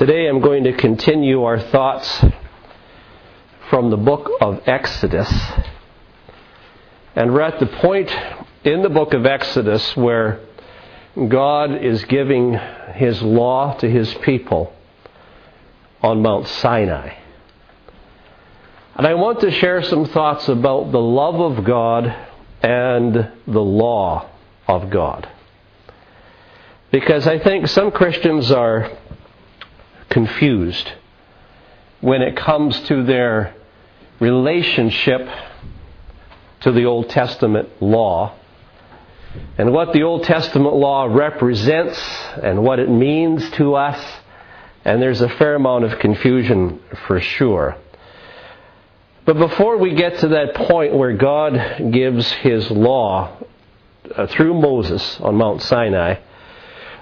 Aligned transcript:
Today 0.00 0.28
I'm 0.28 0.40
going 0.40 0.64
to 0.64 0.72
continue 0.72 1.42
our 1.42 1.60
thoughts 1.60 2.24
from 3.68 3.90
the 3.90 3.98
book 3.98 4.30
of 4.40 4.62
Exodus. 4.66 5.30
And 7.14 7.34
we're 7.34 7.42
at 7.42 7.60
the 7.60 7.66
point 7.66 8.10
in 8.64 8.80
the 8.80 8.88
book 8.88 9.12
of 9.12 9.26
Exodus 9.26 9.94
where 9.98 10.40
God 11.14 11.84
is 11.84 12.02
giving 12.06 12.54
His 12.94 13.20
law 13.20 13.74
to 13.74 13.90
His 13.90 14.14
people 14.22 14.72
on 16.00 16.22
Mount 16.22 16.48
Sinai. 16.48 17.16
And 18.94 19.06
I 19.06 19.12
want 19.12 19.40
to 19.40 19.50
share 19.50 19.82
some 19.82 20.06
thoughts 20.06 20.48
about 20.48 20.92
the 20.92 20.98
love 20.98 21.58
of 21.58 21.62
God 21.62 22.06
and 22.62 23.30
the 23.46 23.60
law 23.60 24.30
of 24.66 24.88
God. 24.88 25.28
Because 26.90 27.26
I 27.26 27.38
think 27.38 27.68
some 27.68 27.90
Christians 27.90 28.50
are 28.50 28.96
confused 30.10 30.92
when 32.00 32.22
it 32.22 32.36
comes 32.36 32.78
to 32.82 33.04
their 33.04 33.54
relationship 34.18 35.28
to 36.60 36.72
the 36.72 36.84
Old 36.84 37.08
Testament 37.08 37.80
law 37.80 38.34
and 39.56 39.72
what 39.72 39.92
the 39.92 40.02
Old 40.02 40.24
Testament 40.24 40.74
law 40.74 41.04
represents 41.04 41.98
and 42.42 42.62
what 42.62 42.78
it 42.78 42.90
means 42.90 43.48
to 43.52 43.74
us. 43.74 44.04
And 44.84 45.00
there's 45.00 45.20
a 45.20 45.28
fair 45.28 45.54
amount 45.54 45.84
of 45.84 45.98
confusion 45.98 46.80
for 47.06 47.20
sure. 47.20 47.76
But 49.26 49.38
before 49.38 49.76
we 49.76 49.94
get 49.94 50.18
to 50.18 50.28
that 50.28 50.54
point 50.54 50.94
where 50.94 51.16
God 51.16 51.92
gives 51.92 52.30
His 52.32 52.70
law 52.70 53.36
uh, 54.16 54.26
through 54.26 54.54
Moses 54.54 55.20
on 55.20 55.36
Mount 55.36 55.62
Sinai, 55.62 56.16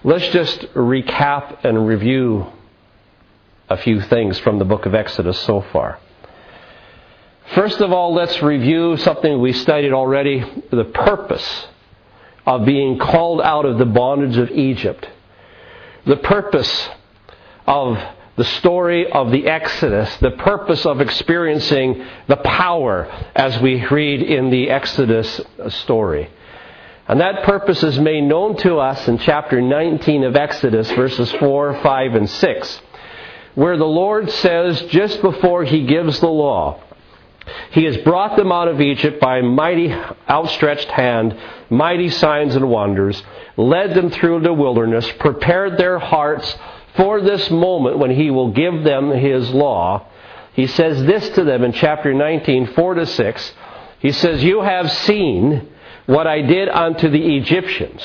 let's 0.04 0.28
just 0.28 0.60
recap 0.74 1.64
and 1.64 1.86
review 1.86 2.46
a 3.68 3.76
few 3.76 4.00
things 4.00 4.38
from 4.38 4.58
the 4.58 4.64
book 4.64 4.86
of 4.86 4.94
Exodus 4.94 5.38
so 5.40 5.60
far. 5.72 5.98
First 7.54 7.80
of 7.80 7.92
all, 7.92 8.14
let's 8.14 8.42
review 8.42 8.96
something 8.98 9.40
we 9.40 9.52
studied 9.52 9.92
already 9.92 10.44
the 10.70 10.84
purpose 10.84 11.66
of 12.46 12.64
being 12.64 12.98
called 12.98 13.40
out 13.40 13.64
of 13.64 13.78
the 13.78 13.86
bondage 13.86 14.36
of 14.36 14.50
Egypt. 14.50 15.08
The 16.06 16.16
purpose 16.16 16.88
of 17.66 17.98
the 18.36 18.44
story 18.44 19.10
of 19.10 19.30
the 19.30 19.46
Exodus, 19.46 20.14
the 20.18 20.30
purpose 20.30 20.86
of 20.86 21.00
experiencing 21.00 22.06
the 22.28 22.36
power 22.36 23.06
as 23.34 23.60
we 23.60 23.84
read 23.86 24.22
in 24.22 24.50
the 24.50 24.70
Exodus 24.70 25.40
story. 25.68 26.30
And 27.06 27.20
that 27.20 27.44
purpose 27.44 27.82
is 27.82 27.98
made 27.98 28.22
known 28.22 28.56
to 28.58 28.76
us 28.76 29.08
in 29.08 29.18
chapter 29.18 29.60
19 29.60 30.24
of 30.24 30.36
Exodus, 30.36 30.90
verses 30.92 31.32
4, 31.32 31.80
5, 31.82 32.14
and 32.14 32.30
6 32.30 32.80
where 33.58 33.76
the 33.76 33.84
Lord 33.84 34.30
says 34.30 34.80
just 34.82 35.20
before 35.20 35.64
he 35.64 35.84
gives 35.84 36.20
the 36.20 36.28
law, 36.28 36.80
he 37.72 37.82
has 37.86 37.96
brought 37.96 38.36
them 38.36 38.52
out 38.52 38.68
of 38.68 38.80
Egypt 38.80 39.20
by 39.20 39.40
mighty 39.40 39.92
outstretched 40.28 40.88
hand, 40.88 41.36
mighty 41.68 42.08
signs 42.08 42.54
and 42.54 42.70
wonders, 42.70 43.20
led 43.56 43.94
them 43.94 44.10
through 44.10 44.42
the 44.42 44.52
wilderness, 44.52 45.10
prepared 45.18 45.76
their 45.76 45.98
hearts 45.98 46.56
for 46.94 47.20
this 47.20 47.50
moment 47.50 47.98
when 47.98 48.12
he 48.12 48.30
will 48.30 48.52
give 48.52 48.84
them 48.84 49.10
his 49.10 49.50
law. 49.50 50.06
He 50.52 50.68
says 50.68 51.04
this 51.04 51.28
to 51.30 51.42
them 51.42 51.64
in 51.64 51.72
chapter 51.72 52.14
19, 52.14 52.74
4 52.74 52.94
to 52.94 53.06
6. 53.06 53.52
He 53.98 54.12
says, 54.12 54.44
You 54.44 54.60
have 54.60 54.88
seen 54.92 55.68
what 56.06 56.28
I 56.28 56.42
did 56.42 56.68
unto 56.68 57.10
the 57.10 57.36
Egyptians, 57.38 58.04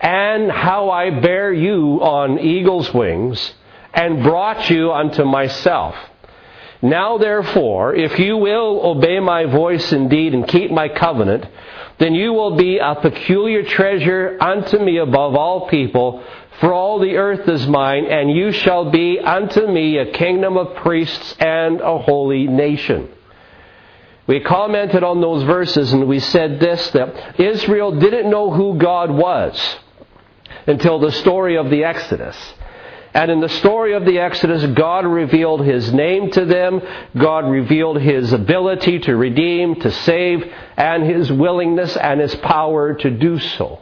and 0.00 0.50
how 0.50 0.88
I 0.88 1.10
bear 1.10 1.52
you 1.52 2.00
on 2.00 2.38
eagle's 2.38 2.94
wings 2.94 3.52
and 3.94 4.22
brought 4.22 4.68
you 4.70 4.92
unto 4.92 5.24
myself. 5.24 5.94
Now 6.82 7.16
therefore, 7.16 7.94
if 7.94 8.18
you 8.18 8.36
will 8.36 8.80
obey 8.84 9.18
my 9.20 9.46
voice 9.46 9.92
indeed 9.92 10.34
and 10.34 10.46
keep 10.46 10.70
my 10.70 10.88
covenant, 10.88 11.46
then 11.98 12.14
you 12.14 12.32
will 12.32 12.56
be 12.56 12.78
a 12.78 12.94
peculiar 12.96 13.62
treasure 13.62 14.36
unto 14.40 14.78
me 14.78 14.98
above 14.98 15.34
all 15.34 15.68
people, 15.68 16.22
for 16.60 16.72
all 16.72 16.98
the 16.98 17.16
earth 17.16 17.48
is 17.48 17.66
mine, 17.66 18.04
and 18.06 18.30
you 18.30 18.52
shall 18.52 18.90
be 18.90 19.18
unto 19.18 19.66
me 19.66 19.98
a 19.98 20.12
kingdom 20.12 20.56
of 20.56 20.76
priests 20.76 21.34
and 21.38 21.80
a 21.80 21.98
holy 21.98 22.46
nation. 22.46 23.08
We 24.26 24.40
commented 24.40 25.04
on 25.04 25.20
those 25.20 25.42
verses 25.44 25.92
and 25.92 26.08
we 26.08 26.18
said 26.18 26.58
this 26.58 26.90
that 26.90 27.38
Israel 27.38 27.98
didn't 27.98 28.30
know 28.30 28.50
who 28.50 28.78
God 28.78 29.10
was 29.10 29.76
until 30.66 30.98
the 30.98 31.12
story 31.12 31.56
of 31.56 31.68
the 31.68 31.84
Exodus. 31.84 32.36
And 33.14 33.30
in 33.30 33.38
the 33.38 33.48
story 33.48 33.94
of 33.94 34.04
the 34.04 34.18
Exodus, 34.18 34.66
God 34.74 35.06
revealed 35.06 35.64
His 35.64 35.92
name 35.92 36.32
to 36.32 36.44
them. 36.44 36.82
God 37.16 37.48
revealed 37.48 38.00
His 38.00 38.32
ability 38.32 38.98
to 39.00 39.14
redeem, 39.14 39.76
to 39.76 39.92
save, 39.92 40.52
and 40.76 41.04
His 41.04 41.30
willingness 41.30 41.96
and 41.96 42.20
His 42.20 42.34
power 42.34 42.94
to 42.94 43.10
do 43.10 43.38
so. 43.38 43.78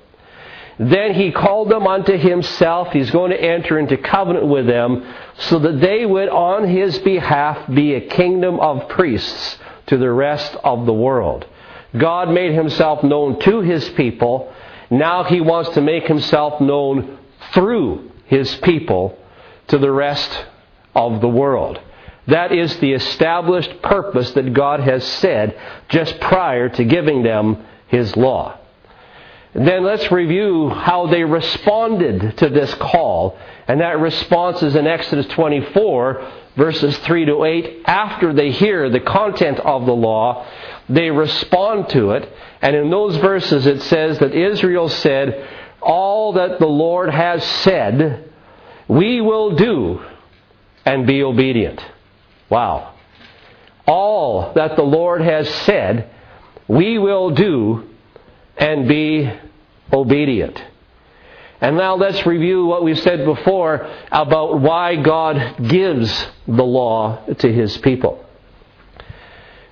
Then 0.79 1.15
He 1.15 1.33
called 1.33 1.71
them 1.71 1.87
unto 1.87 2.19
Himself. 2.19 2.93
He's 2.93 3.11
going 3.11 3.31
to 3.31 3.43
enter 3.43 3.79
into 3.79 3.97
covenant 3.97 4.49
with 4.49 4.67
them 4.67 5.11
so 5.39 5.59
that 5.61 5.81
they 5.81 6.05
would, 6.05 6.29
on 6.29 6.69
His 6.69 6.99
behalf, 6.99 7.73
be 7.73 7.95
a 7.95 8.07
kingdom 8.07 8.61
of 8.61 8.87
priests 8.91 9.57
to 9.87 9.97
the 9.97 10.11
rest 10.11 10.55
of 10.63 10.85
the 10.85 10.93
world. 10.93 11.47
God 11.97 12.29
made 12.29 12.53
Himself 12.53 13.03
known 13.03 13.41
to 13.41 13.61
His 13.63 13.89
people. 13.91 14.53
Now 14.91 15.25
He 15.25 15.41
wants 15.41 15.71
to 15.71 15.81
make 15.81 16.07
Himself 16.07 16.61
known 16.61 17.19
through 17.55 18.11
His 18.27 18.55
people 18.57 19.19
to 19.69 19.79
the 19.79 19.91
rest 19.91 20.47
of 20.95 21.21
the 21.21 21.29
world. 21.29 21.81
That 22.29 22.53
is 22.53 22.77
the 22.79 22.93
established 22.93 23.83
purpose 23.83 24.31
that 24.33 24.53
God 24.53 24.81
has 24.81 25.05
said 25.05 25.59
just 25.89 26.21
prior 26.21 26.69
to 26.69 26.85
giving 26.85 27.23
them 27.23 27.65
His 27.89 28.17
law. 28.17 28.59
then 29.55 29.83
let's 29.85 30.11
review 30.11 30.71
how 30.71 31.09
they 31.09 31.25
responded 31.25 32.39
to 32.39 32.49
this 32.49 32.73
call. 32.75 33.37
And 33.69 33.81
that 33.81 33.99
response 33.99 34.63
is 34.63 34.77
in 34.77 34.87
Exodus 34.87 35.27
24, 35.27 36.33
verses 36.57 36.97
3 36.99 37.27
to 37.27 37.45
8. 37.45 37.83
After 37.87 38.33
they 38.33 38.51
hear 38.51 38.89
the 38.89 39.01
content 39.01 39.59
of 39.61 39.85
the 39.85 39.95
law, 39.95 40.47
they 40.89 41.11
respond 41.11 41.89
to 41.91 42.13
it. 42.13 42.33
And 42.63 42.77
in 42.77 42.89
those 42.91 43.17
verses 43.17 43.67
it 43.67 43.83
says 43.83 44.21
that 44.21 44.35
Israel 44.35 44.89
said, 44.89 45.47
All 45.81 46.35
that 46.35 46.59
the 46.59 46.67
Lord 46.67 47.11
has 47.11 47.45
said, 47.45 48.32
we 48.93 49.23
will 49.23 49.57
do 49.57 50.03
and 50.85 51.07
be 51.07 51.23
obedient. 51.23 51.83
Wow. 52.51 52.95
All 53.87 54.53
that 54.55 54.77
the 54.77 54.83
Lord 54.83 55.23
has 55.23 55.49
said, 55.65 56.11
we 56.69 56.99
will 56.99 57.31
do 57.31 57.89
and 58.59 58.87
be 58.87 59.33
obedient. 59.91 60.63
And 61.63 61.79
now 61.79 61.95
let's 61.95 62.27
review 62.27 62.67
what 62.67 62.85
we 62.85 62.95
said 62.95 63.25
before 63.25 63.89
about 64.11 64.61
why 64.61 64.97
God 64.97 65.69
gives 65.69 66.27
the 66.47 66.65
law 66.65 67.25
to 67.39 67.51
his 67.51 67.79
people. 67.79 68.23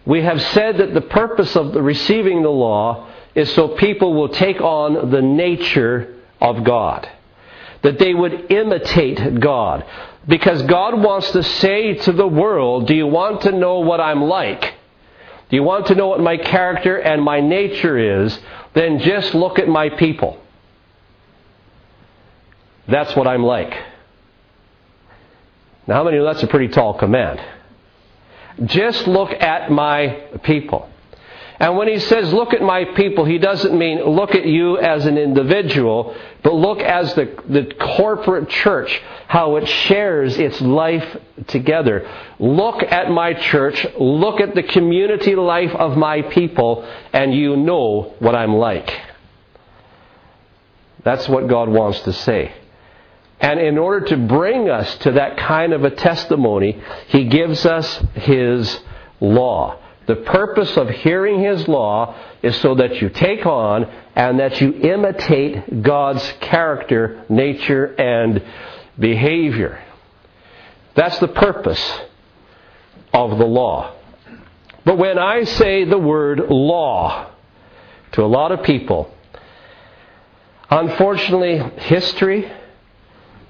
We 0.07 0.23
have 0.23 0.41
said 0.41 0.79
that 0.79 0.95
the 0.95 1.03
purpose 1.03 1.57
of 1.57 1.75
the 1.75 1.83
receiving 1.83 2.41
the 2.43 2.49
law 2.49 3.11
is 3.35 3.53
so 3.53 3.69
people 3.69 4.15
will 4.15 4.31
take 4.31 4.63
on 4.63 5.11
the 5.11 5.21
nature 5.21 6.17
of 6.41 6.65
God 6.65 7.07
that 7.83 7.99
they 7.99 8.15
would 8.15 8.51
imitate 8.51 9.41
God. 9.41 9.85
Because 10.27 10.63
God 10.63 11.01
wants 11.03 11.31
to 11.33 11.43
say 11.43 11.95
to 11.95 12.13
the 12.13 12.27
world, 12.27 12.87
Do 12.87 12.95
you 12.95 13.07
want 13.07 13.43
to 13.43 13.53
know 13.53 13.81
what 13.81 14.01
I'm 14.01 14.23
like? 14.23 14.75
Do 15.49 15.57
you 15.57 15.63
want 15.63 15.87
to 15.87 15.95
know 15.95 16.09
what 16.09 16.21
my 16.21 16.37
character 16.37 16.97
and 16.97 17.23
my 17.23 17.41
nature 17.41 18.25
is? 18.25 18.39
Then 18.75 19.01
just 19.01 19.35
look 19.35 19.59
at 19.59 19.67
my 19.67 19.89
people. 19.89 20.39
That's 22.87 23.15
what 23.17 23.27
I'm 23.27 23.43
like. 23.43 23.73
Now, 25.87 25.97
how 25.97 26.05
many 26.05 26.19
know 26.19 26.25
that's 26.25 26.43
a 26.43 26.47
pretty 26.47 26.69
tall 26.69 26.95
command? 26.95 27.41
Just 28.65 29.09
look 29.09 29.33
at 29.33 29.71
my 29.71 30.23
people. 30.43 30.89
And 31.61 31.77
when 31.77 31.89
he 31.89 31.99
says, 31.99 32.33
look 32.33 32.55
at 32.55 32.63
my 32.63 32.87
people, 32.87 33.27
he 33.27 33.37
doesn't 33.37 33.77
mean 33.77 34.03
look 34.03 34.35
at 34.35 34.47
you 34.47 34.79
as 34.79 35.05
an 35.05 35.19
individual, 35.19 36.17
but 36.43 36.55
look 36.55 36.81
as 36.81 37.13
the, 37.15 37.37
the 37.51 37.75
corporate 37.79 38.49
church, 38.49 38.99
how 39.29 39.57
it 39.57 39.69
shares 39.69 40.39
its 40.39 40.59
life 40.63 41.19
together. 41.49 42.11
Look 42.39 42.83
at 42.83 43.11
my 43.11 43.35
church, 43.35 43.87
look 43.99 44.41
at 44.41 44.55
the 44.55 44.63
community 44.63 45.35
life 45.35 45.75
of 45.75 45.99
my 45.99 46.23
people, 46.23 46.89
and 47.13 47.35
you 47.35 47.59
know 47.59 48.15
what 48.21 48.35
I'm 48.35 48.55
like. 48.55 48.91
That's 51.05 51.29
what 51.29 51.47
God 51.47 51.69
wants 51.69 52.01
to 52.01 52.15
say. 52.15 52.55
And 53.39 53.61
in 53.61 53.77
order 53.77 54.07
to 54.07 54.17
bring 54.17 54.71
us 54.71 54.95
to 54.99 55.13
that 55.13 55.37
kind 55.37 55.75
of 55.75 55.85
a 55.85 55.91
testimony, 55.91 56.83
He 57.09 57.25
gives 57.25 57.67
us 57.67 58.03
His 58.15 58.81
law. 59.21 59.79
The 60.07 60.17
purpose 60.17 60.77
of 60.77 60.89
hearing 60.89 61.41
His 61.41 61.69
law 61.69 62.17
is 62.43 62.57
so 62.57 62.75
that 62.77 63.01
you 63.01 63.11
take 63.11 63.47
on 63.47 63.85
and 64.17 64.41
that 64.41 64.61
you 64.61 64.73
imitate 64.73 65.83
God's 65.83 66.33
character, 66.41 67.25
nature, 67.29 67.87
and 67.87 68.43
behavior. 68.99 69.83
That's 70.95 71.19
the 71.21 71.29
purpose 71.29 72.01
of 73.13 73.39
the 73.39 73.47
law. 73.47 73.95
But 74.85 74.99
when 74.99 75.19
I 75.19 75.45
say 75.45 75.85
the 75.85 75.99
word 75.99 76.41
law 76.51 77.31
to 78.13 78.25
a 78.25 78.27
lot 78.27 78.51
of 78.51 78.65
people, 78.65 79.15
unfortunately, 80.69 81.59
history 81.83 82.51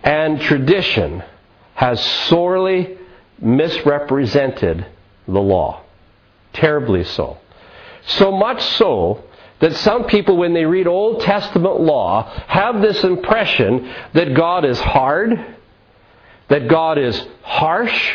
and 0.02 0.40
tradition 0.40 1.22
has 1.74 2.04
sorely 2.28 2.98
misrepresented 3.40 4.86
the 5.26 5.40
law. 5.40 5.82
Terribly 6.52 7.04
so. 7.04 7.38
So 8.06 8.32
much 8.32 8.62
so 8.62 9.24
that 9.60 9.76
some 9.76 10.04
people, 10.04 10.36
when 10.36 10.54
they 10.54 10.64
read 10.64 10.86
Old 10.86 11.20
Testament 11.20 11.80
law, 11.80 12.30
have 12.46 12.80
this 12.80 13.04
impression 13.04 13.92
that 14.14 14.34
God 14.34 14.64
is 14.64 14.80
hard, 14.80 15.56
that 16.48 16.68
God 16.68 16.98
is 16.98 17.26
harsh, 17.42 18.14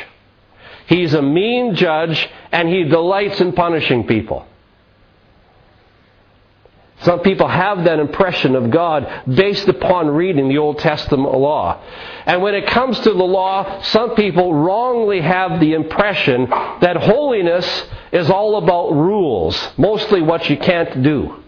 He's 0.87 1.13
a 1.13 1.21
mean 1.21 1.75
judge, 1.75 2.29
and 2.51 2.69
He 2.69 2.83
delights 2.83 3.41
in 3.41 3.53
punishing 3.53 4.05
people. 4.05 4.45
Some 7.05 7.19
people 7.19 7.47
have 7.47 7.83
that 7.83 7.99
impression 7.99 8.55
of 8.55 8.71
God 8.71 9.25
based 9.27 9.67
upon 9.67 10.07
reading 10.07 10.49
the 10.49 10.57
Old 10.57 10.79
Testament 10.79 11.37
law. 11.37 11.79
And 12.25 12.41
when 12.41 12.55
it 12.55 12.65
comes 12.65 12.99
to 13.01 13.11
the 13.11 13.23
law, 13.23 13.79
some 13.83 14.15
people 14.15 14.51
wrongly 14.51 15.21
have 15.21 15.59
the 15.59 15.73
impression 15.73 16.49
that 16.49 16.97
holiness 16.97 17.85
is 18.11 18.31
all 18.31 18.57
about 18.57 18.91
rules, 18.93 19.55
mostly 19.77 20.23
what 20.23 20.49
you 20.49 20.57
can't 20.57 21.03
do. 21.03 21.43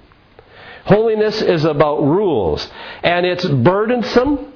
Holiness 0.85 1.41
is 1.41 1.65
about 1.65 2.03
rules. 2.03 2.69
And 3.01 3.25
it's 3.25 3.45
burdensome, 3.45 4.53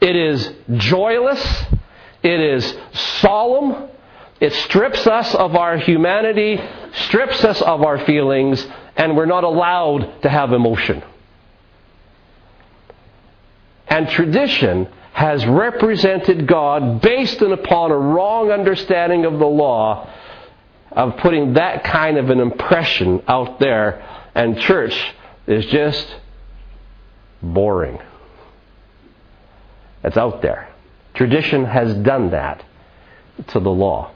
it 0.00 0.16
is 0.16 0.54
joyless, 0.72 1.64
it 2.22 2.40
is 2.40 2.76
solemn, 2.92 3.90
it 4.40 4.54
strips 4.54 5.06
us 5.06 5.34
of 5.34 5.54
our 5.54 5.76
humanity, 5.76 6.58
strips 7.06 7.44
us 7.44 7.60
of 7.60 7.82
our 7.82 8.04
feelings, 8.06 8.66
and 8.96 9.16
we're 9.16 9.26
not 9.26 9.44
allowed 9.44 10.22
to 10.22 10.28
have 10.30 10.52
emotion. 10.52 11.02
And 13.86 14.08
tradition 14.08 14.88
has 15.12 15.44
represented 15.44 16.46
God 16.46 17.02
based 17.02 17.42
upon 17.42 17.90
a 17.90 17.98
wrong 17.98 18.50
understanding 18.50 19.26
of 19.26 19.38
the 19.38 19.46
law 19.46 20.08
of 20.92 21.18
putting 21.18 21.54
that 21.54 21.84
kind 21.84 22.16
of 22.16 22.30
an 22.30 22.40
impression 22.40 23.22
out 23.28 23.60
there, 23.60 24.02
and 24.34 24.58
church 24.60 25.14
is 25.46 25.66
just 25.66 26.16
boring. 27.42 27.98
It's 30.02 30.16
out 30.16 30.40
there. 30.40 30.68
Tradition 31.14 31.64
has 31.66 31.94
done 31.96 32.30
that 32.30 32.64
to 33.48 33.60
the 33.60 33.70
law. 33.70 34.12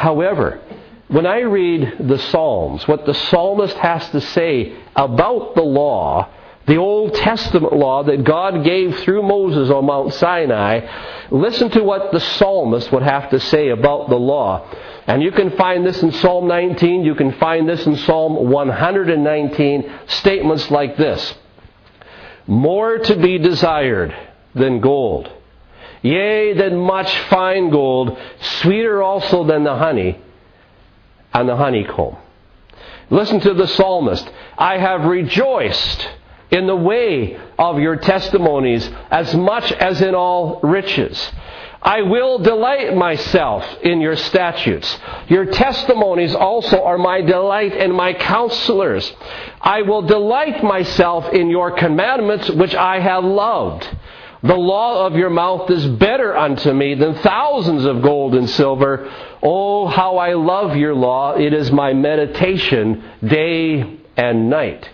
However, 0.00 0.62
when 1.08 1.26
I 1.26 1.40
read 1.40 1.96
the 2.00 2.16
Psalms, 2.16 2.88
what 2.88 3.04
the 3.04 3.12
psalmist 3.12 3.76
has 3.76 4.08
to 4.12 4.22
say 4.22 4.74
about 4.96 5.54
the 5.54 5.62
law, 5.62 6.26
the 6.66 6.78
Old 6.78 7.12
Testament 7.16 7.74
law 7.74 8.02
that 8.04 8.24
God 8.24 8.64
gave 8.64 8.98
through 9.00 9.22
Moses 9.22 9.68
on 9.68 9.84
Mount 9.84 10.14
Sinai, 10.14 10.88
listen 11.30 11.68
to 11.72 11.82
what 11.82 12.12
the 12.12 12.20
psalmist 12.20 12.90
would 12.90 13.02
have 13.02 13.28
to 13.28 13.40
say 13.40 13.68
about 13.68 14.08
the 14.08 14.16
law. 14.16 14.66
And 15.06 15.22
you 15.22 15.32
can 15.32 15.50
find 15.50 15.84
this 15.84 16.02
in 16.02 16.12
Psalm 16.12 16.48
19, 16.48 17.04
you 17.04 17.14
can 17.14 17.32
find 17.32 17.68
this 17.68 17.84
in 17.84 17.98
Psalm 17.98 18.48
119, 18.48 19.92
statements 20.06 20.70
like 20.70 20.96
this 20.96 21.34
More 22.46 22.96
to 22.96 23.16
be 23.16 23.36
desired 23.36 24.16
than 24.54 24.80
gold, 24.80 25.30
yea, 26.02 26.52
than 26.54 26.76
much 26.76 27.14
fine 27.28 27.70
gold, 27.70 28.18
sweeter 28.40 29.02
also 29.02 29.44
than 29.44 29.64
the 29.64 29.76
honey 29.76 30.18
and 31.32 31.48
the 31.48 31.56
honeycomb. 31.56 32.16
Listen 33.10 33.40
to 33.40 33.54
the 33.54 33.66
psalmist. 33.66 34.30
I 34.56 34.78
have 34.78 35.04
rejoiced 35.04 36.08
in 36.50 36.66
the 36.66 36.76
way 36.76 37.38
of 37.58 37.78
your 37.78 37.96
testimonies 37.96 38.88
as 39.10 39.34
much 39.34 39.70
as 39.72 40.00
in 40.00 40.14
all 40.14 40.60
riches. 40.62 41.30
I 41.82 42.02
will 42.02 42.38
delight 42.38 42.94
myself 42.94 43.64
in 43.82 44.02
your 44.02 44.16
statutes. 44.16 44.98
Your 45.28 45.46
testimonies 45.46 46.34
also 46.34 46.82
are 46.84 46.98
my 46.98 47.22
delight 47.22 47.72
and 47.72 47.94
my 47.94 48.12
counselors. 48.12 49.10
I 49.62 49.82
will 49.82 50.02
delight 50.02 50.62
myself 50.62 51.32
in 51.32 51.48
your 51.48 51.70
commandments, 51.70 52.50
which 52.50 52.74
I 52.74 53.00
have 53.00 53.24
loved. 53.24 53.88
The 54.42 54.56
law 54.56 55.06
of 55.06 55.16
your 55.16 55.30
mouth 55.30 55.70
is 55.70 55.86
better 55.86 56.36
unto 56.36 56.70
me 56.72 56.94
than 56.96 57.14
thousands 57.16 57.86
of 57.86 58.02
gold 58.02 58.34
and 58.34 58.48
silver. 58.50 59.10
Oh, 59.42 59.86
how 59.86 60.18
I 60.18 60.34
love 60.34 60.76
your 60.76 60.94
law. 60.94 61.36
It 61.36 61.54
is 61.54 61.72
my 61.72 61.94
meditation 61.94 63.02
day 63.24 64.00
and 64.18 64.50
night. 64.50 64.88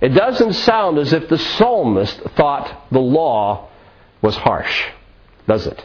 It 0.00 0.10
doesn't 0.10 0.54
sound 0.54 0.98
as 0.98 1.12
if 1.12 1.28
the 1.28 1.38
psalmist 1.38 2.18
thought 2.36 2.86
the 2.90 2.98
law 2.98 3.68
was 4.22 4.36
harsh, 4.36 4.86
does 5.46 5.66
it? 5.66 5.84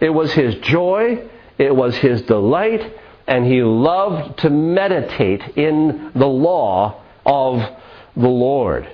It 0.00 0.10
was 0.10 0.32
his 0.32 0.54
joy, 0.56 1.28
it 1.58 1.74
was 1.74 1.96
his 1.96 2.22
delight, 2.22 2.94
and 3.26 3.44
he 3.44 3.62
loved 3.62 4.38
to 4.40 4.50
meditate 4.50 5.42
in 5.56 6.12
the 6.14 6.26
law 6.26 7.02
of 7.26 7.62
the 8.16 8.28
Lord. 8.28 8.88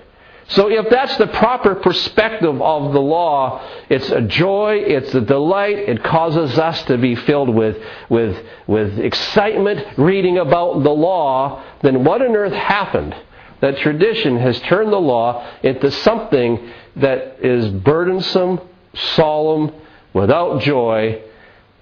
So 0.48 0.70
if 0.70 0.90
that's 0.90 1.16
the 1.16 1.26
proper 1.26 1.74
perspective 1.74 2.60
of 2.60 2.92
the 2.92 3.00
law, 3.00 3.66
it's 3.88 4.10
a 4.10 4.20
joy, 4.20 4.76
it's 4.76 5.14
a 5.14 5.20
delight, 5.22 5.78
it 5.78 6.04
causes 6.04 6.58
us 6.58 6.82
to 6.84 6.98
be 6.98 7.14
filled 7.14 7.48
with, 7.48 7.78
with, 8.10 8.44
with 8.66 8.98
excitement 8.98 9.86
reading 9.96 10.36
about 10.38 10.82
the 10.82 10.90
law, 10.90 11.62
then 11.82 12.04
what 12.04 12.20
on 12.20 12.36
earth 12.36 12.52
happened? 12.52 13.14
That 13.60 13.78
tradition 13.78 14.36
has 14.36 14.60
turned 14.60 14.92
the 14.92 15.00
law 15.00 15.48
into 15.62 15.90
something 15.90 16.70
that 16.96 17.38
is 17.40 17.70
burdensome, 17.70 18.60
solemn, 18.92 19.72
without 20.14 20.62
joy, 20.62 21.20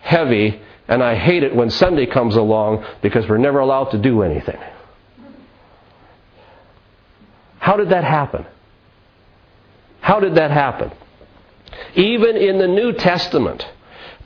heavy, 0.00 0.60
and 0.88 1.02
I 1.02 1.14
hate 1.14 1.44
it 1.44 1.54
when 1.54 1.70
Sunday 1.70 2.06
comes 2.06 2.34
along 2.34 2.84
because 3.02 3.28
we're 3.28 3.38
never 3.38 3.60
allowed 3.60 3.90
to 3.92 3.98
do 3.98 4.22
anything. 4.22 4.58
How 7.58 7.76
did 7.76 7.90
that 7.90 8.02
happen? 8.02 8.44
How 10.00 10.18
did 10.18 10.34
that 10.34 10.50
happen? 10.50 10.90
Even 11.94 12.36
in 12.36 12.58
the 12.58 12.66
New 12.66 12.92
Testament, 12.94 13.64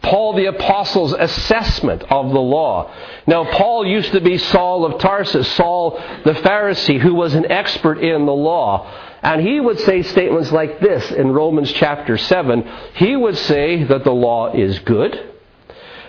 Paul 0.02 0.34
the 0.34 0.46
Apostle's 0.46 1.12
assessment 1.12 2.02
of 2.04 2.32
the 2.32 2.40
law. 2.40 2.94
Now, 3.26 3.44
Paul 3.44 3.86
used 3.86 4.12
to 4.12 4.20
be 4.20 4.38
Saul 4.38 4.86
of 4.86 5.00
Tarsus, 5.00 5.50
Saul 5.52 6.00
the 6.24 6.32
Pharisee, 6.32 6.98
who 6.98 7.14
was 7.14 7.34
an 7.34 7.50
expert 7.50 7.98
in 7.98 8.24
the 8.24 8.32
law. 8.32 8.90
And 9.22 9.40
he 9.40 9.60
would 9.60 9.80
say 9.80 10.02
statements 10.02 10.52
like 10.52 10.80
this 10.80 11.10
in 11.10 11.32
Romans 11.32 11.72
chapter 11.72 12.16
7. 12.16 12.70
He 12.94 13.16
would 13.16 13.36
say 13.36 13.84
that 13.84 14.04
the 14.04 14.12
law 14.12 14.52
is 14.52 14.78
good, 14.80 15.34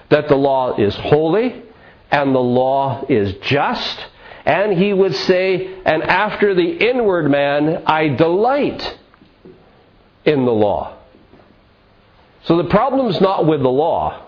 that 0.09 0.27
the 0.27 0.35
law 0.35 0.77
is 0.77 0.95
holy, 0.95 1.63
and 2.11 2.35
the 2.35 2.39
law 2.39 3.05
is 3.07 3.33
just. 3.41 4.05
And 4.45 4.77
he 4.77 4.93
would 4.93 5.15
say, 5.15 5.81
and 5.85 6.03
after 6.03 6.53
the 6.53 6.89
inward 6.89 7.29
man, 7.29 7.83
I 7.85 8.09
delight 8.09 8.97
in 10.23 10.45
the 10.45 10.53
law. 10.53 10.97
So 12.43 12.57
the 12.57 12.69
problem 12.69 13.07
is 13.07 13.19
not 13.19 13.45
with 13.45 13.61
the 13.61 13.69
law. 13.69 14.23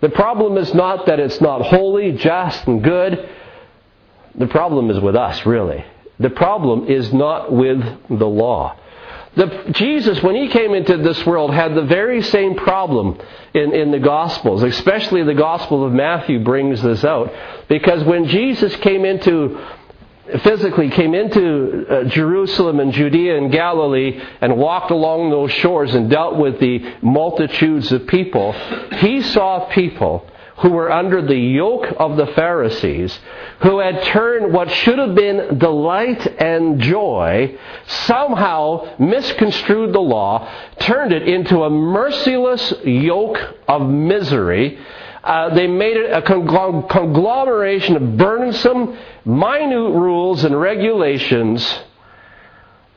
The 0.00 0.08
problem 0.08 0.56
is 0.56 0.72
not 0.74 1.06
that 1.06 1.20
it's 1.20 1.40
not 1.40 1.62
holy, 1.62 2.12
just, 2.12 2.66
and 2.66 2.82
good. 2.82 3.28
The 4.34 4.46
problem 4.46 4.90
is 4.90 4.98
with 4.98 5.14
us, 5.14 5.44
really. 5.44 5.84
The 6.22 6.30
problem 6.30 6.88
is 6.88 7.12
not 7.12 7.52
with 7.52 7.80
the 8.08 8.26
law. 8.26 8.78
The, 9.34 9.70
Jesus, 9.70 10.22
when 10.22 10.34
he 10.36 10.48
came 10.48 10.74
into 10.74 10.98
this 10.98 11.24
world, 11.24 11.54
had 11.54 11.74
the 11.74 11.84
very 11.84 12.22
same 12.22 12.54
problem 12.54 13.18
in, 13.54 13.74
in 13.74 13.90
the 13.90 13.98
Gospels, 13.98 14.62
especially 14.62 15.22
the 15.22 15.34
Gospel 15.34 15.86
of 15.86 15.92
Matthew 15.92 16.44
brings 16.44 16.82
this 16.82 17.02
out. 17.02 17.32
Because 17.68 18.04
when 18.04 18.26
Jesus 18.26 18.74
came 18.76 19.04
into 19.04 19.58
physically 20.44 20.88
came 20.88 21.14
into 21.14 21.84
uh, 21.88 22.04
Jerusalem 22.04 22.78
and 22.78 22.92
Judea 22.92 23.36
and 23.36 23.50
Galilee 23.50 24.20
and 24.40 24.56
walked 24.56 24.90
along 24.90 25.30
those 25.30 25.50
shores 25.52 25.94
and 25.94 26.08
dealt 26.08 26.36
with 26.36 26.60
the 26.60 26.94
multitudes 27.02 27.90
of 27.90 28.06
people, 28.06 28.52
he 28.98 29.20
saw 29.22 29.68
people 29.70 30.24
who 30.58 30.70
were 30.70 30.92
under 30.92 31.22
the 31.22 31.36
yoke 31.36 31.86
of 31.98 32.16
the 32.16 32.26
Pharisees, 32.26 33.18
who 33.62 33.78
had 33.78 34.02
turned 34.04 34.52
what 34.52 34.70
should 34.70 34.98
have 34.98 35.14
been 35.14 35.58
delight 35.58 36.24
and 36.40 36.80
joy, 36.80 37.58
somehow 37.86 38.96
misconstrued 38.98 39.92
the 39.92 40.00
law, 40.00 40.48
turned 40.78 41.12
it 41.12 41.26
into 41.26 41.62
a 41.62 41.70
merciless 41.70 42.72
yoke 42.84 43.38
of 43.66 43.88
misery, 43.88 44.78
uh, 45.24 45.54
they 45.54 45.68
made 45.68 45.96
it 45.96 46.10
a 46.10 46.22
conglomeration 46.22 47.96
of 47.96 48.16
burdensome, 48.16 48.98
minute 49.24 49.90
rules 49.92 50.44
and 50.44 50.60
regulations 50.60 51.80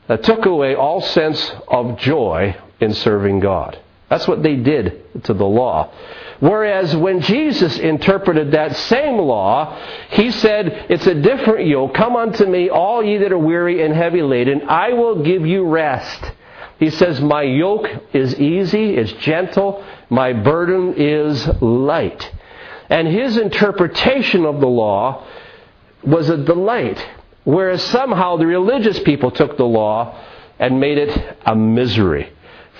that 0.08 0.22
took 0.24 0.44
away 0.44 0.74
all 0.74 1.00
sense 1.00 1.52
of 1.68 1.98
joy 1.98 2.56
in 2.80 2.94
serving 2.94 3.40
God. 3.40 3.78
That's 4.08 4.28
what 4.28 4.42
they 4.42 4.56
did 4.56 5.24
to 5.24 5.34
the 5.34 5.46
law. 5.46 5.92
Whereas 6.38 6.94
when 6.94 7.22
Jesus 7.22 7.78
interpreted 7.78 8.52
that 8.52 8.76
same 8.76 9.16
law, 9.18 9.76
he 10.10 10.30
said, 10.30 10.86
It's 10.90 11.06
a 11.06 11.14
different 11.14 11.66
yoke. 11.66 11.94
Come 11.94 12.14
unto 12.14 12.44
me, 12.44 12.68
all 12.68 13.02
ye 13.02 13.18
that 13.18 13.32
are 13.32 13.38
weary 13.38 13.82
and 13.82 13.94
heavy 13.94 14.22
laden. 14.22 14.68
I 14.68 14.92
will 14.92 15.22
give 15.22 15.46
you 15.46 15.66
rest. 15.66 16.32
He 16.78 16.90
says, 16.90 17.20
My 17.20 17.42
yoke 17.42 17.88
is 18.12 18.38
easy, 18.38 18.96
it's 18.96 19.12
gentle, 19.12 19.84
my 20.10 20.34
burden 20.34 20.94
is 20.96 21.46
light. 21.62 22.30
And 22.90 23.08
his 23.08 23.38
interpretation 23.38 24.44
of 24.44 24.60
the 24.60 24.68
law 24.68 25.26
was 26.04 26.28
a 26.28 26.36
delight, 26.36 27.04
whereas 27.44 27.82
somehow 27.82 28.36
the 28.36 28.46
religious 28.46 29.00
people 29.00 29.30
took 29.30 29.56
the 29.56 29.64
law 29.64 30.22
and 30.58 30.78
made 30.78 30.98
it 30.98 31.36
a 31.44 31.56
misery 31.56 32.32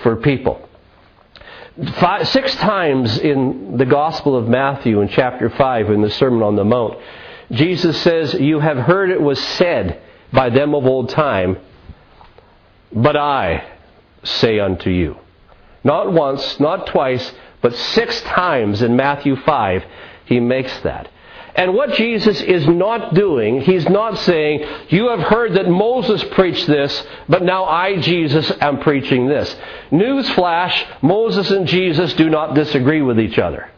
for 0.03 0.15
people. 0.15 0.66
Five, 1.85 2.27
six 2.29 2.55
times 2.55 3.19
in 3.19 3.77
the 3.77 3.85
Gospel 3.85 4.35
of 4.35 4.47
Matthew 4.47 4.99
in 5.01 5.09
chapter 5.09 5.47
5 5.47 5.91
in 5.91 6.01
the 6.01 6.09
Sermon 6.09 6.41
on 6.41 6.55
the 6.55 6.63
Mount, 6.63 6.97
Jesus 7.51 8.01
says, 8.01 8.33
You 8.33 8.59
have 8.59 8.77
heard 8.77 9.11
it 9.11 9.21
was 9.21 9.39
said 9.39 10.01
by 10.33 10.49
them 10.49 10.73
of 10.73 10.85
old 10.87 11.09
time, 11.09 11.57
but 12.91 13.15
I 13.15 13.63
say 14.23 14.59
unto 14.59 14.89
you. 14.89 15.17
Not 15.83 16.11
once, 16.11 16.59
not 16.59 16.87
twice, 16.87 17.31
but 17.61 17.75
six 17.75 18.21
times 18.21 18.81
in 18.81 18.95
Matthew 18.95 19.35
5, 19.35 19.83
he 20.25 20.39
makes 20.39 20.79
that. 20.79 21.09
And 21.57 21.73
what 21.73 21.93
Jesus 21.93 22.39
is 22.39 22.67
not 22.67 23.15
doing, 23.15 23.61
he's 23.61 23.89
not 23.89 24.19
saying, 24.19 24.63
You 24.89 25.09
have 25.09 25.21
heard 25.21 25.55
that 25.55 25.67
Moses 25.67 26.23
preached 26.35 26.67
this, 26.67 27.03
but 27.27 27.41
now 27.41 27.65
I, 27.65 27.97
Jesus, 27.99 28.51
am 28.61 28.79
preaching 28.79 29.27
this. 29.27 29.53
Newsflash 29.91 31.01
Moses 31.01 31.49
and 31.49 31.67
Jesus 31.67 32.13
do 32.13 32.29
not 32.29 32.53
disagree 32.53 33.01
with 33.01 33.19
each 33.19 33.39
other. 33.39 33.71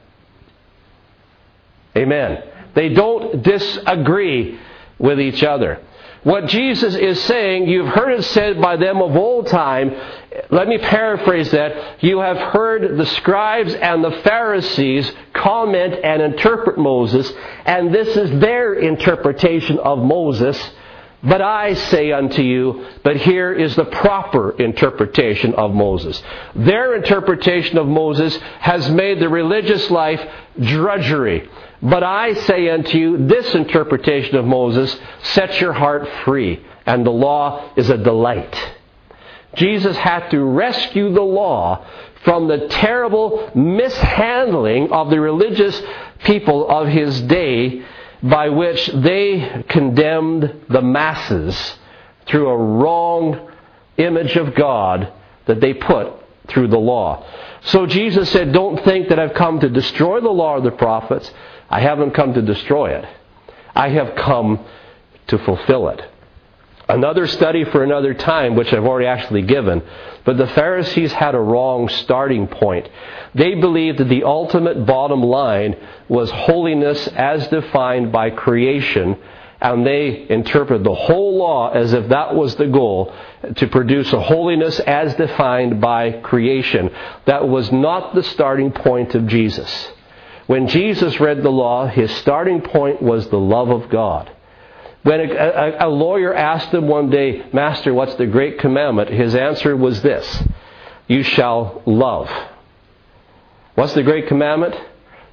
Amen. 1.95 2.43
They 2.75 2.89
don't 2.89 3.41
disagree 3.41 4.59
with 4.99 5.21
each 5.21 5.41
other. 5.41 5.81
What 6.23 6.47
Jesus 6.47 6.95
is 6.95 7.21
saying, 7.23 7.69
you've 7.69 7.87
heard 7.87 8.11
it 8.19 8.23
said 8.23 8.61
by 8.61 8.75
them 8.75 9.01
of 9.01 9.15
old 9.15 9.47
time. 9.47 9.95
Let 10.49 10.67
me 10.67 10.77
paraphrase 10.77 11.51
that. 11.51 12.03
You 12.03 12.19
have 12.19 12.37
heard 12.37 12.97
the 12.97 13.05
scribes 13.05 13.73
and 13.73 14.03
the 14.03 14.21
Pharisees 14.23 15.11
comment 15.33 15.95
and 16.03 16.21
interpret 16.21 16.77
Moses, 16.77 17.31
and 17.65 17.93
this 17.93 18.15
is 18.17 18.39
their 18.39 18.73
interpretation 18.73 19.79
of 19.79 19.99
Moses. 19.99 20.71
But 21.21 21.41
I 21.41 21.73
say 21.73 22.11
unto 22.13 22.41
you, 22.41 22.85
but 23.03 23.17
here 23.17 23.51
is 23.53 23.75
the 23.75 23.85
proper 23.85 24.51
interpretation 24.51 25.53
of 25.53 25.73
Moses. 25.73 26.21
Their 26.55 26.95
interpretation 26.95 27.77
of 27.77 27.87
Moses 27.87 28.37
has 28.59 28.89
made 28.89 29.19
the 29.19 29.27
religious 29.27 29.89
life 29.89 30.21
drudgery. 30.59 31.49
But 31.81 32.03
I 32.03 32.33
say 32.33 32.69
unto 32.69 32.97
you, 32.97 33.27
this 33.27 33.55
interpretation 33.55 34.35
of 34.35 34.45
Moses 34.45 34.95
sets 35.23 35.59
your 35.61 35.73
heart 35.73 36.07
free, 36.25 36.65
and 36.85 37.05
the 37.05 37.11
law 37.11 37.71
is 37.75 37.89
a 37.89 37.97
delight. 37.97 38.55
Jesus 39.55 39.95
had 39.97 40.29
to 40.29 40.43
rescue 40.43 41.13
the 41.13 41.21
law 41.21 41.85
from 42.23 42.47
the 42.47 42.67
terrible 42.67 43.49
mishandling 43.55 44.91
of 44.91 45.09
the 45.09 45.19
religious 45.19 45.81
people 46.25 46.69
of 46.69 46.87
his 46.87 47.21
day 47.21 47.83
by 48.21 48.49
which 48.49 48.87
they 48.87 49.63
condemned 49.69 50.65
the 50.69 50.81
masses 50.81 51.75
through 52.27 52.49
a 52.49 52.57
wrong 52.57 53.49
image 53.97 54.35
of 54.35 54.53
God 54.53 55.11
that 55.45 55.61
they 55.61 55.73
put 55.73 56.13
through 56.47 56.67
the 56.67 56.77
law. 56.77 57.25
So 57.61 57.85
Jesus 57.85 58.29
said, 58.31 58.51
Don't 58.51 58.83
think 58.83 59.09
that 59.09 59.19
I've 59.19 59.33
come 59.33 59.59
to 59.61 59.69
destroy 59.69 60.19
the 60.19 60.29
law 60.29 60.57
of 60.57 60.63
the 60.63 60.71
prophets. 60.71 61.31
I 61.69 61.81
haven't 61.81 62.11
come 62.11 62.33
to 62.33 62.41
destroy 62.41 62.97
it. 62.97 63.05
I 63.75 63.89
have 63.89 64.15
come 64.15 64.65
to 65.27 65.37
fulfill 65.37 65.89
it. 65.89 66.01
Another 66.89 67.27
study 67.27 67.65
for 67.65 67.83
another 67.83 68.15
time, 68.15 68.55
which 68.55 68.73
I've 68.73 68.83
already 68.83 69.05
actually 69.05 69.43
given, 69.43 69.83
but 70.25 70.37
the 70.37 70.47
Pharisees 70.47 71.13
had 71.13 71.35
a 71.35 71.39
wrong 71.39 71.87
starting 71.87 72.47
point. 72.47 72.89
They 73.35 73.53
believed 73.53 73.99
that 73.99 74.09
the 74.09 74.23
ultimate 74.23 74.87
bottom 74.87 75.21
line 75.21 75.77
was 76.07 76.31
holiness 76.31 77.07
as 77.09 77.47
defined 77.49 78.11
by 78.11 78.31
creation, 78.31 79.17
and 79.61 79.85
they 79.85 80.25
interpreted 80.29 80.83
the 80.83 80.95
whole 80.95 81.37
law 81.37 81.69
as 81.69 81.93
if 81.93 82.09
that 82.09 82.33
was 82.33 82.55
the 82.55 82.65
goal 82.65 83.13
to 83.57 83.67
produce 83.67 84.11
a 84.11 84.19
holiness 84.19 84.79
as 84.79 85.13
defined 85.13 85.79
by 85.79 86.13
creation. 86.13 86.89
That 87.25 87.47
was 87.47 87.71
not 87.71 88.15
the 88.15 88.23
starting 88.23 88.71
point 88.71 89.13
of 89.13 89.27
Jesus. 89.27 89.89
When 90.49 90.67
Jesus 90.67 91.19
read 91.19 91.43
the 91.43 91.51
law, 91.51 91.85
his 91.85 92.09
starting 92.09 92.61
point 92.61 93.03
was 93.03 93.29
the 93.29 93.37
love 93.37 93.69
of 93.69 93.87
God. 93.87 94.31
When 95.03 95.19
a, 95.19 95.31
a, 95.31 95.87
a, 95.87 95.89
lawyer 95.89 96.33
asked 96.33 96.73
him 96.73 96.87
one 96.87 97.11
day, 97.11 97.45
Master, 97.53 97.93
what's 97.93 98.15
the 98.15 98.25
great 98.25 98.57
commandment? 98.57 99.11
His 99.11 99.35
answer 99.35 99.77
was 99.77 100.01
this 100.01 100.43
You 101.07 101.21
shall 101.21 101.83
love. 101.85 102.31
What's 103.75 103.93
the 103.93 104.01
great 104.01 104.27
commandment? 104.27 104.73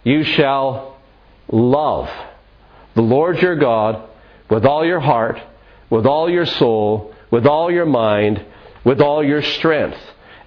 You 0.04 0.22
shall 0.22 0.98
love 1.50 2.10
the 2.94 3.00
Lord 3.00 3.40
your 3.40 3.56
God 3.56 4.06
with 4.50 4.66
all 4.66 4.84
your 4.84 5.00
heart, 5.00 5.40
with 5.88 6.04
all 6.04 6.28
your 6.28 6.44
soul, 6.44 7.14
with 7.30 7.46
all 7.46 7.72
your 7.72 7.86
mind, 7.86 8.44
with 8.84 9.00
all 9.00 9.24
your 9.24 9.40
strength. 9.40 9.98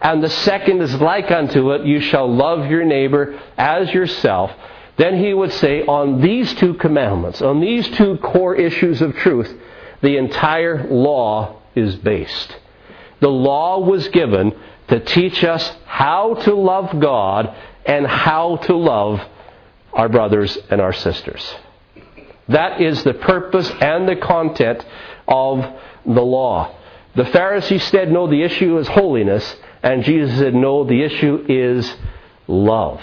And 0.01 0.23
the 0.23 0.29
second 0.29 0.81
is 0.81 0.95
like 0.95 1.29
unto 1.29 1.71
it, 1.71 1.85
you 1.85 1.99
shall 1.99 2.33
love 2.33 2.69
your 2.69 2.85
neighbor 2.85 3.39
as 3.57 3.93
yourself. 3.93 4.51
Then 4.97 5.17
he 5.17 5.33
would 5.33 5.51
say, 5.53 5.85
on 5.85 6.21
these 6.21 6.53
two 6.55 6.73
commandments, 6.75 7.41
on 7.41 7.59
these 7.59 7.87
two 7.89 8.17
core 8.17 8.55
issues 8.55 9.01
of 9.01 9.15
truth, 9.17 9.53
the 10.01 10.17
entire 10.17 10.87
law 10.87 11.61
is 11.75 11.95
based. 11.95 12.55
The 13.19 13.29
law 13.29 13.79
was 13.79 14.07
given 14.09 14.53
to 14.87 14.99
teach 14.99 15.43
us 15.43 15.69
how 15.85 16.35
to 16.35 16.53
love 16.53 16.99
God 16.99 17.53
and 17.85 18.07
how 18.07 18.57
to 18.57 18.75
love 18.75 19.21
our 19.93 20.09
brothers 20.09 20.57
and 20.69 20.79
our 20.79 20.93
sisters. 20.93 21.55
That 22.47 22.81
is 22.81 23.03
the 23.03 23.13
purpose 23.13 23.69
and 23.81 24.07
the 24.07 24.15
content 24.15 24.85
of 25.27 25.59
the 26.05 26.21
law. 26.21 26.75
The 27.15 27.25
Pharisees 27.25 27.83
said, 27.85 28.11
no, 28.11 28.27
the 28.27 28.43
issue 28.43 28.77
is 28.79 28.87
holiness. 28.87 29.55
And 29.81 30.03
Jesus 30.03 30.37
said, 30.37 30.53
no, 30.53 30.83
the 30.83 31.01
issue 31.03 31.45
is 31.47 31.95
love. 32.47 33.01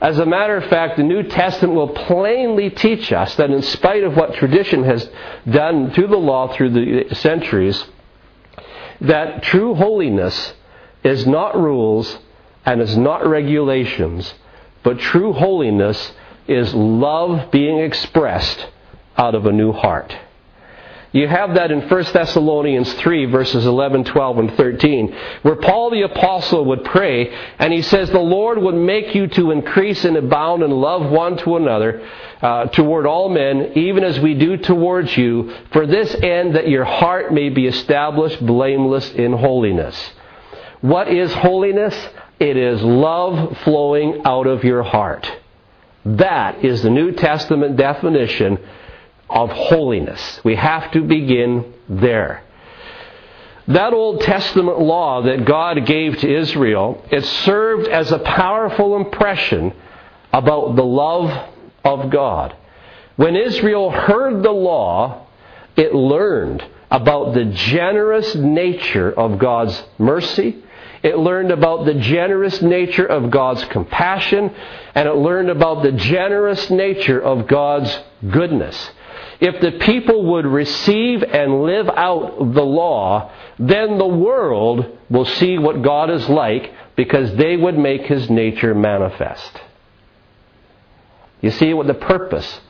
As 0.00 0.18
a 0.18 0.26
matter 0.26 0.56
of 0.56 0.68
fact, 0.68 0.96
the 0.96 1.02
New 1.02 1.22
Testament 1.22 1.74
will 1.74 1.88
plainly 1.88 2.70
teach 2.70 3.12
us 3.12 3.34
that 3.36 3.50
in 3.50 3.62
spite 3.62 4.04
of 4.04 4.16
what 4.16 4.34
tradition 4.34 4.84
has 4.84 5.08
done 5.48 5.92
to 5.92 6.06
the 6.06 6.16
law 6.16 6.52
through 6.52 6.70
the 6.70 7.14
centuries, 7.14 7.82
that 9.00 9.42
true 9.42 9.74
holiness 9.74 10.54
is 11.02 11.26
not 11.26 11.56
rules 11.56 12.18
and 12.64 12.80
is 12.80 12.96
not 12.96 13.26
regulations, 13.26 14.32
but 14.82 14.98
true 14.98 15.32
holiness 15.32 16.12
is 16.48 16.74
love 16.74 17.50
being 17.50 17.78
expressed 17.78 18.66
out 19.16 19.34
of 19.34 19.46
a 19.46 19.52
new 19.52 19.72
heart. 19.72 20.14
You 21.14 21.28
have 21.28 21.54
that 21.54 21.70
in 21.70 21.88
1 21.88 22.04
Thessalonians 22.12 22.92
3, 22.94 23.26
verses 23.26 23.64
11, 23.64 24.02
12, 24.02 24.38
and 24.38 24.56
13, 24.56 25.16
where 25.42 25.54
Paul 25.54 25.90
the 25.90 26.02
Apostle 26.02 26.64
would 26.64 26.82
pray, 26.82 27.32
and 27.60 27.72
he 27.72 27.82
says, 27.82 28.10
The 28.10 28.18
Lord 28.18 28.58
would 28.58 28.74
make 28.74 29.14
you 29.14 29.28
to 29.28 29.52
increase 29.52 30.04
and 30.04 30.16
abound 30.16 30.64
in 30.64 30.72
love 30.72 31.08
one 31.08 31.36
to 31.36 31.54
another, 31.54 32.04
uh, 32.42 32.64
toward 32.64 33.06
all 33.06 33.28
men, 33.28 33.74
even 33.76 34.02
as 34.02 34.18
we 34.18 34.34
do 34.34 34.56
towards 34.56 35.16
you, 35.16 35.54
for 35.72 35.86
this 35.86 36.12
end 36.16 36.56
that 36.56 36.68
your 36.68 36.84
heart 36.84 37.32
may 37.32 37.48
be 37.48 37.68
established 37.68 38.44
blameless 38.44 39.08
in 39.12 39.34
holiness. 39.34 39.96
What 40.80 41.06
is 41.06 41.32
holiness? 41.32 41.94
It 42.40 42.56
is 42.56 42.82
love 42.82 43.56
flowing 43.58 44.22
out 44.24 44.48
of 44.48 44.64
your 44.64 44.82
heart. 44.82 45.30
That 46.04 46.64
is 46.64 46.82
the 46.82 46.90
New 46.90 47.12
Testament 47.12 47.76
definition 47.76 48.58
of 49.34 49.50
holiness. 49.50 50.40
We 50.44 50.54
have 50.54 50.92
to 50.92 51.02
begin 51.02 51.74
there. 51.88 52.44
That 53.66 53.92
Old 53.92 54.20
Testament 54.20 54.78
law 54.78 55.22
that 55.22 55.44
God 55.44 55.84
gave 55.86 56.18
to 56.18 56.32
Israel, 56.32 57.04
it 57.10 57.24
served 57.24 57.88
as 57.88 58.12
a 58.12 58.18
powerful 58.20 58.96
impression 58.96 59.72
about 60.32 60.76
the 60.76 60.84
love 60.84 61.50
of 61.84 62.10
God. 62.10 62.56
When 63.16 63.36
Israel 63.36 63.90
heard 63.90 64.42
the 64.42 64.50
law, 64.50 65.26
it 65.76 65.94
learned 65.94 66.64
about 66.90 67.34
the 67.34 67.46
generous 67.46 68.34
nature 68.36 69.10
of 69.10 69.38
God's 69.38 69.82
mercy. 69.98 70.62
It 71.02 71.18
learned 71.18 71.50
about 71.50 71.86
the 71.86 71.94
generous 71.94 72.62
nature 72.62 73.06
of 73.06 73.30
God's 73.30 73.64
compassion, 73.64 74.54
and 74.94 75.08
it 75.08 75.14
learned 75.14 75.50
about 75.50 75.82
the 75.82 75.92
generous 75.92 76.70
nature 76.70 77.20
of 77.20 77.48
God's 77.48 77.98
goodness. 78.30 78.90
If 79.40 79.60
the 79.60 79.72
people 79.84 80.24
would 80.32 80.46
receive 80.46 81.22
and 81.22 81.62
live 81.62 81.88
out 81.88 82.38
the 82.38 82.62
law, 82.62 83.32
then 83.58 83.98
the 83.98 84.06
world 84.06 84.98
will 85.10 85.24
see 85.24 85.58
what 85.58 85.82
God 85.82 86.10
is 86.10 86.28
like 86.28 86.72
because 86.96 87.34
they 87.36 87.56
would 87.56 87.76
make 87.76 88.02
his 88.02 88.30
nature 88.30 88.74
manifest. 88.74 89.60
You 91.40 91.50
see 91.50 91.74
what 91.74 91.86
the 91.86 91.94
purpose 91.94 92.60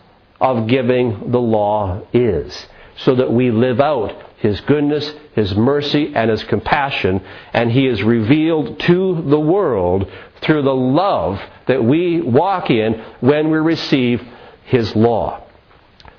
of 0.41 0.67
giving 0.67 1.31
the 1.31 1.41
law 1.41 2.03
is 2.13 2.67
so 2.97 3.15
that 3.17 3.33
we 3.33 3.51
live 3.51 3.81
out 3.81 4.25
his 4.45 4.61
goodness, 4.61 5.11
His 5.35 5.55
mercy, 5.57 6.13
and 6.15 6.31
His 6.31 6.45
compassion, 6.45 7.23
and 7.55 7.73
He 7.73 7.87
is 7.87 8.03
revealed 8.03 8.79
to 8.81 9.23
the 9.23 9.41
world 9.41 10.07
through 10.43 10.61
the 10.61 10.75
love 10.75 11.41
that 11.67 11.83
we 11.83 12.21
walk 12.21 12.69
in 12.69 13.03
when 13.21 13.51
we 13.51 13.57
receive 13.57 14.21
His 14.67 14.95
law. 14.95 15.44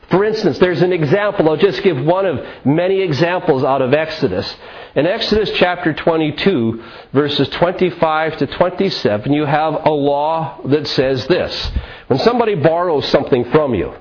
For 0.09 0.23
instance, 0.23 0.59
there's 0.59 0.81
an 0.81 0.93
example, 0.93 1.49
I'll 1.49 1.57
just 1.57 1.81
give 1.81 1.97
one 1.97 2.25
of 2.25 2.45
many 2.65 3.01
examples 3.01 3.63
out 3.63 3.81
of 3.81 3.93
Exodus. 3.93 4.55
In 4.95 5.07
Exodus 5.07 5.51
chapter 5.55 5.93
22, 5.93 6.83
verses 7.11 7.49
25 7.49 8.37
to 8.37 8.47
27, 8.47 9.33
you 9.33 9.45
have 9.45 9.85
a 9.85 9.89
law 9.89 10.61
that 10.65 10.87
says 10.87 11.25
this. 11.27 11.71
When 12.07 12.19
somebody 12.19 12.55
borrows 12.55 13.07
something 13.09 13.51
from 13.51 13.73
you, 13.73 13.93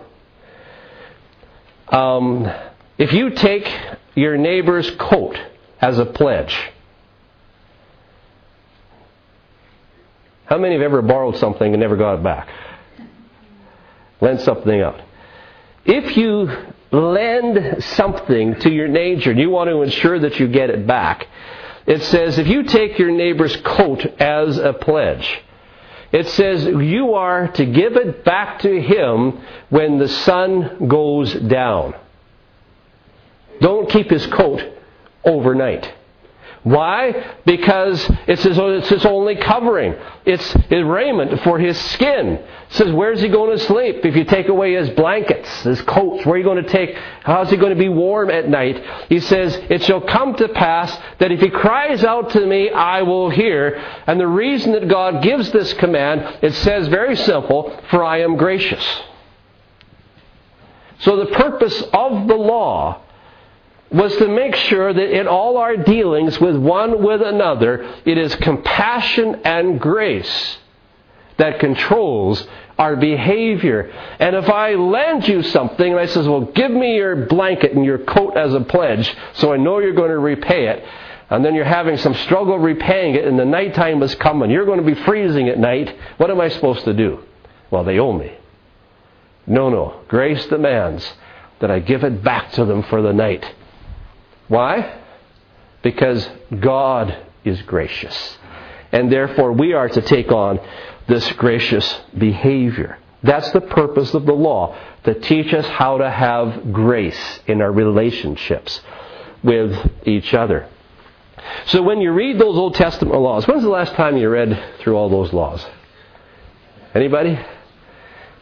um, 1.89 2.53
if 2.99 3.13
you 3.13 3.31
take 3.31 3.69
your 4.15 4.37
neighbor's 4.37 4.91
coat 4.93 5.39
as 5.81 5.99
a 5.99 6.07
pledge. 6.07 6.57
How 10.47 10.59
many 10.59 10.75
have 10.75 10.83
ever 10.83 11.03
borrowed 11.03 11.37
something 11.37 11.73
and 11.73 11.81
never 11.81 11.97
got 11.97 12.15
it 12.15 12.23
back? 12.23 12.49
Lend 14.21 14.41
something 14.41 14.81
out. 14.81 15.01
If 15.85 16.17
you 16.17 16.51
lend 16.91 17.85
something 17.85 18.55
to 18.61 18.71
your 18.71 18.89
neighbor 18.89 19.31
and 19.31 19.39
you 19.39 19.51
want 19.51 19.69
to 19.69 19.83
ensure 19.83 20.19
that 20.21 20.41
you 20.41 20.49
get 20.49 20.71
it 20.71 20.87
back, 20.87 21.29
it 21.87 22.03
says 22.03 22.39
if 22.39 22.47
you 22.47 22.63
take 22.63 22.99
your 22.99 23.11
neighbor's 23.11 23.55
coat 23.57 24.05
as 24.21 24.57
a 24.57 24.73
pledge, 24.73 25.43
it 26.13 26.29
says 26.29 26.65
you 26.65 27.15
are 27.15 27.49
to 27.49 27.67
give 27.67 27.97
it 27.97 28.25
back 28.25 28.61
to 28.61 28.81
him 28.81 29.41
when 29.69 29.99
the 29.99 30.09
sun 30.09 30.89
goes 30.89 31.35
down. 31.35 31.95
Don't 33.61 33.91
keep 33.91 34.11
his 34.11 34.27
coat 34.29 34.63
overnight. 35.25 35.93
Why? 36.65 37.37
Because 37.45 38.11
it's 38.27 38.43
his, 38.43 38.57
it's 38.59 38.89
his 38.89 39.05
only 39.05 39.37
covering. 39.37 39.95
It's 40.25 40.51
his 40.53 40.83
raiment 40.83 41.43
for 41.43 41.59
his 41.59 41.79
skin. 41.93 42.27
It 42.29 42.49
says, 42.71 42.91
where's 42.91 43.21
he 43.21 43.29
going 43.29 43.57
to 43.57 43.63
sleep 43.67 43.97
if 44.07 44.17
you 44.17 44.25
take 44.25 44.49
away 44.49 44.73
his 44.73 44.89
blankets, 44.91 45.63
his 45.63 45.83
coats? 45.83 46.25
Where 46.25 46.37
are 46.37 46.39
you 46.39 46.43
going 46.43 46.65
to 46.65 46.71
take, 46.71 46.97
how's 47.23 47.51
he 47.51 47.59
going 47.59 47.75
to 47.75 47.79
be 47.79 47.91
warm 47.91 48.31
at 48.31 48.49
night? 48.49 48.83
He 49.11 49.21
says, 49.21 49.55
it 49.69 49.83
shall 49.85 50.01
come 50.01 50.37
to 50.37 50.49
pass 50.49 50.91
that 51.19 51.31
if 51.31 51.41
he 51.41 51.51
cries 51.51 52.03
out 52.03 52.31
to 52.31 52.47
me, 52.47 52.71
I 52.71 53.03
will 53.03 53.29
hear. 53.29 53.77
And 54.07 54.19
the 54.19 54.27
reason 54.27 54.73
that 54.73 54.89
God 54.89 55.23
gives 55.23 55.53
this 55.53 55.75
command, 55.75 56.39
it 56.43 56.55
says 56.55 56.89
very 56.89 57.15
simple, 57.15 57.79
for 57.91 58.03
I 58.03 58.21
am 58.21 58.39
gracious. 58.39 59.03
So 61.01 61.17
the 61.17 61.27
purpose 61.27 61.83
of 61.93 62.27
the 62.27 62.37
law 62.37 63.04
was 63.95 64.17
to 64.17 64.29
make 64.29 64.57
sure 64.57 64.93
that 64.93 65.19
in 65.19 65.29
all 65.29 65.57
our 65.57 65.77
dealings 65.77 66.41
with 66.41 66.57
one 66.57 67.03
with 67.03 67.23
another, 67.23 67.95
it 68.05 68.19
is 68.19 68.35
compassion 68.37 69.43
and 69.45 69.81
grace 69.81 70.59
that 71.37 71.61
controls 71.61 72.47
our 72.77 72.97
behavior. 72.97 73.91
And 74.19 74.35
if 74.35 74.49
I 74.49 74.75
lend 74.75 75.29
you 75.29 75.43
something 75.43 75.93
and 75.93 76.01
I 76.01 76.07
says, 76.07 76.27
well, 76.27 76.43
give 76.43 76.71
me 76.71 76.97
your 76.97 77.27
blanket 77.27 77.73
and 77.73 77.85
your 77.85 77.99
coat 77.99 78.37
as 78.37 78.53
a 78.53 78.61
pledge 78.61 79.15
so 79.35 79.53
I 79.53 79.59
know 79.59 79.79
you're 79.79 79.95
going 79.95 80.11
to 80.11 80.19
repay 80.19 80.67
it, 80.69 80.85
and 81.31 81.45
then 81.45 81.55
you're 81.55 81.65
having 81.65 81.97
some 81.97 82.15
struggle 82.15 82.59
repaying 82.59 83.15
it 83.15 83.25
and 83.25 83.39
the 83.39 83.45
nighttime 83.45 84.03
is 84.03 84.15
coming, 84.17 84.51
you're 84.51 84.67
going 84.67 84.85
to 84.85 84.95
be 84.95 85.01
freezing 85.05 85.49
at 85.49 85.59
night, 85.59 85.97
what 86.17 86.31
am 86.31 86.41
I 86.41 86.49
supposed 86.49 86.85
to 86.85 86.93
do? 86.93 87.21
Well, 87.71 87.85
they 87.85 87.99
owe 87.99 88.13
me. 88.13 88.37
No, 89.47 89.71
no. 89.71 90.01
Grace 90.09 90.45
demands 90.47 91.07
that 91.61 91.71
I 91.71 91.79
give 91.79 92.03
it 92.03 92.23
back 92.23 92.53
to 92.53 92.65
them 92.65 92.83
for 92.85 93.03
the 93.03 93.13
night. 93.13 93.45
Why? 94.49 95.01
Because 95.83 96.29
God 96.61 97.17
is 97.45 97.61
gracious. 97.63 98.39
And 98.93 99.11
therefore, 99.11 99.53
we 99.53 99.73
are 99.73 99.89
to 99.89 100.03
take 100.03 100.31
on 100.31 100.61
this 101.09 101.31
gracious 101.33 102.01
behavior. 102.17 102.99
That's 103.23 103.51
the 103.53 103.61
purpose 103.61 104.15
of 104.15 104.27
the 104.27 104.35
law, 104.35 104.77
to 105.05 105.19
teach 105.19 105.53
us 105.53 105.67
how 105.67 105.99
to 105.99 106.11
have 106.11 106.73
grace 106.73 107.41
in 107.47 107.61
our 107.61 107.73
relationships 107.73 108.81
with 109.43 109.91
each 110.07 110.33
other. 110.35 110.69
So 111.67 111.83
when 111.83 112.01
you 112.01 112.13
read 112.13 112.39
those 112.39 112.57
Old 112.57 112.75
Testament 112.75 113.21
laws, 113.21 113.47
when's 113.47 113.63
the 113.63 113.69
last 113.69 113.95
time 113.95 114.17
you 114.17 114.29
read 114.29 114.63
through 114.81 114.97
all 114.97 115.09
those 115.09 115.33
laws? 115.33 115.65
Anybody? 116.95 117.39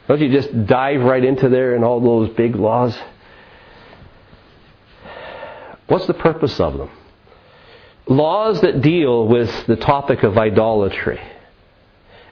Don't 0.09 0.21
you 0.21 0.31
just 0.31 0.67
dive 0.67 1.01
right 1.03 1.25
into 1.25 1.49
there 1.49 1.75
and 1.75 1.85
all 1.85 2.01
those 2.01 2.35
big 2.37 2.57
laws? 2.57 2.97
What's 5.93 6.07
the 6.07 6.15
purpose 6.15 6.59
of 6.59 6.79
them? 6.79 6.89
Laws 8.07 8.63
that 8.63 8.81
deal 8.81 9.29
with 9.29 9.67
the 9.67 9.77
topic 9.77 10.23
of 10.23 10.39
idolatry. 10.39 11.21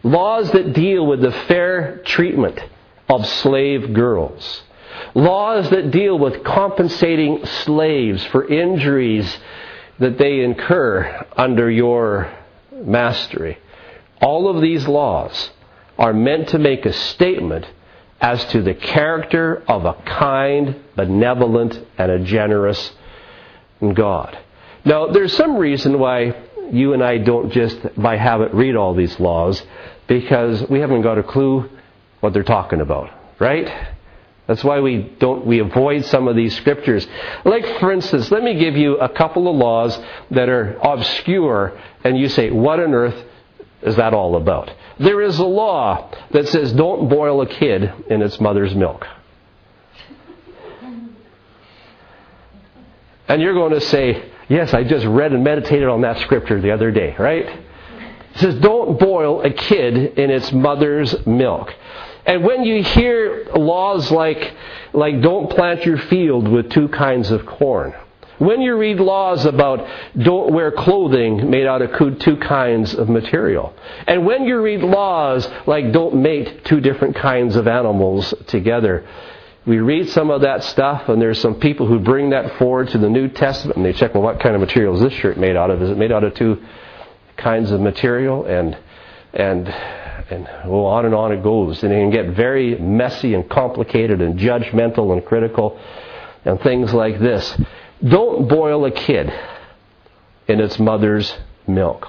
Laws 0.03 0.51
that 0.53 0.73
deal 0.73 1.07
with 1.07 1.21
the 1.21 1.33
fair 1.47 1.99
treatment 2.07 2.59
of 3.11 3.27
slave 3.27 3.93
girls. 3.93 4.63
Laws 5.15 5.69
that 5.69 5.91
deal 5.91 6.19
with 6.19 6.43
compensating 6.43 7.45
slaves 7.45 8.25
for 8.29 8.49
injuries 8.49 9.37
that 9.99 10.17
they 10.17 10.41
incur 10.41 11.27
under 11.37 11.71
your 11.71 12.33
mastery. 12.73 13.59
All 14.23 14.49
of 14.49 14.63
these 14.63 14.89
laws 14.89 15.51
are 15.99 16.15
meant 16.15 16.49
to 16.49 16.59
make 16.59 16.87
a 16.87 16.95
statement 16.95 17.67
as 18.23 18.43
to 18.47 18.63
the 18.63 18.73
character 18.73 19.63
of 19.69 19.85
a 19.85 20.01
kind, 20.07 20.77
benevolent, 20.97 21.79
and 21.99 22.11
a 22.11 22.21
generous 22.21 22.93
God. 23.81 24.39
Now, 24.85 25.09
there's 25.09 25.37
some 25.37 25.57
reason 25.57 25.99
why 25.99 26.35
you 26.71 26.93
and 26.93 27.03
I 27.03 27.19
don't 27.19 27.51
just 27.51 27.79
by 27.97 28.17
habit 28.17 28.53
read 28.53 28.77
all 28.77 28.95
these 28.95 29.19
laws 29.19 29.63
because 30.07 30.69
we 30.69 30.81
haven't 30.81 31.03
got 31.03 31.19
a 31.19 31.23
clue 31.23 31.69
what 32.21 32.33
they're 32.33 32.43
talking 32.43 32.81
about, 32.81 33.11
right? 33.39 33.91
That's 34.47 34.65
why 34.65 34.81
we 34.81 35.15
don't 35.19 35.47
we 35.47 35.61
avoid 35.61 36.05
some 36.07 36.27
of 36.27 36.35
these 36.35 36.57
scriptures. 36.57 37.07
Like 37.45 37.79
for 37.79 37.93
instance, 37.93 38.31
let 38.31 38.43
me 38.43 38.59
give 38.59 38.77
you 38.77 38.97
a 38.99 39.09
couple 39.09 39.49
of 39.49 39.57
laws 39.57 39.99
that 40.33 40.49
are 40.49 40.77
obscure 40.83 41.79
and 42.03 42.19
you 42.19 42.29
say, 42.29 42.51
"What 42.51 42.81
on 42.81 42.93
earth 42.93 43.25
is 43.83 43.97
that 43.97 44.13
all 44.13 44.37
about?" 44.37 44.73
There 44.99 45.23
is 45.23 45.39
a 45.39 45.45
law 45.45 46.11
that 46.33 46.49
says 46.49 46.73
don't 46.73 47.09
boil 47.09 47.43
a 47.43 47.47
kid 47.47 47.93
in 48.09 48.23
its 48.23 48.41
mother's 48.41 48.75
milk. 48.75 49.07
And 53.31 53.41
you're 53.41 53.55
going 53.55 53.73
to 53.73 53.81
say, 53.81 54.25
Yes, 54.49 54.75
I 54.75 54.83
just 54.83 55.07
read 55.07 55.33
and 55.33 55.45
meditated 55.45 55.87
on 55.87 56.01
that 56.01 56.19
scripture 56.19 56.61
the 56.61 56.73
other 56.73 56.91
day, 56.91 57.15
right? 57.17 57.47
It 57.47 58.39
says, 58.41 58.57
Don't 58.57 58.99
boil 58.99 59.43
a 59.43 59.51
kid 59.51 60.19
in 60.19 60.31
its 60.31 60.51
mother's 60.51 61.15
milk. 61.25 61.73
And 62.27 62.43
when 62.43 62.65
you 62.65 62.83
hear 62.83 63.47
laws 63.55 64.11
like, 64.11 64.53
like 64.93 65.23
don't 65.23 65.49
plant 65.49 65.87
your 65.87 65.99
field 65.99 66.49
with 66.49 66.71
two 66.71 66.89
kinds 66.89 67.31
of 67.31 67.47
corn, 67.47 67.95
when 68.39 68.61
you 68.63 68.77
read 68.77 68.99
laws 68.99 69.45
about 69.45 69.87
don't 70.19 70.53
wear 70.53 70.73
clothing 70.73 71.51
made 71.51 71.67
out 71.67 71.83
of 71.83 72.19
two 72.19 72.37
kinds 72.39 72.95
of 72.95 73.09
material, 73.09 73.73
and 74.09 74.27
when 74.27 74.45
you 74.45 74.61
read 74.61 74.81
laws 74.81 75.49
like 75.67 75.93
don't 75.93 76.17
mate 76.17 76.65
two 76.65 76.81
different 76.81 77.15
kinds 77.15 77.55
of 77.55 77.69
animals 77.69 78.35
together, 78.49 79.07
we 79.67 79.79
read 79.79 80.09
some 80.11 80.31
of 80.31 80.41
that 80.43 80.65
stuff, 80.65 81.09
and 81.09 81.21
there's 81.21 81.41
some 81.41 81.61
people 81.61 81.87
who 81.87 81.99
bring 81.99 82.31
that 82.31 82.57
forward 82.59 82.89
to 82.89 82.99
the 82.99 83.11
New 83.11 83.29
Testament, 83.29 83.77
and 83.77 83.85
they 83.85 83.93
check, 83.93 84.15
well, 84.15 84.23
what 84.23 84.41
kind 84.41 84.55
of 84.55 84.61
material 84.61 84.95
is 84.95 85.03
this 85.03 85.13
shirt 85.13 85.37
made 85.37 85.57
out 85.57 85.71
of? 85.71 85.83
Is 85.83 85.91
it 85.91 85.99
made 85.99 86.13
out 86.13 86.25
of 86.25 86.35
two 86.35 86.63
kinds 87.37 87.71
of 87.71 87.81
material? 87.81 88.47
And 88.47 88.77
and 89.33 89.69
and 89.69 90.45
well, 90.67 90.87
on 90.87 91.05
and 91.05 91.15
on 91.15 91.33
it 91.33 91.43
goes, 91.43 91.83
and 91.83 91.93
it 91.93 91.97
can 91.97 92.11
get 92.11 92.35
very 92.35 92.79
messy 92.79 93.35
and 93.35 93.49
complicated 93.49 94.21
and 94.21 94.39
judgmental 94.39 95.13
and 95.13 95.25
critical, 95.25 95.79
and 96.45 96.61
things 96.63 96.95
like 96.95 97.19
this. 97.21 97.57
Don't 98.03 98.49
boil 98.49 98.87
a 98.87 98.91
kid 98.91 99.31
in 100.49 100.61
its 100.61 100.79
mother's 100.79 101.37
milk. 101.67 102.09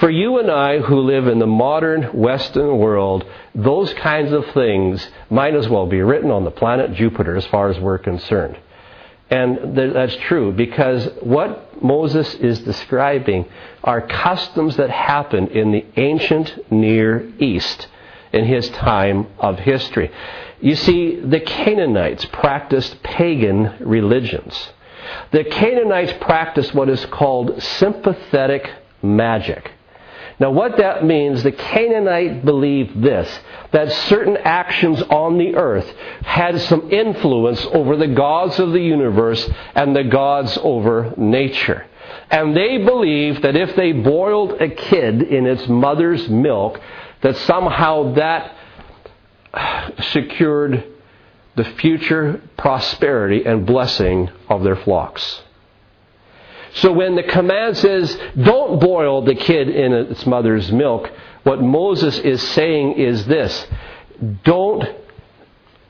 For 0.00 0.10
you 0.10 0.38
and 0.38 0.48
I 0.48 0.78
who 0.78 1.00
live 1.00 1.26
in 1.26 1.40
the 1.40 1.46
modern 1.46 2.04
Western 2.16 2.78
world, 2.78 3.24
those 3.52 3.92
kinds 3.94 4.32
of 4.32 4.46
things 4.52 5.04
might 5.28 5.56
as 5.56 5.68
well 5.68 5.86
be 5.86 6.02
written 6.02 6.30
on 6.30 6.44
the 6.44 6.52
planet 6.52 6.92
Jupiter 6.92 7.34
as 7.34 7.46
far 7.46 7.68
as 7.68 7.80
we're 7.80 7.98
concerned. 7.98 8.56
And 9.28 9.76
that's 9.76 10.14
true 10.16 10.52
because 10.52 11.04
what 11.20 11.82
Moses 11.82 12.32
is 12.34 12.60
describing 12.60 13.46
are 13.82 14.00
customs 14.06 14.76
that 14.76 14.88
happened 14.88 15.48
in 15.48 15.72
the 15.72 15.84
ancient 15.96 16.70
Near 16.70 17.28
East 17.40 17.88
in 18.32 18.44
his 18.44 18.68
time 18.70 19.26
of 19.38 19.58
history. 19.58 20.12
You 20.60 20.76
see, 20.76 21.18
the 21.18 21.40
Canaanites 21.40 22.24
practiced 22.26 23.02
pagan 23.02 23.74
religions. 23.80 24.70
The 25.32 25.42
Canaanites 25.42 26.12
practiced 26.20 26.72
what 26.72 26.88
is 26.88 27.04
called 27.06 27.60
sympathetic 27.62 28.70
magic. 29.02 29.72
Now, 30.40 30.52
what 30.52 30.76
that 30.76 31.04
means, 31.04 31.42
the 31.42 31.52
Canaanite 31.52 32.44
believed 32.44 33.02
this 33.02 33.28
that 33.72 33.92
certain 33.92 34.36
actions 34.36 35.02
on 35.02 35.36
the 35.36 35.56
earth 35.56 35.90
had 36.22 36.60
some 36.62 36.90
influence 36.92 37.64
over 37.66 37.96
the 37.96 38.06
gods 38.06 38.58
of 38.58 38.72
the 38.72 38.80
universe 38.80 39.48
and 39.74 39.94
the 39.94 40.04
gods 40.04 40.56
over 40.62 41.12
nature. 41.16 41.86
And 42.30 42.56
they 42.56 42.78
believed 42.78 43.42
that 43.42 43.56
if 43.56 43.74
they 43.74 43.92
boiled 43.92 44.60
a 44.62 44.68
kid 44.68 45.22
in 45.22 45.46
its 45.46 45.66
mother's 45.68 46.28
milk, 46.28 46.80
that 47.22 47.36
somehow 47.38 48.14
that 48.14 48.54
secured 50.12 50.84
the 51.56 51.64
future 51.64 52.40
prosperity 52.56 53.44
and 53.44 53.66
blessing 53.66 54.30
of 54.48 54.62
their 54.62 54.76
flocks. 54.76 55.42
So 56.74 56.92
when 56.92 57.16
the 57.16 57.22
command 57.22 57.76
says, 57.76 58.18
don't 58.40 58.80
boil 58.80 59.22
the 59.22 59.34
kid 59.34 59.68
in 59.68 59.92
its 59.92 60.26
mother's 60.26 60.70
milk, 60.70 61.10
what 61.42 61.62
Moses 61.62 62.18
is 62.18 62.42
saying 62.50 62.98
is 62.98 63.26
this 63.26 63.66
don't 64.44 64.84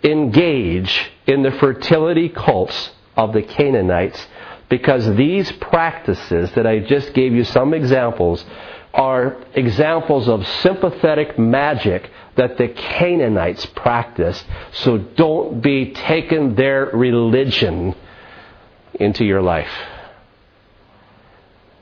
engage 0.05 1.11
in 1.27 1.43
the 1.43 1.51
fertility 1.53 2.29
cults 2.29 2.91
of 3.17 3.33
the 3.33 3.43
Canaanites 3.43 4.27
because 4.69 5.17
these 5.17 5.51
practices 5.53 6.51
that 6.53 6.67
I 6.67 6.81
just 6.81 7.15
gave 7.15 7.33
you 7.33 7.45
some 7.45 7.75
examples 7.75 8.45
are 8.95 9.37
examples 9.55 10.29
of 10.29 10.47
sympathetic 10.47 11.39
magic 11.39 12.11
that 12.37 12.59
the 12.59 12.69
Canaanites 12.69 13.67
practiced. 13.67 14.45
So 14.73 14.99
don't 14.99 15.61
be 15.61 15.93
taking 15.93 16.55
their 16.55 16.87
religion 16.87 17.95
into 18.95 19.25
your 19.25 19.43
life. 19.43 19.71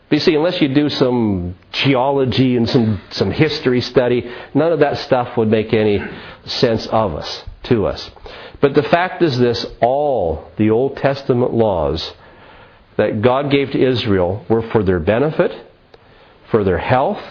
But 0.08 0.16
you 0.16 0.20
see, 0.20 0.34
unless 0.36 0.60
you 0.60 0.68
do 0.68 0.88
some 0.88 1.56
geology 1.72 2.56
and 2.56 2.68
some, 2.70 3.00
some 3.10 3.32
history 3.32 3.80
study, 3.80 4.30
none 4.54 4.72
of 4.72 4.78
that 4.78 4.98
stuff 4.98 5.36
would 5.36 5.48
make 5.48 5.72
any 5.72 6.00
sense 6.44 6.86
of 6.86 7.14
us, 7.14 7.44
to 7.64 7.86
us. 7.86 8.08
But 8.60 8.74
the 8.74 8.84
fact 8.84 9.20
is 9.22 9.36
this 9.36 9.66
all 9.80 10.50
the 10.58 10.70
Old 10.70 10.96
Testament 10.96 11.52
laws 11.52 12.12
that 12.96 13.20
God 13.20 13.50
gave 13.50 13.72
to 13.72 13.82
Israel 13.82 14.46
were 14.48 14.62
for 14.70 14.84
their 14.84 15.00
benefit, 15.00 15.52
for 16.50 16.62
their 16.62 16.78
health, 16.78 17.22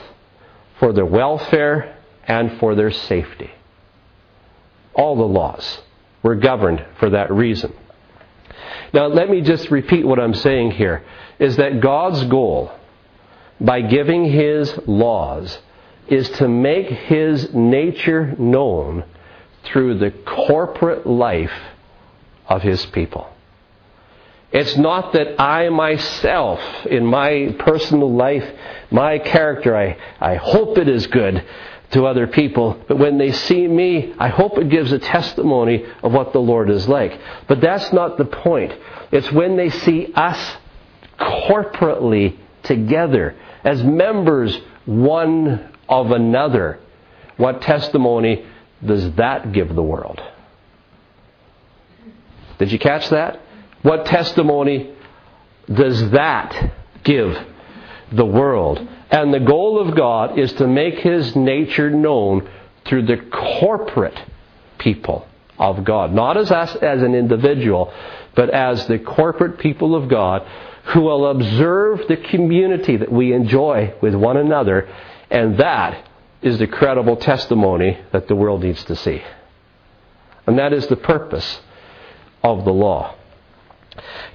for 0.79 0.91
their 0.91 1.05
welfare, 1.05 1.97
and 2.27 2.59
for 2.59 2.75
their 2.75 2.91
safety. 2.91 3.51
All 4.93 5.15
the 5.15 5.23
laws 5.23 5.79
were 6.23 6.35
governed 6.35 6.85
for 6.99 7.11
that 7.11 7.31
reason. 7.31 7.73
Now, 8.93 9.07
let 9.07 9.29
me 9.29 9.41
just 9.41 9.71
repeat 9.71 10.05
what 10.05 10.19
I'm 10.19 10.33
saying 10.33 10.71
here 10.71 11.03
is 11.39 11.57
that 11.57 11.81
God's 11.81 12.23
goal 12.25 12.71
by 13.59 13.81
giving 13.81 14.25
His 14.25 14.77
laws 14.85 15.57
is 16.07 16.29
to 16.31 16.47
make 16.47 16.87
His 16.87 17.53
nature 17.53 18.35
known 18.37 19.03
through 19.65 19.97
the 19.97 20.11
corporate 20.11 21.07
life 21.07 21.53
of 22.47 22.61
His 22.61 22.85
people. 22.87 23.29
It's 24.51 24.77
not 24.77 25.13
that 25.13 25.41
I 25.41 25.69
myself, 25.69 26.61
in 26.85 27.05
my 27.05 27.55
personal 27.59 28.13
life, 28.13 28.45
my 28.89 29.19
character, 29.19 29.75
I, 29.75 29.97
I 30.21 30.35
hope 30.35 30.77
it 30.77 30.87
is 30.87 31.07
good 31.07 31.43
to 31.91 32.05
other 32.05 32.27
people, 32.27 32.81
but 32.87 32.97
when 32.97 33.17
they 33.17 33.31
see 33.31 33.67
me, 33.67 34.13
I 34.17 34.29
hope 34.29 34.57
it 34.57 34.69
gives 34.69 34.91
a 34.91 34.99
testimony 34.99 35.85
of 36.01 36.13
what 36.13 36.33
the 36.33 36.39
Lord 36.39 36.69
is 36.69 36.87
like. 36.87 37.19
But 37.47 37.61
that's 37.61 37.91
not 37.91 38.17
the 38.17 38.25
point. 38.25 38.73
It's 39.11 39.31
when 39.31 39.55
they 39.57 39.69
see 39.69 40.11
us 40.13 40.57
corporately 41.19 42.37
together 42.63 43.35
as 43.63 43.83
members 43.83 44.59
one 44.85 45.71
of 45.87 46.11
another. 46.11 46.79
What 47.37 47.61
testimony 47.61 48.45
does 48.83 49.13
that 49.15 49.51
give 49.51 49.73
the 49.73 49.83
world? 49.83 50.21
Did 52.57 52.71
you 52.71 52.79
catch 52.79 53.09
that? 53.09 53.41
What 53.81 54.05
testimony 54.05 54.93
does 55.71 56.11
that 56.11 56.73
give 57.03 57.37
the 58.11 58.25
world? 58.25 58.87
And 59.11 59.33
the 59.33 59.39
goal 59.39 59.79
of 59.79 59.95
God 59.95 60.39
is 60.39 60.51
to 60.53 60.67
make 60.67 60.99
His 60.99 61.35
nature 61.35 61.89
known 61.89 62.49
through 62.85 63.05
the 63.05 63.17
corporate 63.17 64.17
people 64.77 65.27
of 65.57 65.83
God. 65.83 66.13
Not 66.13 66.37
as 66.37 66.51
us 66.51 66.75
as 66.75 67.01
an 67.01 67.15
individual, 67.15 67.93
but 68.35 68.49
as 68.49 68.87
the 68.87 68.99
corporate 68.99 69.59
people 69.59 69.95
of 69.95 70.09
God 70.09 70.47
who 70.87 71.01
will 71.01 71.27
observe 71.27 72.07
the 72.07 72.17
community 72.17 72.97
that 72.97 73.11
we 73.11 73.33
enjoy 73.33 73.93
with 74.01 74.13
one 74.13 74.37
another, 74.37 74.87
and 75.29 75.57
that 75.57 76.07
is 76.41 76.59
the 76.59 76.67
credible 76.67 77.17
testimony 77.17 77.99
that 78.11 78.27
the 78.27 78.35
world 78.35 78.63
needs 78.63 78.83
to 78.85 78.95
see. 78.95 79.21
And 80.45 80.59
that 80.59 80.73
is 80.73 80.85
the 80.87 80.95
purpose 80.95 81.59
of 82.43 82.65
the 82.65 82.73
law. 82.73 83.15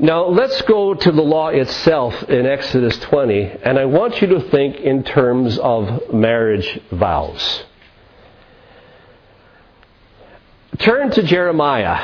Now, 0.01 0.25
let's 0.27 0.61
go 0.63 0.95
to 0.95 1.13
the 1.13 1.23
law 1.23 1.49
itself 1.49 2.23
in 2.25 2.47
Exodus 2.47 2.99
20, 2.99 3.43
and 3.63 3.79
I 3.79 3.85
want 3.85 4.21
you 4.21 4.29
to 4.29 4.41
think 4.51 4.77
in 4.77 5.05
terms 5.05 5.59
of 5.59 6.13
marriage 6.13 6.81
vows. 6.91 7.65
Turn 10.79 11.11
to 11.11 11.23
Jeremiah 11.23 11.99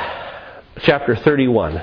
chapter 0.83 1.17
31 1.17 1.83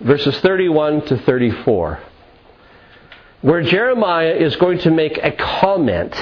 verses 0.00 0.38
31 0.40 1.06
to 1.06 1.18
34, 1.18 2.00
where 3.42 3.62
Jeremiah 3.62 4.34
is 4.34 4.56
going 4.56 4.78
to 4.80 4.90
make 4.90 5.18
a 5.18 5.32
comment 5.32 6.14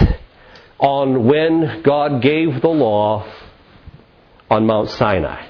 on 0.79 1.25
when 1.25 1.83
God 1.83 2.23
gave 2.23 2.61
the 2.61 2.69
law 2.69 3.27
on 4.51 4.67
Mount 4.67 4.91
Sinai. 4.91 5.47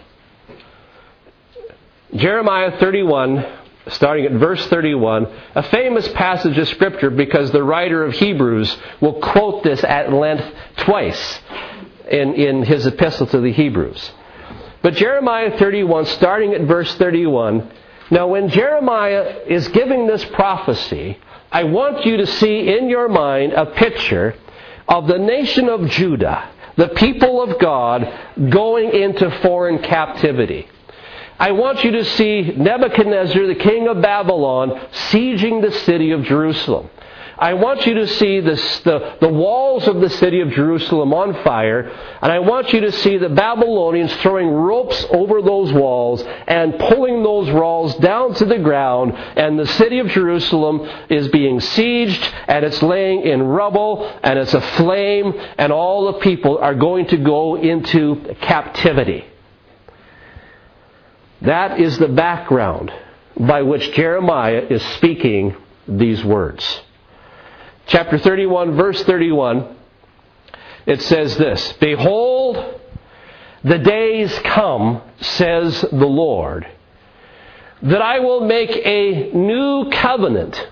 Jeremiah 2.14 2.78
31, 2.78 3.44
starting 3.88 4.26
at 4.26 4.32
verse 4.32 4.64
31, 4.68 5.26
a 5.54 5.62
famous 5.64 6.06
passage 6.08 6.56
of 6.58 6.68
Scripture 6.68 7.10
because 7.10 7.50
the 7.50 7.62
writer 7.62 8.04
of 8.04 8.14
Hebrews 8.14 8.76
will 9.00 9.20
quote 9.20 9.64
this 9.64 9.82
at 9.82 10.12
length 10.12 10.46
twice 10.76 11.40
in, 12.08 12.34
in 12.34 12.62
his 12.62 12.86
epistle 12.86 13.26
to 13.26 13.40
the 13.40 13.52
Hebrews. 13.52 14.12
But 14.80 14.94
Jeremiah 14.94 15.58
31, 15.58 16.06
starting 16.06 16.54
at 16.54 16.62
verse 16.62 16.94
31, 16.96 17.70
now, 18.10 18.28
when 18.28 18.50
Jeremiah 18.50 19.40
is 19.46 19.68
giving 19.68 20.06
this 20.06 20.24
prophecy, 20.26 21.18
I 21.50 21.64
want 21.64 22.04
you 22.04 22.18
to 22.18 22.26
see 22.26 22.76
in 22.76 22.88
your 22.88 23.08
mind 23.08 23.52
a 23.54 23.66
picture 23.66 24.34
of 24.86 25.06
the 25.06 25.18
nation 25.18 25.68
of 25.68 25.88
Judah, 25.88 26.50
the 26.76 26.88
people 26.88 27.42
of 27.42 27.58
God, 27.58 28.06
going 28.50 28.92
into 28.92 29.30
foreign 29.40 29.78
captivity. 29.78 30.68
I 31.38 31.52
want 31.52 31.82
you 31.82 31.92
to 31.92 32.04
see 32.04 32.52
Nebuchadnezzar, 32.56 33.46
the 33.46 33.54
king 33.54 33.88
of 33.88 34.02
Babylon, 34.02 34.70
sieging 35.10 35.62
the 35.62 35.72
city 35.72 36.10
of 36.10 36.24
Jerusalem. 36.24 36.90
I 37.36 37.54
want 37.54 37.84
you 37.84 37.94
to 37.94 38.06
see 38.06 38.40
this, 38.40 38.80
the, 38.80 39.16
the 39.20 39.28
walls 39.28 39.88
of 39.88 40.00
the 40.00 40.08
city 40.08 40.40
of 40.40 40.50
Jerusalem 40.50 41.12
on 41.12 41.42
fire, 41.42 41.80
and 42.22 42.30
I 42.30 42.38
want 42.38 42.72
you 42.72 42.80
to 42.82 42.92
see 42.92 43.18
the 43.18 43.28
Babylonians 43.28 44.14
throwing 44.16 44.48
ropes 44.48 45.04
over 45.10 45.42
those 45.42 45.72
walls 45.72 46.22
and 46.46 46.78
pulling 46.78 47.24
those 47.24 47.50
walls 47.50 47.96
down 47.96 48.34
to 48.34 48.44
the 48.44 48.58
ground, 48.58 49.14
and 49.14 49.58
the 49.58 49.66
city 49.66 49.98
of 49.98 50.08
Jerusalem 50.08 50.88
is 51.10 51.26
being 51.28 51.58
sieged, 51.58 52.32
and 52.46 52.64
it's 52.64 52.82
laying 52.82 53.22
in 53.22 53.42
rubble, 53.42 54.08
and 54.22 54.38
it's 54.38 54.54
aflame, 54.54 55.34
and 55.58 55.72
all 55.72 56.12
the 56.12 56.20
people 56.20 56.58
are 56.58 56.74
going 56.74 57.08
to 57.08 57.16
go 57.16 57.56
into 57.56 58.36
captivity. 58.42 59.24
That 61.42 61.80
is 61.80 61.98
the 61.98 62.08
background 62.08 62.92
by 63.36 63.62
which 63.62 63.92
Jeremiah 63.92 64.66
is 64.70 64.82
speaking 64.96 65.56
these 65.88 66.24
words 66.24 66.83
chapter 67.86 68.18
31, 68.18 68.76
verse 68.76 69.02
31, 69.04 69.76
it 70.86 71.02
says 71.02 71.36
this 71.36 71.72
Behold, 71.74 72.80
the 73.62 73.78
days 73.78 74.36
come, 74.40 75.02
says 75.20 75.80
the 75.80 76.06
Lord, 76.06 76.66
that 77.82 78.02
I 78.02 78.20
will 78.20 78.40
make 78.40 78.70
a 78.70 79.32
new 79.32 79.90
covenant 79.90 80.68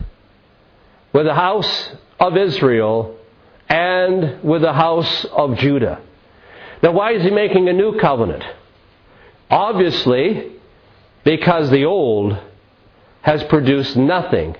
with 1.12 1.26
the 1.26 1.34
house 1.34 1.90
of 2.18 2.36
Israel 2.36 3.18
and 3.68 4.42
with 4.42 4.62
the 4.62 4.72
house 4.72 5.24
of 5.26 5.56
Judah. 5.56 6.00
Now, 6.82 6.92
why 6.92 7.12
is 7.12 7.22
he 7.22 7.30
making 7.30 7.68
a 7.68 7.72
new 7.72 7.98
covenant? 7.98 8.44
Obviously, 9.50 10.52
because 11.24 11.70
the 11.70 11.84
old 11.84 12.36
has 13.22 13.42
produced 13.44 13.96
nothing 13.96 14.56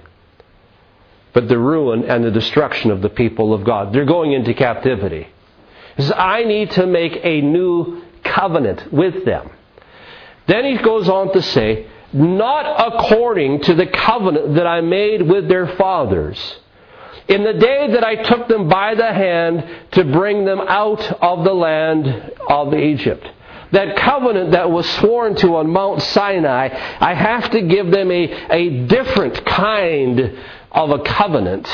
but 1.32 1.48
the 1.48 1.58
ruin 1.58 2.04
and 2.04 2.24
the 2.24 2.30
destruction 2.30 2.90
of 2.90 3.00
the 3.00 3.08
people 3.08 3.54
of 3.54 3.64
God. 3.64 3.92
They're 3.92 4.04
going 4.04 4.32
into 4.32 4.54
captivity. 4.54 5.28
He 5.96 6.02
says, 6.02 6.12
I 6.16 6.44
need 6.44 6.70
to 6.72 6.86
make 6.86 7.18
a 7.22 7.40
new 7.40 8.02
covenant 8.22 8.92
with 8.92 9.24
them. 9.24 9.50
Then 10.46 10.64
he 10.64 10.82
goes 10.82 11.08
on 11.08 11.32
to 11.32 11.42
say, 11.42 11.86
not 12.12 12.92
according 12.94 13.62
to 13.62 13.74
the 13.74 13.86
covenant 13.86 14.54
that 14.56 14.66
I 14.66 14.80
made 14.80 15.22
with 15.22 15.48
their 15.48 15.66
fathers. 15.76 16.38
In 17.28 17.44
the 17.44 17.54
day 17.54 17.92
that 17.92 18.04
I 18.04 18.16
took 18.16 18.48
them 18.48 18.68
by 18.68 18.94
the 18.94 19.12
hand 19.12 19.64
to 19.92 20.04
bring 20.04 20.44
them 20.44 20.60
out 20.60 21.00
of 21.22 21.44
the 21.44 21.54
land 21.54 22.06
of 22.48 22.74
Egypt. 22.74 23.26
That 23.70 23.96
covenant 23.96 24.50
that 24.50 24.70
was 24.70 24.86
sworn 24.96 25.34
to 25.36 25.56
on 25.56 25.70
Mount 25.70 26.02
Sinai, 26.02 26.68
I 27.00 27.14
have 27.14 27.50
to 27.52 27.62
give 27.62 27.90
them 27.90 28.10
a, 28.10 28.24
a 28.52 28.86
different 28.86 29.46
kind 29.46 30.38
of 30.72 30.90
a 30.90 30.98
covenant 31.00 31.68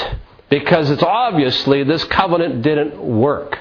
because 0.51 0.91
it's 0.91 1.03
obviously 1.03 1.85
this 1.85 2.05
covenant 2.05 2.63
didn't 2.63 3.01
work. 3.01 3.59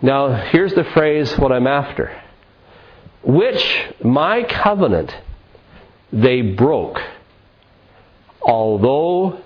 Now, 0.00 0.34
here's 0.50 0.72
the 0.74 0.84
phrase 0.84 1.36
what 1.38 1.52
I'm 1.52 1.66
after. 1.66 2.22
Which 3.22 3.84
my 4.02 4.44
covenant 4.44 5.14
they 6.12 6.40
broke, 6.40 7.00
although 8.40 9.40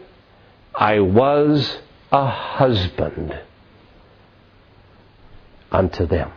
I 0.75 1.01
was 1.01 1.79
a 2.13 2.27
husband 2.27 3.39
unto 5.73 6.07
them. 6.07 6.31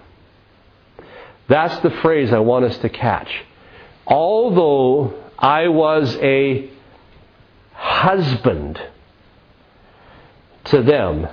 That's 1.48 1.80
the 1.82 1.92
phrase 2.02 2.34
I 2.34 2.40
want 2.40 2.66
us 2.66 2.78
to 2.80 2.90
catch. 2.90 3.30
Although 4.06 5.14
I 5.38 5.68
was 5.68 6.16
a 6.18 6.70
husband 7.78 8.82
to 10.66 10.82
them, 10.82 11.28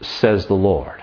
says 0.00 0.46
the 0.46 0.54
Lord. 0.54 1.02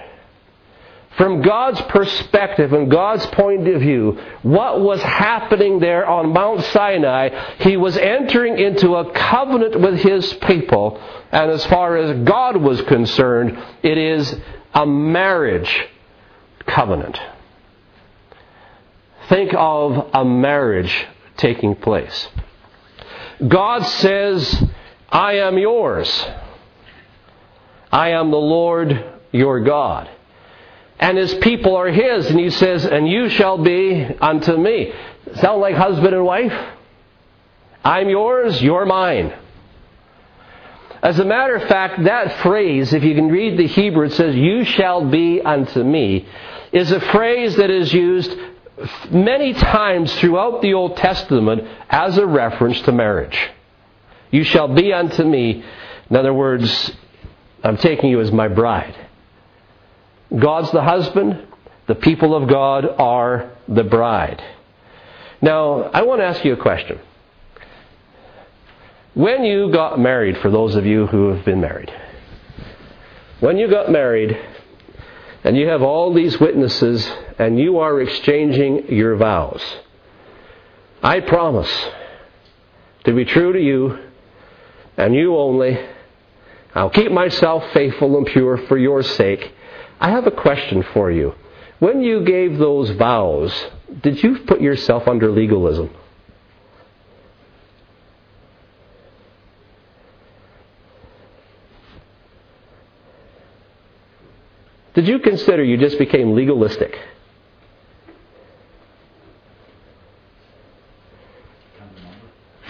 From 1.18 1.44
God's 1.44 1.80
perspective 1.82 2.74
and 2.74 2.90
God's 2.90 3.26
point 3.28 3.68
of 3.68 3.82
view, 3.82 4.20
what 4.42 4.82
was 4.82 5.02
happening 5.02 5.80
there 5.80 6.08
on 6.08 6.34
Mount 6.34 6.64
Sinai, 6.66 7.30
He 7.60 7.78
was 7.78 7.96
entering 7.98 8.58
into 8.58 8.96
a 8.96 9.12
covenant 9.12 9.80
with 9.80 10.00
His 10.00 10.34
people, 10.34 11.00
and 11.32 11.52
as 11.52 11.64
far 11.68 11.98
as 11.98 12.26
God 12.26 12.58
was 12.58 12.82
concerned, 12.82 13.58
it 13.84 13.98
is 13.98 14.36
a 14.74 14.88
marriage 14.88 15.86
covenant. 16.66 17.20
Think 19.30 19.54
of 19.56 20.10
a 20.14 20.26
marriage 20.26 21.06
taking 21.38 21.76
place. 21.76 22.28
God 23.48 23.86
says, 23.86 24.64
I 25.10 25.34
am 25.38 25.58
yours. 25.58 26.10
I 27.92 28.10
am 28.10 28.32
the 28.32 28.38
Lord 28.38 29.06
your 29.32 29.62
God. 29.62 30.10
And 31.00 31.18
his 31.18 31.34
people 31.36 31.76
are 31.76 31.90
his. 31.90 32.30
And 32.30 32.40
he 32.40 32.50
says, 32.50 32.86
And 32.86 33.08
you 33.08 33.30
shall 33.30 33.58
be 33.58 34.04
unto 34.04 34.56
me. 34.56 34.94
Sound 35.36 35.62
like 35.62 35.76
husband 35.76 36.14
and 36.14 36.26
wife? 36.26 36.54
I'm 37.84 38.10
yours, 38.10 38.62
you're 38.62 38.86
mine. 38.86 39.34
As 41.02 41.20
a 41.20 41.26
matter 41.26 41.56
of 41.56 41.68
fact, 41.68 42.04
that 42.06 42.42
phrase, 42.42 42.94
if 42.94 43.04
you 43.04 43.14
can 43.14 43.28
read 43.28 43.60
the 43.60 43.68
Hebrew, 43.68 44.06
it 44.06 44.14
says, 44.14 44.36
You 44.36 44.64
shall 44.64 45.04
be 45.10 45.42
unto 45.42 45.84
me, 45.84 46.26
is 46.72 46.92
a 46.94 47.02
phrase 47.02 47.58
that 47.58 47.70
is 47.70 47.92
used 47.94 48.34
many 49.12 49.54
times 49.54 50.14
throughout 50.16 50.62
the 50.62 50.74
Old 50.74 50.98
Testament 50.98 51.68
as 51.90 52.18
a 52.18 52.26
reference 52.26 52.82
to 52.82 52.92
marriage. 52.92 53.38
You 54.32 54.44
shall 54.44 54.68
be 54.68 54.92
unto 54.92 55.24
me. 55.24 55.64
In 56.10 56.16
other 56.16 56.34
words, 56.34 56.92
I'm 57.64 57.78
taking 57.78 58.10
you 58.10 58.20
as 58.20 58.32
my 58.32 58.48
bride. 58.48 58.96
God's 60.38 60.72
the 60.72 60.82
husband, 60.82 61.48
the 61.88 61.96
people 61.96 62.36
of 62.36 62.50
God 62.50 62.86
are 62.86 63.52
the 63.68 63.84
bride. 63.84 64.44
Now, 65.42 65.84
I 65.84 66.04
want 66.04 66.22
to 66.22 66.26
ask 66.26 66.44
you 66.44 66.54
a 66.54 66.58
question. 66.58 67.00
When 69.14 69.44
you 69.44 69.72
got 69.72 70.00
married, 70.00 70.38
for 70.40 70.50
those 70.50 70.76
of 70.76 70.86
you 70.86 71.06
who 71.06 71.30
have 71.30 71.46
been 71.46 71.62
married, 71.62 71.94
when 73.40 73.58
you 73.58 73.70
got 73.70 73.92
married, 73.92 74.36
and 75.44 75.58
you 75.58 75.68
have 75.68 75.82
all 75.82 76.14
these 76.14 76.40
witnesses, 76.40 77.10
and 77.38 77.60
you 77.60 77.80
are 77.80 78.02
exchanging 78.02 78.92
your 78.94 79.16
vows. 79.18 79.62
I 81.02 81.20
promise 81.20 81.90
to 83.04 83.14
be 83.14 83.26
true 83.26 83.52
to 83.52 83.60
you, 83.60 84.00
and 84.96 85.14
you 85.14 85.36
only. 85.36 85.78
I'll 86.74 86.90
keep 86.90 87.12
myself 87.12 87.64
faithful 87.74 88.18
and 88.18 88.26
pure 88.26 88.58
for 88.68 88.78
your 88.78 89.04
sake. 89.04 89.52
I 90.00 90.12
have 90.12 90.26
a 90.26 90.32
question 90.32 90.84
for 90.94 91.12
you. 91.12 91.36
When 91.80 92.02
you 92.02 92.24
gave 92.24 92.58
those 92.58 92.92
vows, 92.92 93.54
did 94.02 94.24
you 94.24 94.40
put 94.48 94.62
yourself 94.62 95.08
under 95.08 95.30
legalism? 95.30 95.90
Did 104.94 105.08
you 105.08 105.20
consider 105.20 105.64
you 105.64 105.78
just 105.78 105.98
became 105.98 106.36
legalistic? 106.36 107.00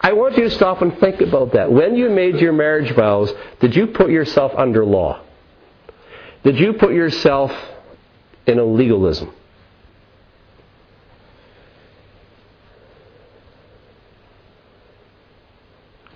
I 0.00 0.12
want 0.12 0.36
you 0.38 0.44
to 0.44 0.50
stop 0.50 0.80
and 0.80 0.96
think 0.98 1.20
about 1.20 1.52
that. 1.52 1.70
When 1.70 1.96
you 1.96 2.08
made 2.08 2.36
your 2.36 2.52
marriage 2.52 2.94
vows, 2.94 3.32
did 3.60 3.74
you 3.74 3.88
put 3.88 4.10
yourself 4.10 4.52
under 4.56 4.84
law? 4.84 5.20
Did 6.44 6.58
you 6.58 6.74
put 6.74 6.92
yourself 6.94 7.52
in 8.46 8.58
a 8.58 8.64
legalism? 8.64 9.34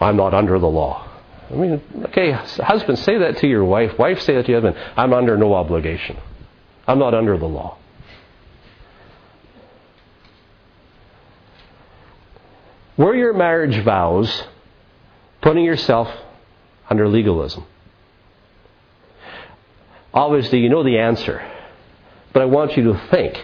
I'm 0.03 0.17
not 0.17 0.35
under 0.35 0.59
the 0.59 0.69
law. 0.69 1.09
I 1.51 1.55
mean, 1.55 1.83
okay, 2.07 2.33
husband, 2.33 2.99
say 2.99 3.19
that 3.19 3.39
to 3.39 3.47
your 3.47 3.65
wife. 3.65 3.99
Wife, 3.99 4.21
say 4.23 4.35
that 4.35 4.47
to 4.47 4.53
your 4.53 4.61
husband. 4.61 4.93
I'm 4.97 5.13
under 5.13 5.37
no 5.37 5.55
obligation. 5.55 6.17
I'm 6.87 6.99
not 6.99 7.15
under 7.15 7.37
the 7.37 7.47
law. 7.47 7.79
Were 12.97 13.15
your 13.15 13.33
marriage 13.33 13.83
vows 13.85 14.45
putting 15.41 15.65
yourself 15.65 16.09
under 16.89 17.09
legalism? 17.09 17.67
Obviously, 20.15 20.61
you 20.61 20.69
know 20.69 20.85
the 20.85 20.99
answer. 20.99 21.43
But 22.33 22.43
I 22.43 22.45
want 22.47 22.77
you 22.77 22.85
to 22.93 23.09
think. 23.11 23.43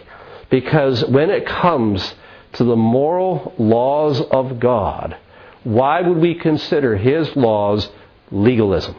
Because 0.50 1.04
when 1.04 1.30
it 1.30 1.46
comes 1.46 2.14
to 2.54 2.64
the 2.64 2.76
moral 2.76 3.54
laws 3.58 4.20
of 4.20 4.58
God, 4.58 5.16
why 5.68 6.00
would 6.00 6.16
we 6.16 6.34
consider 6.34 6.96
His 6.96 7.36
laws 7.36 7.90
legalism? 8.30 8.96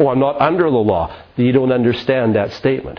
Oh, 0.00 0.08
I'm 0.08 0.18
not 0.18 0.40
under 0.40 0.64
the 0.64 0.78
law. 0.78 1.14
You 1.36 1.52
don't 1.52 1.70
understand 1.70 2.34
that 2.34 2.54
statement. 2.54 2.98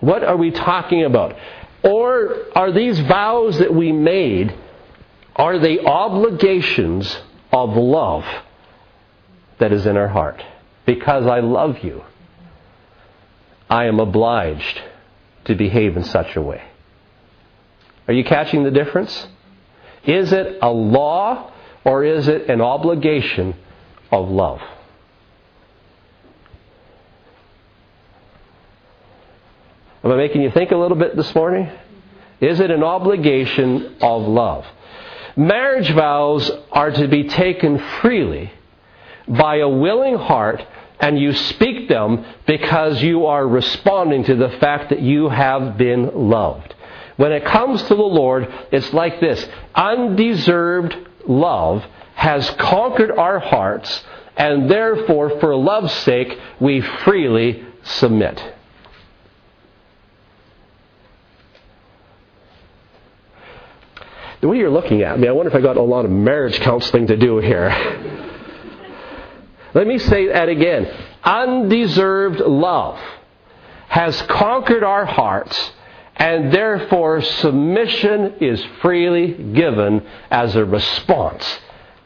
What 0.00 0.22
are 0.22 0.36
we 0.36 0.50
talking 0.50 1.04
about? 1.04 1.34
Or 1.82 2.44
are 2.54 2.72
these 2.72 3.00
vows 3.00 3.58
that 3.58 3.74
we 3.74 3.90
made, 3.90 4.54
are 5.34 5.58
they 5.58 5.80
obligations 5.80 7.18
of 7.50 7.70
love 7.74 8.26
that 9.60 9.72
is 9.72 9.86
in 9.86 9.96
our 9.96 10.08
heart? 10.08 10.44
Because 10.84 11.26
I 11.26 11.40
love 11.40 11.78
you, 11.82 12.04
I 13.70 13.86
am 13.86 13.98
obliged 13.98 14.82
to 15.46 15.54
behave 15.54 15.96
in 15.96 16.04
such 16.04 16.36
a 16.36 16.42
way. 16.42 16.62
Are 18.06 18.12
you 18.12 18.24
catching 18.24 18.62
the 18.62 18.70
difference? 18.70 19.28
Is 20.06 20.32
it 20.32 20.58
a 20.60 20.70
law 20.70 21.50
or 21.84 22.04
is 22.04 22.28
it 22.28 22.48
an 22.48 22.60
obligation 22.60 23.54
of 24.10 24.28
love? 24.28 24.60
Am 30.02 30.12
I 30.12 30.16
making 30.16 30.42
you 30.42 30.50
think 30.50 30.70
a 30.70 30.76
little 30.76 30.98
bit 30.98 31.16
this 31.16 31.34
morning? 31.34 31.70
Is 32.40 32.60
it 32.60 32.70
an 32.70 32.82
obligation 32.82 33.96
of 34.02 34.28
love? 34.28 34.66
Marriage 35.36 35.90
vows 35.92 36.50
are 36.70 36.90
to 36.90 37.08
be 37.08 37.24
taken 37.24 37.78
freely 38.02 38.52
by 39.26 39.56
a 39.56 39.68
willing 39.68 40.16
heart, 40.16 40.62
and 41.00 41.18
you 41.18 41.32
speak 41.32 41.88
them 41.88 42.24
because 42.46 43.02
you 43.02 43.26
are 43.26 43.46
responding 43.46 44.24
to 44.24 44.36
the 44.36 44.50
fact 44.60 44.90
that 44.90 45.00
you 45.00 45.30
have 45.30 45.78
been 45.78 46.28
loved. 46.28 46.74
When 47.16 47.32
it 47.32 47.44
comes 47.44 47.82
to 47.84 47.94
the 47.94 48.02
Lord, 48.02 48.52
it's 48.72 48.92
like 48.92 49.20
this 49.20 49.46
undeserved 49.74 50.96
love 51.26 51.84
has 52.14 52.48
conquered 52.50 53.10
our 53.10 53.38
hearts, 53.38 54.04
and 54.36 54.70
therefore, 54.70 55.38
for 55.40 55.54
love's 55.54 55.92
sake, 55.92 56.38
we 56.60 56.80
freely 56.80 57.64
submit. 57.84 58.42
The 64.40 64.48
way 64.48 64.58
you're 64.58 64.70
looking 64.70 65.02
at 65.02 65.18
me, 65.18 65.26
I 65.26 65.32
wonder 65.32 65.50
if 65.50 65.56
I 65.56 65.60
got 65.62 65.78
a 65.78 65.82
lot 65.82 66.04
of 66.04 66.10
marriage 66.10 66.60
counseling 66.60 67.06
to 67.06 67.16
do 67.16 67.38
here. 67.38 67.70
Let 69.72 69.86
me 69.86 69.98
say 69.98 70.28
that 70.28 70.48
again. 70.48 70.86
Undeserved 71.24 72.40
love 72.40 73.00
has 73.88 74.20
conquered 74.22 74.84
our 74.84 75.06
hearts, 75.06 75.72
and 76.16 76.52
therefore 76.52 77.22
submission 77.22 78.34
is 78.40 78.64
freely 78.80 79.32
given 79.32 80.06
as 80.30 80.54
a 80.54 80.64
response 80.64 81.58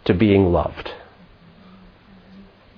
to 0.07 0.15
being 0.15 0.53
loved. 0.53 0.91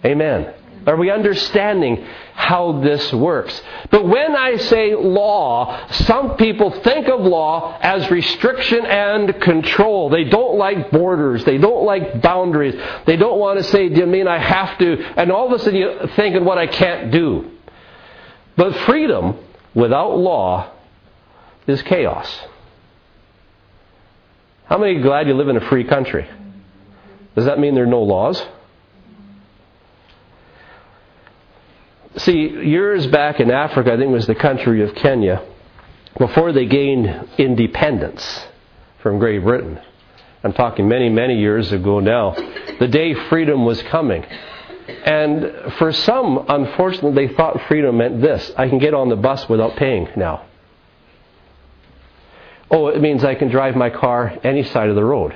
Amen. 0.05 0.55
Are 0.87 0.97
we 0.97 1.11
understanding 1.11 2.07
how 2.35 2.81
this 2.81 3.13
works? 3.13 3.61
But 3.91 4.07
when 4.07 4.35
I 4.35 4.57
say 4.57 4.95
law, 4.95 5.89
some 5.91 6.37
people 6.37 6.71
think 6.83 7.07
of 7.07 7.21
law 7.21 7.79
as 7.81 8.11
restriction 8.11 8.87
and 8.87 9.41
control. 9.43 10.09
They 10.09 10.25
don't 10.25 10.57
like 10.57 10.91
borders. 10.91 11.45
They 11.45 11.59
don't 11.59 11.85
like 11.85 12.23
boundaries. 12.23 12.75
They 13.07 13.17
don't 13.17 13.39
want 13.39 13.59
to 13.59 13.65
say, 13.65 13.91
do 13.91 14.01
you 14.01 14.07
mean 14.07 14.27
I 14.27 14.39
have 14.39 14.79
to? 14.79 14.97
And 15.17 15.31
all 15.31 15.47
of 15.47 15.53
a 15.53 15.63
sudden 15.63 15.79
you're 15.79 16.09
thinking 16.17 16.47
what 16.47 16.57
I 16.57 16.67
can't 16.67 17.13
do. 17.13 17.51
But 18.57 18.75
freedom 18.87 19.37
without 19.75 20.17
law 20.17 20.73
is 21.67 21.83
chaos. 21.83 22.47
How 24.67 24.79
many 24.79 24.97
are 24.97 25.03
glad 25.03 25.27
you 25.27 25.35
live 25.35 25.49
in 25.49 25.57
a 25.57 25.69
free 25.69 25.85
country? 25.85 26.29
Does 27.35 27.45
that 27.47 27.59
mean 27.59 27.75
there 27.75 27.85
are 27.85 27.89
no 27.89 28.03
laws? 28.03 28.43
See, 32.19 32.49
years 32.49 33.07
back 33.07 33.41
in 33.41 33.51
Africa, 33.51 33.93
I 33.93 33.97
think 33.97 34.11
it 34.11 34.13
was 34.13 34.27
the 34.27 34.35
country 34.35 34.83
of 34.83 34.95
Kenya, 34.95 35.43
before 36.19 36.53
they 36.53 36.67
gained 36.67 37.29
independence 37.39 38.47
from 39.03 39.19
Great 39.19 39.43
Britain, 39.43 39.81
I'm 40.43 40.53
talking 40.53 40.89
many, 40.89 41.09
many 41.09 41.39
years 41.39 41.71
ago 41.73 42.01
now, 42.01 42.35
the 42.79 42.89
day 42.89 43.15
freedom 43.29 43.65
was 43.65 43.81
coming. 43.83 44.25
And 45.05 45.73
for 45.79 45.93
some, 45.93 46.45
unfortunately, 46.49 47.27
they 47.27 47.35
thought 47.35 47.61
freedom 47.69 47.99
meant 47.99 48.21
this 48.21 48.51
I 48.57 48.69
can 48.69 48.79
get 48.79 48.93
on 48.93 49.09
the 49.09 49.17
bus 49.17 49.49
without 49.49 49.77
paying 49.77 50.09
now. 50.17 50.47
Oh, 52.71 52.89
it 52.89 53.01
means 53.01 53.25
I 53.25 53.35
can 53.35 53.49
drive 53.49 53.75
my 53.75 53.91
car 53.91 54.39
any 54.45 54.63
side 54.63 54.89
of 54.89 54.95
the 54.95 55.05
road. 55.05 55.35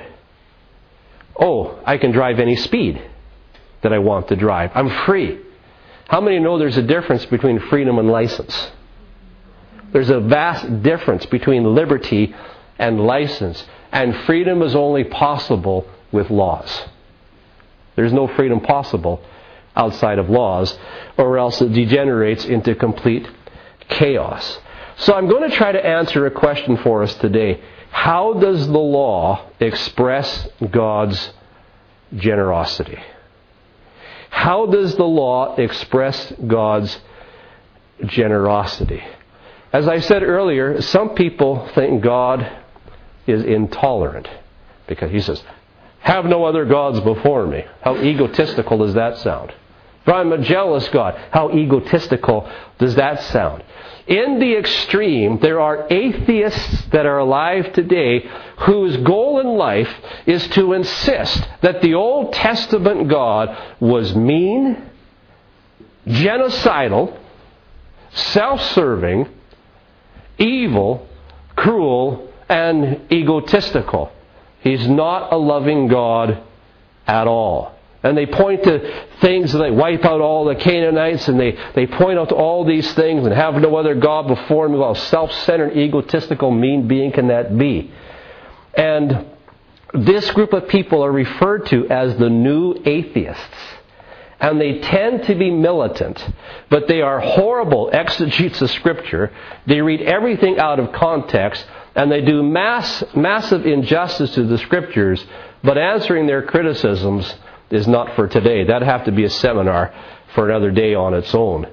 Oh, 1.39 1.79
I 1.85 1.97
can 1.97 2.11
drive 2.11 2.39
any 2.39 2.55
speed 2.55 3.01
that 3.81 3.91
I 3.91 3.99
want 3.99 4.29
to 4.29 4.35
drive. 4.35 4.71
I'm 4.73 4.89
free. 5.05 5.39
How 6.07 6.21
many 6.21 6.39
know 6.39 6.57
there's 6.57 6.77
a 6.77 6.81
difference 6.81 7.25
between 7.25 7.59
freedom 7.59 7.99
and 7.99 8.09
license? 8.09 8.71
There's 9.91 10.09
a 10.09 10.19
vast 10.19 10.81
difference 10.81 11.25
between 11.25 11.75
liberty 11.75 12.33
and 12.79 13.01
license. 13.01 13.65
And 13.91 14.15
freedom 14.25 14.61
is 14.61 14.75
only 14.75 15.03
possible 15.03 15.87
with 16.11 16.29
laws. 16.29 16.85
There's 17.95 18.13
no 18.13 18.27
freedom 18.27 18.59
possible 18.61 19.21
outside 19.75 20.19
of 20.19 20.29
laws, 20.29 20.77
or 21.17 21.37
else 21.37 21.61
it 21.61 21.73
degenerates 21.73 22.45
into 22.45 22.75
complete 22.75 23.27
chaos. 23.89 24.59
So 24.97 25.13
I'm 25.13 25.27
going 25.27 25.49
to 25.49 25.55
try 25.55 25.71
to 25.71 25.85
answer 25.85 26.25
a 26.25 26.31
question 26.31 26.77
for 26.77 27.03
us 27.03 27.13
today. 27.15 27.61
How 27.91 28.33
does 28.33 28.67
the 28.67 28.77
law 28.77 29.49
express 29.59 30.47
God's 30.71 31.31
generosity? 32.15 32.99
How 34.29 34.65
does 34.65 34.95
the 34.95 35.03
law 35.05 35.55
express 35.55 36.33
God's 36.45 36.97
generosity? 38.05 39.03
As 39.71 39.87
I 39.87 39.99
said 39.99 40.23
earlier, 40.23 40.81
some 40.81 41.15
people 41.15 41.67
think 41.75 42.01
God 42.01 42.49
is 43.27 43.43
intolerant 43.43 44.29
because 44.87 45.11
he 45.11 45.19
says, 45.19 45.43
Have 45.99 46.25
no 46.25 46.45
other 46.45 46.65
gods 46.65 46.99
before 47.01 47.45
me. 47.47 47.65
How 47.81 47.97
egotistical 47.97 48.77
does 48.79 48.93
that 48.93 49.17
sound? 49.17 49.53
I'm 50.07 50.31
a 50.31 50.37
jealous 50.37 50.87
God. 50.89 51.19
How 51.31 51.51
egotistical 51.51 52.49
does 52.77 52.95
that 52.95 53.23
sound? 53.23 53.63
In 54.07 54.39
the 54.39 54.55
extreme, 54.55 55.39
there 55.39 55.59
are 55.59 55.87
atheists 55.91 56.85
that 56.91 57.07
are 57.07 57.17
alive 57.17 57.73
today 57.73 58.29
whose 58.59 58.97
goal 58.97 59.39
in 59.39 59.47
life 59.47 59.89
is 60.27 60.47
to 60.49 60.73
insist 60.73 61.43
that 61.61 61.81
the 61.81 61.95
Old 61.95 62.33
Testament 62.33 63.09
God 63.09 63.57
was 63.79 64.15
mean, 64.15 64.89
genocidal, 66.05 67.17
self 68.13 68.61
serving, 68.73 69.27
evil, 70.37 71.07
cruel, 71.55 72.31
and 72.47 73.11
egotistical. 73.11 74.11
He's 74.59 74.87
not 74.87 75.33
a 75.33 75.37
loving 75.37 75.87
God 75.87 76.43
at 77.07 77.27
all. 77.27 77.74
And 78.05 78.15
they 78.15 78.27
point 78.27 78.63
to 78.65 79.07
things 79.19 79.55
and 79.55 79.63
they 79.63 79.71
wipe 79.71 80.05
out 80.05 80.21
all 80.21 80.45
the 80.45 80.53
Canaanites 80.53 81.27
and 81.27 81.39
they, 81.39 81.57
they 81.73 81.87
point 81.87 82.19
out 82.19 82.29
to 82.29 82.35
all 82.35 82.63
these 82.63 82.93
things 82.93 83.25
and 83.25 83.33
have 83.33 83.55
no 83.55 83.75
other 83.77 83.95
God 83.95 84.27
before 84.27 84.69
me. 84.69 84.77
Well, 84.77 84.93
self 84.93 85.31
centered, 85.31 85.75
egotistical, 85.75 86.51
mean 86.51 86.87
being 86.87 87.11
can 87.11 87.29
that 87.29 87.57
be? 87.57 87.91
And 88.75 89.25
this 89.95 90.29
group 90.31 90.53
of 90.53 90.67
people 90.67 91.03
are 91.03 91.11
referred 91.11 91.65
to 91.69 91.87
as 91.89 92.15
the 92.17 92.29
new 92.29 92.75
atheists. 92.85 93.57
And 94.39 94.61
they 94.61 94.81
tend 94.81 95.23
to 95.23 95.33
be 95.33 95.49
militant, 95.49 96.23
but 96.69 96.87
they 96.87 97.01
are 97.01 97.19
horrible 97.19 97.89
exegetes 97.91 98.61
of 98.61 98.69
Scripture. 98.69 99.33
They 99.65 99.81
read 99.81 100.01
everything 100.01 100.59
out 100.59 100.79
of 100.79 100.91
context, 100.91 101.65
and 101.95 102.11
they 102.11 102.21
do 102.21 102.43
mass, 102.43 103.03
massive 103.15 103.65
injustice 103.65 104.35
to 104.35 104.43
the 104.43 104.59
Scriptures, 104.59 105.25
but 105.63 105.79
answering 105.79 106.27
their 106.27 106.43
criticisms 106.43 107.33
is 107.69 107.87
not 107.87 108.15
for 108.15 108.27
today. 108.27 108.63
That'd 108.63 108.87
have 108.87 109.05
to 109.05 109.11
be 109.11 109.23
a 109.23 109.29
seminar 109.29 109.93
for 110.33 110.49
another 110.49 110.71
day 110.71 110.93
on 110.93 111.13
its 111.13 111.33
own. 111.33 111.67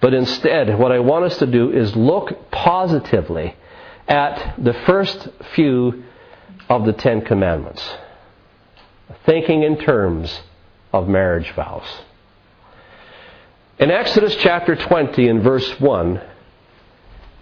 But 0.00 0.14
instead, 0.14 0.78
what 0.78 0.92
I 0.92 0.98
want 0.98 1.24
us 1.24 1.38
to 1.38 1.46
do 1.46 1.70
is 1.70 1.94
look 1.96 2.50
positively 2.50 3.56
at 4.06 4.54
the 4.58 4.74
first 4.86 5.28
few 5.54 6.04
of 6.68 6.84
the 6.84 6.92
Ten 6.92 7.22
Commandments, 7.22 7.82
thinking 9.24 9.62
in 9.62 9.78
terms 9.78 10.40
of 10.92 11.08
marriage 11.08 11.50
vows. 11.52 11.86
In 13.78 13.90
Exodus 13.90 14.36
chapter 14.36 14.76
20 14.76 15.28
and 15.28 15.42
verse 15.42 15.68
1, 15.80 16.20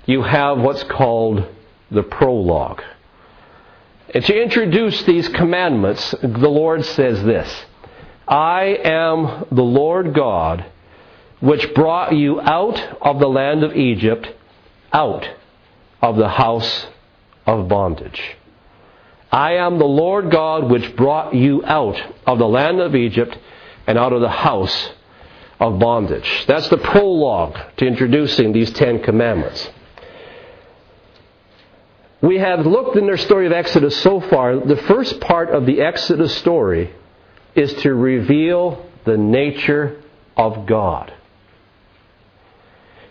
you 0.07 0.23
have 0.23 0.59
what's 0.59 0.83
called 0.85 1.47
the 1.91 2.03
prologue. 2.03 2.83
And 4.15 4.25
to 4.25 4.43
introduce 4.43 5.03
these 5.03 5.29
commandments, 5.29 6.15
the 6.23 6.49
Lord 6.49 6.85
says 6.85 7.23
this 7.23 7.65
I 8.33 8.79
am 8.83 9.45
the 9.53 9.63
Lord 9.63 10.15
God, 10.15 10.65
which 11.41 11.75
brought 11.75 12.17
you 12.17 12.41
out 12.41 12.81
of 13.03 13.21
the 13.21 13.29
land 13.29 13.63
of 13.63 13.77
Egypt, 13.77 14.27
out 14.91 15.29
of 16.01 16.17
the 16.17 16.31
house 16.31 16.87
of 17.47 17.69
bondage. 17.69 18.23
I 19.31 19.57
am 19.57 19.79
the 19.79 19.85
Lord 19.85 20.31
God, 20.31 20.71
which 20.71 20.97
brought 20.97 21.35
you 21.35 21.63
out 21.67 22.01
of 22.27 22.39
the 22.39 22.49
land 22.49 22.81
of 22.81 22.95
Egypt 22.95 23.37
and 23.87 23.99
out 23.99 24.15
of 24.15 24.23
the 24.23 24.31
house 24.31 24.93
of 25.61 25.79
bondage. 25.79 26.47
That's 26.47 26.71
the 26.71 26.79
prologue 26.79 27.59
to 27.77 27.87
introducing 27.87 28.55
these 28.55 28.73
Ten 28.73 29.03
Commandments. 29.03 29.69
We 32.23 32.39
have 32.39 32.67
looked 32.67 32.97
in 32.97 33.05
their 33.05 33.19
story 33.19 33.45
of 33.45 33.53
Exodus 33.53 34.01
so 34.01 34.21
far. 34.21 34.57
The 34.59 34.77
first 34.89 35.21
part 35.21 35.51
of 35.51 35.67
the 35.67 35.83
Exodus 35.83 36.35
story 36.37 36.95
is 37.55 37.73
to 37.83 37.95
reveal 37.95 38.87
the 39.05 39.17
nature 39.17 40.01
of 40.37 40.67
God. 40.67 41.13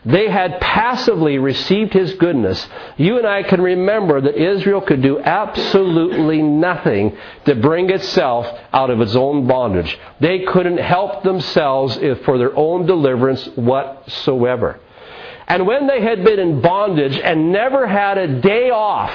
They 0.04 0.30
had 0.30 0.60
passively 0.60 1.38
received 1.38 1.93
His 1.93 2.15
goodness. 2.15 2.67
You 2.97 3.19
and 3.19 3.27
I 3.27 3.43
can 3.43 3.62
remember 3.62 4.19
that 4.19 4.36
Israel 4.36 4.82
could 4.82 5.04
do 5.04 5.19
absolutely 5.19 6.41
nothing 6.41 7.15
to 7.45 7.54
bring 7.54 7.91
itself 7.91 8.48
out 8.73 8.89
of 8.89 9.00
its 9.00 9.15
own 9.15 9.46
bondage. 9.46 10.00
They 10.19 10.39
couldn't 10.39 10.79
help 10.79 11.23
themselves 11.23 11.98
for 12.25 12.39
their 12.39 12.56
own 12.58 12.87
deliverance 12.87 13.46
whatsoever. 13.56 14.79
And 15.48 15.67
when 15.67 15.85
they 15.85 16.02
had 16.02 16.23
been 16.23 16.39
in 16.39 16.62
bondage 16.62 17.17
and 17.17 17.52
never 17.52 17.85
had 17.85 18.17
a 18.17 18.42
day 18.42 18.71
off 18.71 19.12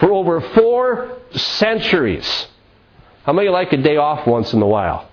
for 0.00 0.12
over 0.12 0.40
four 0.40 1.18
centuries, 1.32 2.48
how 3.24 3.32
many 3.32 3.48
like 3.48 3.72
a 3.72 3.76
day 3.76 3.96
off 3.96 4.26
once 4.26 4.52
in 4.52 4.62
a 4.62 4.66
while? 4.66 5.08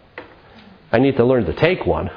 I 0.92 1.00
need 1.00 1.18
to 1.18 1.26
learn 1.26 1.46
to 1.46 1.54
take 1.54 1.86
one. 1.86 2.10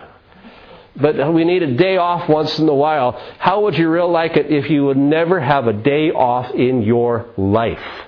But 0.96 1.32
we 1.32 1.44
need 1.44 1.62
a 1.62 1.76
day 1.76 1.96
off 1.96 2.28
once 2.28 2.58
in 2.58 2.68
a 2.68 2.74
while. 2.74 3.12
How 3.38 3.62
would 3.62 3.76
you 3.76 3.88
really 3.88 4.10
like 4.10 4.36
it 4.36 4.50
if 4.50 4.70
you 4.70 4.86
would 4.86 4.96
never 4.96 5.40
have 5.40 5.66
a 5.66 5.72
day 5.72 6.10
off 6.10 6.54
in 6.54 6.82
your 6.82 7.26
life? 7.36 8.06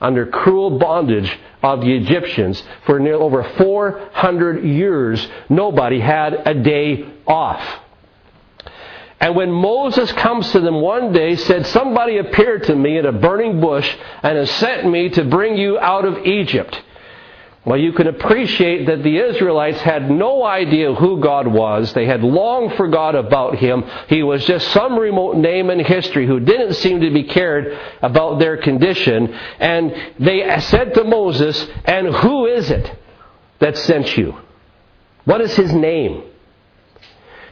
Under 0.00 0.26
cruel 0.26 0.78
bondage 0.78 1.38
of 1.62 1.80
the 1.80 1.94
Egyptians 1.94 2.62
for 2.86 2.98
nearly 2.98 3.22
over 3.22 3.44
400 3.56 4.64
years, 4.64 5.26
nobody 5.48 6.00
had 6.00 6.34
a 6.44 6.54
day 6.54 7.08
off. 7.26 7.81
And 9.22 9.36
when 9.36 9.52
Moses 9.52 10.10
comes 10.10 10.50
to 10.50 10.58
them 10.58 10.80
one 10.80 11.12
day, 11.12 11.36
said, 11.36 11.64
Somebody 11.68 12.18
appeared 12.18 12.64
to 12.64 12.74
me 12.74 12.98
in 12.98 13.06
a 13.06 13.12
burning 13.12 13.60
bush 13.60 13.88
and 14.20 14.36
has 14.36 14.50
sent 14.50 14.90
me 14.90 15.10
to 15.10 15.24
bring 15.24 15.56
you 15.56 15.78
out 15.78 16.04
of 16.04 16.26
Egypt. 16.26 16.82
Well, 17.64 17.78
you 17.78 17.92
can 17.92 18.08
appreciate 18.08 18.86
that 18.86 19.04
the 19.04 19.18
Israelites 19.18 19.80
had 19.80 20.10
no 20.10 20.44
idea 20.44 20.92
who 20.92 21.20
God 21.20 21.46
was. 21.46 21.92
They 21.92 22.04
had 22.04 22.24
long 22.24 22.74
forgot 22.76 23.14
about 23.14 23.54
Him. 23.58 23.84
He 24.08 24.24
was 24.24 24.44
just 24.44 24.66
some 24.72 24.98
remote 24.98 25.36
name 25.36 25.70
in 25.70 25.78
history 25.84 26.26
who 26.26 26.40
didn't 26.40 26.74
seem 26.74 27.02
to 27.02 27.10
be 27.12 27.22
cared 27.22 27.78
about 28.02 28.40
their 28.40 28.56
condition. 28.56 29.32
And 29.60 29.94
they 30.18 30.58
said 30.62 30.94
to 30.94 31.04
Moses, 31.04 31.64
And 31.84 32.08
who 32.08 32.46
is 32.46 32.72
it 32.72 32.92
that 33.60 33.78
sent 33.78 34.16
you? 34.16 34.36
What 35.24 35.40
is 35.40 35.54
His 35.54 35.72
name? 35.72 36.24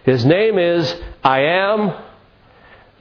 His 0.03 0.25
name 0.25 0.59
is 0.59 1.01
I 1.23 1.41
am 1.41 2.03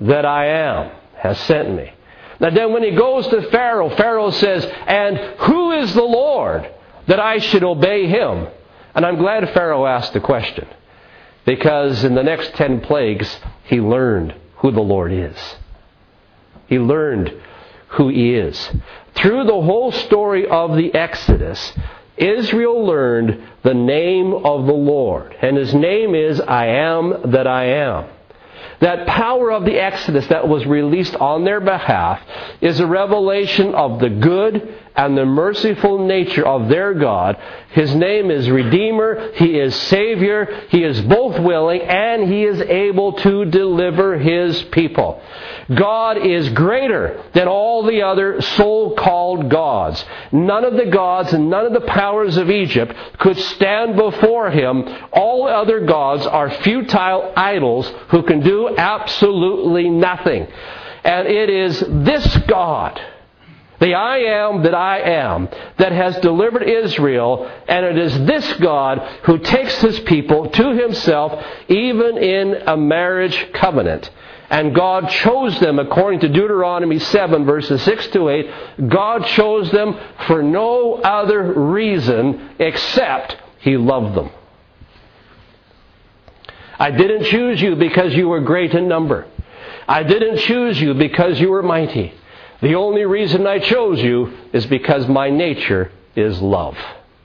that 0.01 0.25
I 0.25 0.45
am 0.47 0.91
has 1.17 1.39
sent 1.41 1.75
me. 1.75 1.91
Now 2.39 2.49
then 2.49 2.71
when 2.71 2.83
he 2.83 2.91
goes 2.91 3.27
to 3.27 3.49
Pharaoh, 3.49 3.95
Pharaoh 3.95 4.31
says, 4.31 4.65
And 4.87 5.17
who 5.17 5.71
is 5.71 5.93
the 5.93 6.03
Lord? 6.03 6.69
that 7.09 7.19
I 7.19 7.39
should 7.39 7.63
obey 7.63 8.07
him? 8.07 8.47
And 8.95 9.05
I'm 9.05 9.17
glad 9.17 9.49
Pharaoh 9.53 9.85
asked 9.85 10.13
the 10.13 10.19
question 10.19 10.67
because 11.45 12.03
in 12.03 12.13
the 12.13 12.23
next 12.23 12.53
ten 12.53 12.81
plagues, 12.81 13.37
he 13.63 13.81
learned 13.81 14.35
who 14.57 14.71
the 14.71 14.81
Lord 14.81 15.11
is. 15.11 15.35
He 16.67 16.77
learned 16.77 17.33
who 17.89 18.09
he 18.09 18.35
is. 18.35 18.71
Through 19.15 19.45
the 19.45 19.61
whole 19.61 19.91
story 19.91 20.47
of 20.47 20.75
the 20.75 20.93
Exodus, 20.93 21.73
Israel 22.19 22.85
learned 22.85 23.41
the 23.63 23.73
name 23.73 24.33
of 24.33 24.65
the 24.65 24.73
Lord. 24.73 25.35
And 25.41 25.57
his 25.57 25.73
name 25.73 26.15
is 26.15 26.39
I 26.41 26.67
am 26.67 27.31
that 27.31 27.47
I 27.47 27.65
am. 27.65 28.09
That 28.81 29.07
power 29.07 29.51
of 29.51 29.65
the 29.65 29.77
Exodus 29.77 30.27
that 30.27 30.47
was 30.47 30.65
released 30.65 31.15
on 31.15 31.43
their 31.43 31.59
behalf 31.59 32.21
is 32.61 32.79
a 32.79 32.87
revelation 32.87 33.75
of 33.75 33.99
the 33.99 34.09
good 34.09 34.75
and 34.99 35.17
the 35.17 35.25
merciful 35.25 36.05
nature 36.05 36.45
of 36.45 36.67
their 36.67 36.93
God. 36.93 37.37
His 37.69 37.95
name 37.95 38.29
is 38.29 38.49
Redeemer, 38.49 39.31
He 39.35 39.57
is 39.57 39.73
Savior, 39.73 40.65
He 40.67 40.83
is 40.83 40.99
both 41.03 41.39
willing 41.39 41.81
and 41.83 42.29
He 42.29 42.43
is 42.43 42.59
able 42.59 43.13
to 43.13 43.45
deliver 43.45 44.17
His 44.17 44.61
people. 44.63 45.21
God 45.73 46.17
is 46.17 46.49
greater 46.49 47.23
than 47.33 47.47
all 47.47 47.83
the 47.83 48.01
other 48.01 48.41
so 48.41 48.93
called 48.97 49.49
gods. 49.49 50.03
None 50.33 50.65
of 50.65 50.73
the 50.73 50.87
gods 50.87 51.31
and 51.31 51.49
none 51.49 51.65
of 51.65 51.71
the 51.71 51.87
powers 51.87 52.35
of 52.35 52.49
Egypt 52.49 52.93
could 53.19 53.37
stand 53.37 53.95
before 53.95 54.51
Him. 54.51 54.83
All 55.13 55.47
other 55.47 55.85
gods 55.85 56.25
are 56.25 56.51
futile 56.61 57.31
idols 57.37 57.89
who 58.09 58.23
can 58.23 58.41
do 58.41 58.75
absolutely 58.75 59.89
nothing. 59.89 60.45
And 61.05 61.25
it 61.25 61.49
is 61.49 61.79
this 61.87 62.37
God 62.39 62.99
the 63.79 63.93
I 63.93 64.17
am 64.17 64.63
that 64.63 64.75
I 64.75 64.99
am, 64.99 65.49
that 65.77 65.91
has 65.91 66.17
delivered 66.17 66.63
Israel, 66.63 67.49
and 67.67 67.85
it 67.85 67.97
is 67.97 68.13
this 68.25 68.53
God 68.53 68.99
who 69.23 69.39
takes 69.39 69.79
his 69.81 69.99
people 70.01 70.49
to 70.49 70.73
himself, 70.75 71.43
even 71.67 72.17
in 72.17 72.55
a 72.67 72.75
marriage 72.75 73.51
covenant. 73.53 74.09
And 74.49 74.73
God 74.73 75.09
chose 75.09 75.59
them, 75.59 75.77
according 75.77 76.21
to 76.21 76.27
Deuteronomy 76.27 76.97
7, 76.97 77.45
verses 77.45 77.81
6 77.83 78.07
to 78.07 78.29
8, 78.29 78.89
God 78.89 79.25
chose 79.27 79.71
them 79.71 79.95
for 80.25 80.41
no 80.41 80.95
other 80.95 81.53
reason 81.53 82.55
except 82.57 83.37
He 83.59 83.77
loved 83.77 84.15
them. 84.15 84.31
I 86.79 86.91
didn't 86.91 87.25
choose 87.25 87.61
you 87.61 87.75
because 87.75 88.13
you 88.15 88.27
were 88.29 88.39
great 88.39 88.73
in 88.73 88.87
number. 88.87 89.27
I 89.87 90.03
didn't 90.03 90.37
choose 90.39 90.79
you 90.81 90.93
because 90.95 91.39
you 91.39 91.49
were 91.49 91.61
mighty. 91.61 92.13
The 92.61 92.75
only 92.75 93.05
reason 93.05 93.47
I 93.47 93.59
chose 93.59 94.01
you 94.01 94.37
is 94.51 94.65
because 94.65 95.07
my 95.07 95.29
nature 95.29 95.91
is 96.15 96.41
love. 96.41 96.77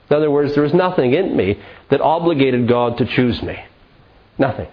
In 0.09 0.15
other 0.15 0.31
words, 0.31 0.53
there 0.53 0.63
was 0.63 0.73
nothing 0.73 1.13
in 1.13 1.35
me 1.35 1.59
that 1.89 1.99
obligated 1.99 2.67
God 2.67 2.97
to 2.99 3.05
choose 3.05 3.41
me. 3.41 3.57
Nothing. 4.37 4.67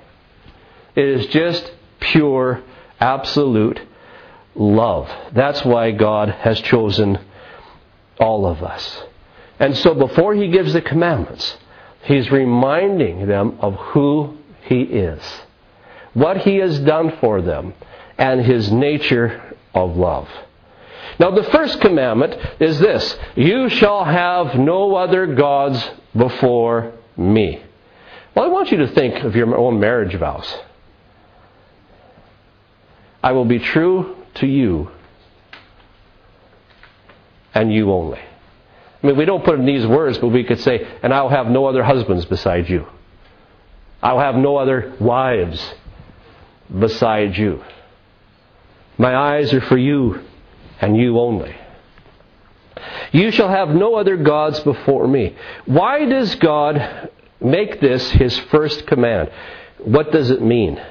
It 0.95 1.05
is 1.05 1.27
just 1.29 1.73
pure, 2.01 2.63
absolute 3.01 3.81
love. 4.55 5.11
That's 5.33 5.65
why 5.65 5.91
God 5.93 6.29
has 6.29 6.61
chosen 6.61 7.19
all 8.21 8.47
of 8.47 8.63
us. 8.63 9.03
And 9.59 9.77
so 9.79 9.95
before 9.95 10.35
He 10.35 10.49
gives 10.49 10.73
the 10.75 10.83
commandments, 10.83 11.57
He's 12.05 12.31
reminding 12.31 13.27
them 13.27 13.59
of 13.61 13.75
who 13.75 14.37
He 14.63 14.83
is, 14.83 15.23
what 16.15 16.39
He 16.39 16.57
has 16.57 16.79
done 16.81 17.17
for 17.21 17.41
them, 17.41 17.75
and 18.19 18.45
His 18.45 18.71
nature 18.71 19.57
of 19.75 19.97
love. 19.97 20.29
Now, 21.19 21.31
the 21.31 21.45
first 21.45 21.81
commandment 21.81 22.37
is 22.61 22.79
this 22.79 23.17
You 23.35 23.69
shall 23.69 24.05
have 24.05 24.55
no 24.59 24.95
other 24.95 25.35
gods 25.35 25.91
before 26.17 26.93
me. 27.17 27.63
Well, 28.35 28.45
I 28.45 28.49
want 28.49 28.71
you 28.71 28.79
to 28.79 28.89
think 28.89 29.25
of 29.25 29.37
your 29.37 29.57
own 29.57 29.79
marriage 29.79 30.15
vows. 30.15 30.53
I 33.23 33.33
will 33.33 33.45
be 33.45 33.59
true 33.59 34.17
to 34.35 34.47
you 34.47 34.91
and 37.55 37.73
you 37.73 37.93
only. 37.93 38.19
I 38.19 39.07
mean, 39.07 39.17
we 39.17 39.25
don't 39.25 39.45
put 39.45 39.59
in 39.59 39.67
these 39.67 39.87
words, 39.87 40.19
but 40.19 40.29
we 40.29 40.45
could 40.45 40.61
say, 40.61 40.87
and 41.03 41.13
I'll 41.13 41.29
have 41.29 41.49
no 41.49 41.67
other 41.67 41.83
husbands 41.83 42.25
beside 42.25 42.69
you. 42.69 42.87
I'll 44.03 44.19
have 44.19 44.35
no 44.35 44.57
other 44.57 44.95
wives 44.99 45.75
beside 46.77 47.37
you. 47.37 47.63
My 48.99 49.15
eyes 49.15 49.53
are 49.53 49.61
for 49.61 49.77
you 49.77 50.21
and 50.83 50.97
you 50.97 51.19
only. 51.19 51.55
You 53.13 53.31
shall 53.31 53.49
have 53.49 53.69
no 53.71 53.95
other 53.95 54.17
gods 54.17 54.61
before 54.61 55.07
me. 55.07 55.37
Why 55.65 56.05
does 56.05 56.35
God 56.37 57.11
make 57.41 57.81
this 57.81 58.11
his 58.11 58.37
first 58.51 58.87
command? 58.87 59.31
What 59.79 60.13
does 60.13 60.31
it 60.31 60.43
mean? 60.43 60.83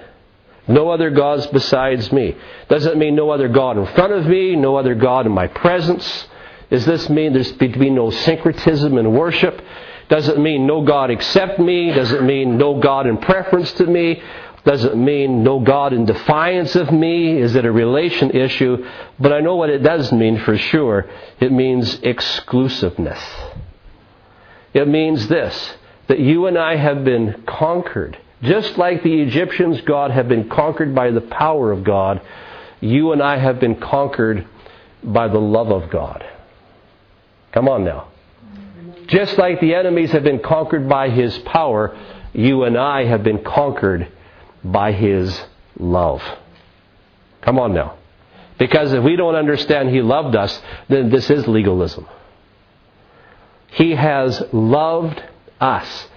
No 0.68 0.90
other 0.90 1.10
gods 1.10 1.48
besides 1.48 2.12
me. 2.12 2.38
Does 2.70 2.86
it 2.86 2.98
mean 2.98 3.16
no 3.16 3.32
other 3.32 3.50
God 3.50 3.78
in 3.78 3.86
front 3.88 4.14
of 4.14 4.26
me, 4.26 4.56
no 4.56 4.76
other 4.76 4.96
God 4.96 5.26
in 5.26 5.32
my 5.32 5.48
presence? 5.48 6.28
Does 6.70 6.86
this 6.86 7.10
mean 7.10 7.34
there's 7.34 7.52
to 7.52 7.68
be 7.68 7.90
no 7.90 8.12
syncretism 8.12 8.98
in 8.98 9.12
worship? 9.12 9.62
Does 10.08 10.30
it 10.30 10.40
mean 10.40 10.68
no 10.68 10.86
God 10.86 11.10
except 11.10 11.60
me? 11.60 11.92
Does 11.92 12.12
it 12.12 12.24
mean 12.24 12.58
no 12.58 12.80
God 12.80 13.08
in 13.08 13.18
preference 13.18 13.72
to 13.74 13.86
me? 13.86 14.22
Doesn't 14.64 14.96
mean 14.96 15.44
no 15.44 15.60
God 15.60 15.92
in 15.92 16.06
defiance 16.06 16.76
of 16.76 16.92
me. 16.92 17.40
Is 17.40 17.56
it 17.56 17.66
a 17.66 17.72
relation 17.72 18.32
issue? 18.32 18.86
But 19.20 19.34
I 19.34 19.40
know 19.40 19.56
what 19.56 19.70
it 19.70 19.80
does 19.80 20.12
mean 20.12 20.40
for 20.40 20.58
sure. 20.58 21.10
It 21.40 21.52
means 21.52 22.00
exclusiveness. 22.04 23.20
It 24.74 24.88
means 24.88 25.28
this 25.28 25.76
that 26.08 26.20
you 26.20 26.46
and 26.48 26.58
I 26.58 26.76
have 26.76 27.06
been 27.06 27.44
conquered. 27.48 28.18
Just 28.44 28.78
like 28.78 29.02
the 29.02 29.22
Egyptians, 29.22 29.80
God 29.82 30.12
have 30.12 30.28
been 30.28 30.50
conquered 30.50 30.94
by 30.94 31.12
the 31.12 31.22
power 31.22 31.72
of 31.72 31.84
God. 31.84 32.22
You 32.82 33.14
and 33.14 33.22
I 33.22 33.38
have 33.38 33.60
been 33.60 33.80
conquered 33.80 34.46
by 35.04 35.28
the 35.28 35.40
love 35.40 35.72
of 35.72 35.90
God. 35.90 36.26
Come 37.54 37.70
on 37.70 37.86
now. 37.86 38.10
Just 39.08 39.38
like 39.38 39.62
the 39.62 39.76
enemies 39.76 40.12
have 40.12 40.24
been 40.24 40.40
conquered 40.40 40.90
by 40.90 41.10
His 41.10 41.38
power, 41.40 41.98
you 42.34 42.64
and 42.64 42.78
I 42.78 43.06
have 43.06 43.24
been 43.24 43.44
conquered 43.44 44.12
by 44.64 44.92
His 44.92 45.42
love. 45.78 46.22
Come 47.42 47.60
on 47.60 47.74
now. 47.74 47.98
Because 48.58 48.94
if 48.94 49.04
we 49.04 49.16
don't 49.16 49.36
understand 49.36 49.90
He 49.90 50.02
loved 50.02 50.36
us, 50.36 50.62
then 50.88 51.10
this 51.10 51.30
is 51.30 51.48
legalism. 51.48 52.08
He 53.72 53.96
has 53.96 54.44
loved 54.52 55.22
us. 55.60 56.08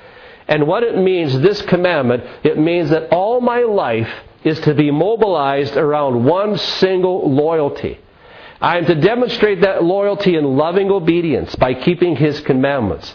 And 0.47 0.66
what 0.66 0.82
it 0.82 0.97
means, 0.97 1.38
this 1.40 1.62
commandment, 1.62 2.24
it 2.45 2.59
means 2.59 2.90
that 2.90 3.11
all 3.11 3.40
my 3.40 3.61
life 3.61 4.11
is 4.45 4.61
to 4.61 4.74
be 4.74 4.90
mobilized 4.90 5.76
around 5.76 6.24
one 6.24 6.59
single 6.59 7.32
loyalty. 7.32 7.99
I 8.61 8.78
am 8.78 8.86
to 8.86 8.95
demonstrate 8.95 9.62
that 9.62 9.82
loyalty 9.82 10.36
in 10.36 10.57
loving 10.57 10.90
obedience 10.90 11.55
by 11.57 11.74
keeping 11.74 12.16
His 12.16 12.40
commandments. 12.40 13.14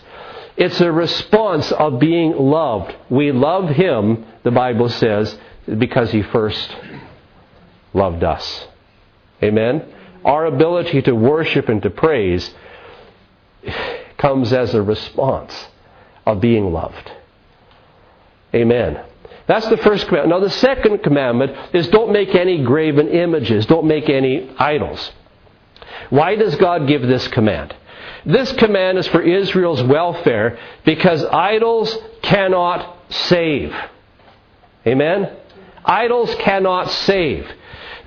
It's 0.60 0.82
a 0.82 0.92
response 0.92 1.72
of 1.72 2.00
being 2.00 2.34
loved. 2.34 2.94
We 3.10 3.32
love 3.32 3.70
Him, 3.70 4.26
the 4.44 4.52
Bible 4.52 4.90
says, 4.90 5.38
because 5.66 6.12
He 6.12 6.22
first 6.22 6.76
loved 7.94 8.26
us. 8.26 8.68
Amen? 9.42 9.86
Our 10.26 10.46
ability 10.46 11.02
to 11.04 11.14
worship 11.14 11.70
and 11.70 11.82
to 11.84 11.90
praise 11.90 12.54
comes 14.18 14.52
as 14.52 14.76
a 14.76 14.82
response 14.82 15.68
of 16.26 16.42
being 16.42 16.74
loved. 16.74 17.10
Amen. 18.54 19.02
That's 19.48 19.68
the 19.70 19.78
first 19.78 20.08
commandment. 20.08 20.42
Now, 20.42 20.46
the 20.46 20.54
second 20.54 21.04
commandment 21.04 21.74
is 21.74 21.88
don't 21.88 22.12
make 22.12 22.36
any 22.36 22.64
graven 22.64 23.08
images, 23.08 23.66
don't 23.66 23.88
make 23.88 24.10
any 24.10 24.50
idols. 24.60 25.12
Why 26.10 26.36
does 26.36 26.56
God 26.58 26.86
give 26.86 27.02
this 27.04 27.28
command? 27.30 27.74
This 28.26 28.52
command 28.54 28.98
is 28.98 29.08
for 29.08 29.22
Israel's 29.22 29.84
welfare 29.84 30.60
because 30.86 31.24
idols 31.26 31.96
cannot 32.22 32.98
save. 33.10 33.74
Amen? 34.86 35.30
Idols 35.86 36.34
cannot 36.36 36.92
save. 36.92 37.48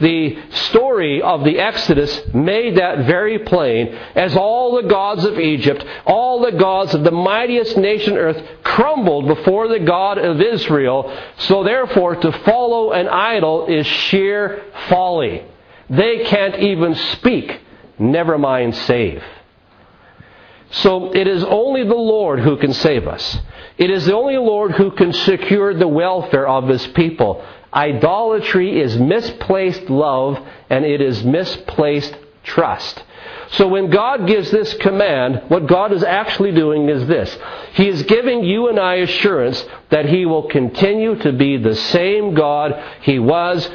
The 0.00 0.36
story 0.50 1.22
of 1.22 1.44
the 1.44 1.60
Exodus 1.60 2.34
made 2.34 2.76
that 2.76 3.06
very 3.06 3.38
plain 3.38 3.88
as 4.16 4.36
all 4.36 4.74
the 4.74 4.88
gods 4.88 5.24
of 5.24 5.38
Egypt, 5.38 5.84
all 6.04 6.40
the 6.40 6.58
gods 6.58 6.92
of 6.94 7.04
the 7.04 7.12
mightiest 7.12 7.76
nation 7.76 8.16
earth 8.16 8.42
crumbled 8.64 9.28
before 9.28 9.68
the 9.68 9.78
God 9.78 10.18
of 10.18 10.40
Israel. 10.40 11.16
So 11.38 11.62
therefore, 11.62 12.16
to 12.16 12.32
follow 12.44 12.90
an 12.90 13.06
idol 13.06 13.66
is 13.66 13.86
sheer 13.86 14.64
folly. 14.88 15.44
They 15.88 16.24
can't 16.24 16.56
even 16.56 16.96
speak, 16.96 17.60
never 17.98 18.38
mind 18.38 18.74
save. 18.74 19.22
So 20.72 21.12
it 21.12 21.28
is 21.28 21.44
only 21.44 21.84
the 21.84 21.94
Lord 21.94 22.40
who 22.40 22.56
can 22.56 22.72
save 22.72 23.06
us. 23.06 23.38
It 23.76 23.90
is 23.90 24.06
the 24.06 24.14
only 24.14 24.36
Lord 24.36 24.72
who 24.72 24.90
can 24.90 25.12
secure 25.12 25.74
the 25.74 25.88
welfare 25.88 26.48
of 26.48 26.68
his 26.68 26.86
people. 26.88 27.44
Idolatry 27.72 28.80
is 28.80 28.96
misplaced 28.98 29.88
love 29.88 30.38
and 30.70 30.84
it 30.84 31.00
is 31.00 31.24
misplaced 31.24 32.16
trust. 32.44 33.02
So 33.52 33.68
when 33.68 33.90
God 33.90 34.26
gives 34.26 34.50
this 34.50 34.72
command, 34.74 35.42
what 35.48 35.66
God 35.66 35.92
is 35.92 36.02
actually 36.02 36.52
doing 36.52 36.88
is 36.88 37.06
this. 37.06 37.36
He 37.74 37.88
is 37.88 38.02
giving 38.04 38.44
you 38.44 38.68
and 38.68 38.80
I 38.80 38.96
assurance 38.96 39.62
that 39.90 40.06
He 40.06 40.24
will 40.24 40.48
continue 40.48 41.16
to 41.16 41.32
be 41.32 41.58
the 41.58 41.74
same 41.74 42.34
God 42.34 42.82
He 43.02 43.18
was. 43.18 43.68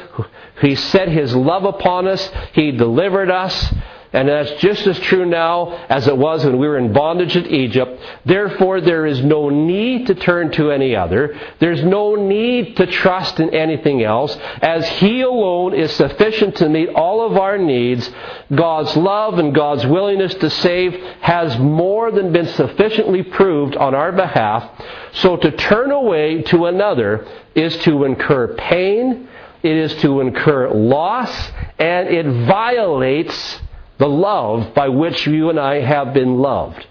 He 0.60 0.74
set 0.74 1.08
His 1.08 1.34
love 1.34 1.64
upon 1.64 2.08
us. 2.08 2.28
He 2.54 2.72
delivered 2.72 3.30
us. 3.30 3.72
And 4.10 4.28
that's 4.28 4.52
just 4.62 4.86
as 4.86 4.98
true 5.00 5.26
now 5.26 5.84
as 5.88 6.08
it 6.08 6.16
was 6.16 6.42
when 6.42 6.58
we 6.58 6.66
were 6.66 6.78
in 6.78 6.94
bondage 6.94 7.36
in 7.36 7.46
Egypt. 7.46 8.00
Therefore, 8.24 8.80
there 8.80 9.04
is 9.04 9.22
no 9.22 9.50
need 9.50 10.06
to 10.06 10.14
turn 10.14 10.50
to 10.52 10.70
any 10.70 10.96
other. 10.96 11.38
There's 11.60 11.84
no 11.84 12.14
need 12.14 12.76
to 12.78 12.86
trust 12.86 13.38
in 13.38 13.54
anything 13.54 14.02
else, 14.02 14.34
as 14.62 14.88
He 14.88 15.20
alone 15.20 15.74
is 15.74 15.92
sufficient 15.92 16.56
to 16.56 16.70
meet 16.70 16.88
all 16.88 17.26
of 17.26 17.36
our 17.36 17.58
needs. 17.58 18.10
God's 18.54 18.96
love 18.96 19.38
and 19.38 19.54
God's 19.54 19.84
willingness 19.84 20.34
to 20.36 20.48
save 20.48 20.94
has 21.20 21.58
more 21.58 22.10
than 22.10 22.32
been 22.32 22.48
sufficiently 22.48 23.22
proved 23.22 23.76
on 23.76 23.94
our 23.94 24.12
behalf. 24.12 24.70
So 25.12 25.36
to 25.36 25.50
turn 25.50 25.90
away 25.90 26.42
to 26.44 26.64
another 26.64 27.26
is 27.54 27.76
to 27.78 28.04
incur 28.04 28.54
pain, 28.54 29.28
it 29.62 29.76
is 29.76 29.94
to 29.96 30.20
incur 30.20 30.70
loss, 30.70 31.50
and 31.78 32.08
it 32.08 32.46
violates 32.46 33.60
the 33.98 34.08
love 34.08 34.74
by 34.74 34.88
which 34.88 35.26
you 35.26 35.50
and 35.50 35.58
I 35.58 35.80
have 35.80 36.14
been 36.14 36.38
loved. 36.38 36.86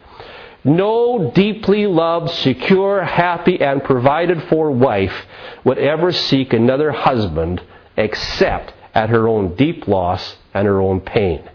No 0.64 1.32
deeply 1.34 1.88
loved, 1.88 2.30
secure, 2.32 3.04
happy, 3.04 3.62
and 3.62 3.84
provided 3.84 4.44
for 4.50 4.70
wife 4.70 5.26
would 5.64 5.78
ever 5.78 6.12
seek 6.12 6.52
another 6.52 6.92
husband 6.92 7.62
except 7.96 8.74
at 8.94 9.10
her 9.10 9.28
own 9.28 9.56
deep 9.56 9.88
loss 9.88 10.38
and 10.54 10.68
her 10.68 10.82
own 10.82 11.00
pain. 11.00 11.50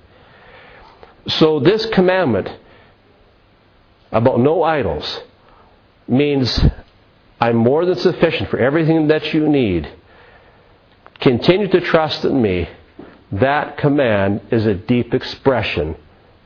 So, 1.28 1.60
this 1.60 1.86
commandment 1.86 2.50
about 4.10 4.40
no 4.40 4.62
idols 4.62 5.20
means 6.08 6.64
I'm 7.40 7.56
more 7.56 7.84
than 7.84 7.96
sufficient 7.96 8.50
for 8.50 8.58
everything 8.58 9.08
that 9.08 9.34
you 9.34 9.48
need. 9.48 9.90
Continue 11.20 11.68
to 11.68 11.80
trust 11.80 12.24
in 12.24 12.40
me 12.40 12.68
that 13.32 13.78
command 13.78 14.42
is 14.50 14.66
a 14.66 14.74
deep 14.74 15.14
expression 15.14 15.96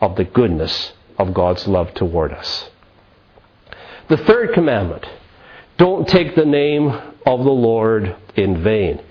of 0.01 0.17
the 0.17 0.25
goodness 0.25 0.93
of 1.19 1.35
God's 1.35 1.67
love 1.67 1.93
toward 1.95 2.33
us. 2.33 2.71
The 4.09 4.19
third 4.19 4.55
commandment 4.55 5.05
don't 5.79 6.09
take 6.09 6.37
the 6.37 6.45
name 6.45 6.89
of 6.89 7.45
the 7.45 7.51
Lord 7.51 8.15
in 8.37 8.63
vain. 8.63 9.03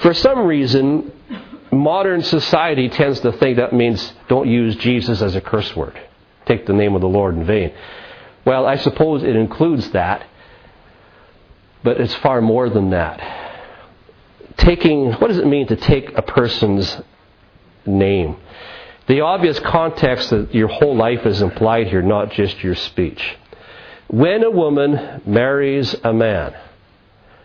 For 0.00 0.14
some 0.14 0.46
reason, 0.46 1.12
modern 1.70 2.22
society 2.22 2.88
tends 2.88 3.20
to 3.20 3.32
think 3.32 3.58
that 3.58 3.74
means 3.74 4.14
don't 4.28 4.48
use 4.48 4.74
Jesus 4.76 5.20
as 5.20 5.34
a 5.34 5.42
curse 5.42 5.76
word. 5.76 6.00
Take 6.46 6.66
the 6.66 6.72
name 6.72 6.94
of 6.94 7.02
the 7.02 7.08
Lord 7.08 7.34
in 7.34 7.44
vain. 7.44 7.74
Well, 8.46 8.64
I 8.64 8.76
suppose 8.76 9.22
it 9.22 9.36
includes 9.36 9.90
that, 9.90 10.26
but 11.84 12.00
it's 12.00 12.14
far 12.14 12.40
more 12.40 12.70
than 12.70 12.90
that 12.90 13.47
taking, 14.58 15.12
what 15.12 15.28
does 15.28 15.38
it 15.38 15.46
mean 15.46 15.66
to 15.68 15.76
take 15.76 16.16
a 16.16 16.22
person's 16.22 17.00
name? 17.86 18.36
The 19.06 19.22
obvious 19.22 19.58
context 19.60 20.30
that 20.30 20.54
your 20.54 20.68
whole 20.68 20.94
life 20.94 21.24
is 21.24 21.40
implied 21.40 21.88
here, 21.88 22.02
not 22.02 22.32
just 22.32 22.62
your 22.62 22.74
speech. 22.74 23.36
When 24.08 24.44
a 24.44 24.50
woman 24.50 25.22
marries 25.24 25.94
a 26.04 26.12
man, 26.12 26.54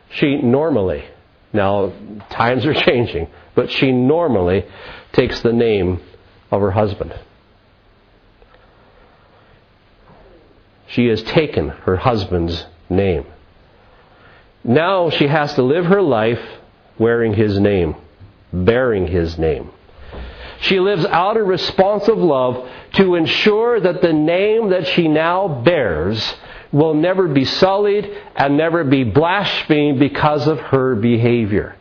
she 0.09 0.37
normally, 0.37 1.05
now 1.53 1.93
times 2.29 2.65
are 2.65 2.73
changing, 2.85 3.29
but 3.55 3.71
she 3.71 3.91
normally 3.91 4.65
takes 5.13 5.41
the 5.41 5.53
name 5.53 6.01
of 6.51 6.61
her 6.61 6.71
husband. 6.71 7.17
She 10.87 11.07
has 11.07 11.23
taken 11.23 11.69
her 11.69 11.95
husband's 11.95 12.65
name. 12.89 13.25
Now 14.63 15.09
she 15.09 15.27
has 15.27 15.53
to 15.55 15.63
live 15.63 15.85
her 15.85 16.01
life 16.01 16.41
wearing 16.97 17.33
his 17.33 17.59
name, 17.59 17.95
bearing 18.51 19.07
his 19.07 19.37
name. 19.37 19.71
She 20.61 20.79
lives 20.79 21.05
out 21.05 21.37
a 21.37 21.43
responsive 21.43 22.17
love 22.17 22.69
to 22.93 23.15
ensure 23.15 23.79
that 23.79 24.01
the 24.01 24.13
name 24.13 24.69
that 24.69 24.87
she 24.87 25.07
now 25.07 25.47
bears 25.47 26.35
will 26.71 26.93
never 26.93 27.27
be 27.27 27.45
sullied 27.45 28.09
and 28.35 28.57
never 28.57 28.83
be 28.83 29.03
blasphemed 29.03 29.99
because 29.99 30.47
of 30.47 30.59
her 30.59 30.95
behavior. 30.95 31.75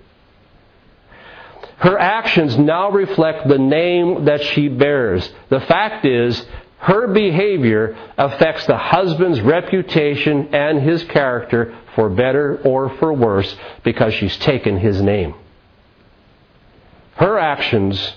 Her 1.78 1.98
actions 1.98 2.56
now 2.56 2.90
reflect 2.90 3.48
the 3.48 3.58
name 3.58 4.26
that 4.26 4.42
she 4.44 4.68
bears. 4.68 5.28
The 5.48 5.60
fact 5.60 6.04
is, 6.04 6.44
her 6.82 7.06
behavior 7.06 7.96
affects 8.18 8.66
the 8.66 8.76
husband's 8.76 9.40
reputation 9.40 10.52
and 10.52 10.82
his 10.82 11.04
character 11.04 11.78
for 11.94 12.10
better 12.10 12.60
or 12.64 12.88
for 12.96 13.12
worse 13.12 13.54
because 13.84 14.12
she's 14.14 14.36
taken 14.38 14.78
his 14.78 15.00
name. 15.00 15.32
Her 17.14 17.38
actions 17.38 18.14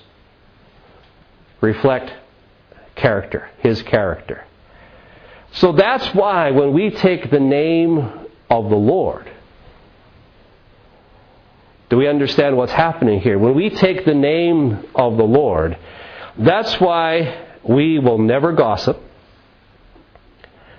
reflect 1.61 2.11
character, 2.95 3.51
his 3.59 3.84
character. 3.84 4.43
So 5.53 5.74
that's 5.74 6.16
why 6.16 6.49
when 6.49 6.74
we 6.74 6.89
take 6.89 7.30
the 7.30 7.39
name 7.39 7.99
of 8.49 8.70
the 8.72 8.76
Lord, 8.76 9.32
do 11.91 11.97
we 11.97 12.07
understand 12.07 12.57
what's 12.57 12.72
happening 12.72 13.22
here? 13.22 13.38
When 13.38 13.53
we 13.53 13.70
take 13.70 14.05
the 14.05 14.16
name 14.16 14.88
of 14.95 15.18
the 15.18 15.24
Lord, 15.24 15.78
that's 16.36 16.82
why 16.82 17.45
we 17.68 17.99
will 17.99 18.18
never 18.18 18.53
gossip. 18.53 19.01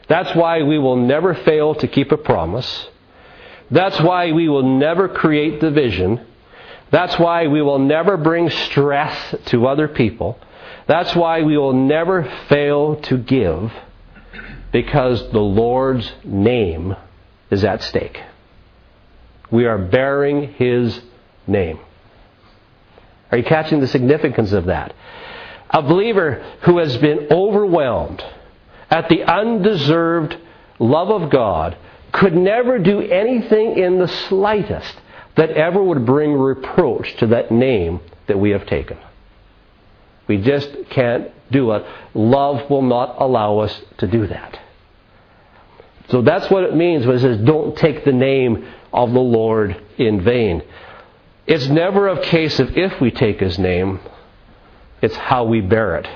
That's 0.08 0.34
why 0.36 0.62
we 0.62 0.78
will 0.78 0.96
never 0.96 1.34
fail 1.34 1.74
to 1.76 1.88
keep 1.88 2.12
a 2.12 2.16
promise. 2.16 2.88
That's 3.70 4.00
why 4.00 4.32
we 4.32 4.48
will 4.48 4.78
never 4.78 5.08
create 5.08 5.60
division. 5.60 6.24
That's 6.90 7.18
why 7.18 7.48
we 7.48 7.62
will 7.62 7.80
never 7.80 8.16
bring 8.16 8.48
stress 8.48 9.34
to 9.46 9.66
other 9.66 9.88
people. 9.88 10.38
That's 10.86 11.14
why 11.16 11.42
we 11.42 11.58
will 11.58 11.72
never 11.72 12.22
fail 12.48 12.96
to 13.02 13.18
give 13.18 13.72
because 14.72 15.30
the 15.32 15.40
Lord's 15.40 16.12
name 16.24 16.94
is 17.50 17.64
at 17.64 17.82
stake. 17.82 18.20
We 19.50 19.66
are 19.66 19.78
bearing 19.78 20.52
His 20.54 21.00
name. 21.46 21.80
Are 23.32 23.38
you 23.38 23.44
catching 23.44 23.80
the 23.80 23.88
significance 23.88 24.52
of 24.52 24.66
that? 24.66 24.94
A 25.76 25.82
believer 25.82 26.42
who 26.62 26.78
has 26.78 26.96
been 26.96 27.28
overwhelmed 27.30 28.24
at 28.88 29.10
the 29.10 29.24
undeserved 29.24 30.34
love 30.78 31.10
of 31.10 31.28
God 31.28 31.76
could 32.12 32.34
never 32.34 32.78
do 32.78 33.02
anything 33.02 33.76
in 33.76 33.98
the 33.98 34.08
slightest 34.08 34.96
that 35.36 35.50
ever 35.50 35.82
would 35.82 36.06
bring 36.06 36.32
reproach 36.32 37.14
to 37.18 37.26
that 37.26 37.50
name 37.50 38.00
that 38.26 38.38
we 38.38 38.52
have 38.52 38.64
taken. 38.64 38.96
We 40.26 40.38
just 40.38 40.70
can't 40.88 41.30
do 41.50 41.70
it. 41.72 41.84
Love 42.14 42.70
will 42.70 42.80
not 42.80 43.16
allow 43.20 43.58
us 43.58 43.78
to 43.98 44.06
do 44.06 44.28
that. 44.28 44.58
So 46.08 46.22
that's 46.22 46.50
what 46.50 46.64
it 46.64 46.74
means 46.74 47.04
when 47.04 47.16
it 47.16 47.20
says, 47.20 47.44
don't 47.44 47.76
take 47.76 48.02
the 48.02 48.12
name 48.12 48.66
of 48.94 49.12
the 49.12 49.20
Lord 49.20 49.76
in 49.98 50.24
vain. 50.24 50.62
It's 51.46 51.66
never 51.66 52.08
a 52.08 52.22
case 52.22 52.58
of 52.60 52.78
if 52.78 52.98
we 52.98 53.10
take 53.10 53.40
his 53.40 53.58
name, 53.58 54.00
it's 55.02 55.16
how 55.16 55.44
we 55.44 55.60
bear 55.60 55.96
it 55.96 56.08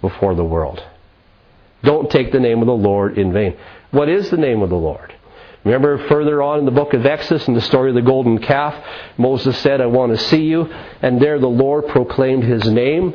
before 0.00 0.34
the 0.34 0.44
world. 0.44 0.82
Don't 1.82 2.10
take 2.10 2.32
the 2.32 2.40
name 2.40 2.60
of 2.60 2.66
the 2.66 2.72
Lord 2.72 3.18
in 3.18 3.32
vain. 3.32 3.56
What 3.90 4.08
is 4.08 4.30
the 4.30 4.36
name 4.36 4.62
of 4.62 4.70
the 4.70 4.76
Lord? 4.76 5.14
Remember 5.64 6.08
further 6.08 6.42
on 6.42 6.60
in 6.60 6.64
the 6.64 6.70
book 6.70 6.94
of 6.94 7.04
Exodus, 7.04 7.46
in 7.48 7.54
the 7.54 7.60
story 7.60 7.90
of 7.90 7.94
the 7.94 8.02
golden 8.02 8.38
calf, 8.38 8.74
Moses 9.16 9.58
said, 9.58 9.80
I 9.80 9.86
want 9.86 10.12
to 10.12 10.24
see 10.24 10.44
you. 10.44 10.64
And 11.02 11.20
there 11.20 11.38
the 11.38 11.48
Lord 11.48 11.88
proclaimed 11.88 12.44
his 12.44 12.64
name. 12.68 13.14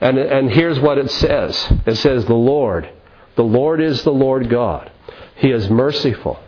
And, 0.00 0.16
and 0.16 0.50
here's 0.50 0.80
what 0.80 0.98
it 0.98 1.10
says 1.10 1.72
it 1.86 1.96
says, 1.96 2.24
The 2.24 2.34
Lord. 2.34 2.88
The 3.36 3.42
Lord 3.42 3.80
is 3.80 4.02
the 4.02 4.12
Lord 4.12 4.48
God. 4.48 4.90
He 5.36 5.50
is 5.50 5.68
merciful. 5.70 6.38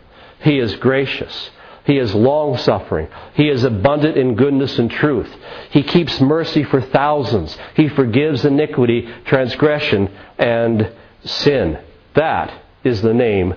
He 0.41 0.59
is 0.59 0.75
gracious. 0.75 1.49
He 1.85 1.97
is 1.97 2.15
long 2.15 2.57
suffering. 2.57 3.09
He 3.33 3.49
is 3.49 3.63
abundant 3.63 4.17
in 4.17 4.35
goodness 4.35 4.79
and 4.79 4.89
truth. 4.89 5.29
He 5.71 5.83
keeps 5.83 6.21
mercy 6.21 6.63
for 6.63 6.81
thousands. 6.81 7.57
He 7.75 7.89
forgives 7.89 8.45
iniquity, 8.45 9.09
transgression, 9.25 10.09
and 10.37 10.91
sin. 11.25 11.79
That 12.15 12.53
is 12.83 13.01
the 13.01 13.13
name 13.13 13.55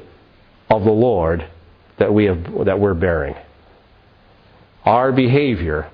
of 0.68 0.84
the 0.84 0.92
Lord 0.92 1.48
that 1.98 2.12
we 2.12 2.24
have 2.24 2.64
that 2.64 2.80
we're 2.80 2.94
bearing. 2.94 3.36
Our 4.84 5.12
behavior 5.12 5.90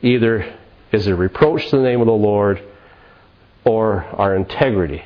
either 0.00 0.56
is 0.90 1.06
a 1.06 1.14
reproach 1.14 1.68
to 1.68 1.76
the 1.76 1.82
name 1.82 2.00
of 2.00 2.06
the 2.06 2.12
Lord 2.12 2.62
or 3.64 4.04
our 4.04 4.34
integrity 4.34 5.04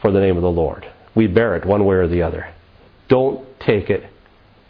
for 0.00 0.10
the 0.10 0.20
name 0.20 0.36
of 0.36 0.42
the 0.42 0.50
Lord. 0.50 0.90
We 1.14 1.26
bear 1.26 1.56
it 1.56 1.66
one 1.66 1.84
way 1.84 1.96
or 1.96 2.08
the 2.08 2.22
other. 2.22 2.48
Don't 3.08 3.46
take 3.60 3.90
it 3.90 4.04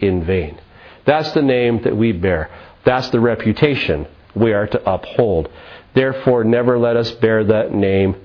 in 0.01 0.25
vain. 0.25 0.61
That's 1.07 1.33
the 1.33 1.43
name 1.43 1.83
that 1.83 1.97
we 1.97 2.13
bear. 2.13 2.51
That's 2.85 3.11
the 3.11 3.21
reputation 3.21 4.07
we 4.35 4.53
are 4.53 4.67
to 4.67 4.91
uphold. 4.91 5.49
Therefore, 5.95 6.45
never 6.45 6.79
let 6.79 6.97
us 6.97 7.11
bear 7.13 7.45
that 7.45 7.73
name 7.73 8.17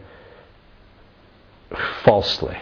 falsely. 2.03 2.57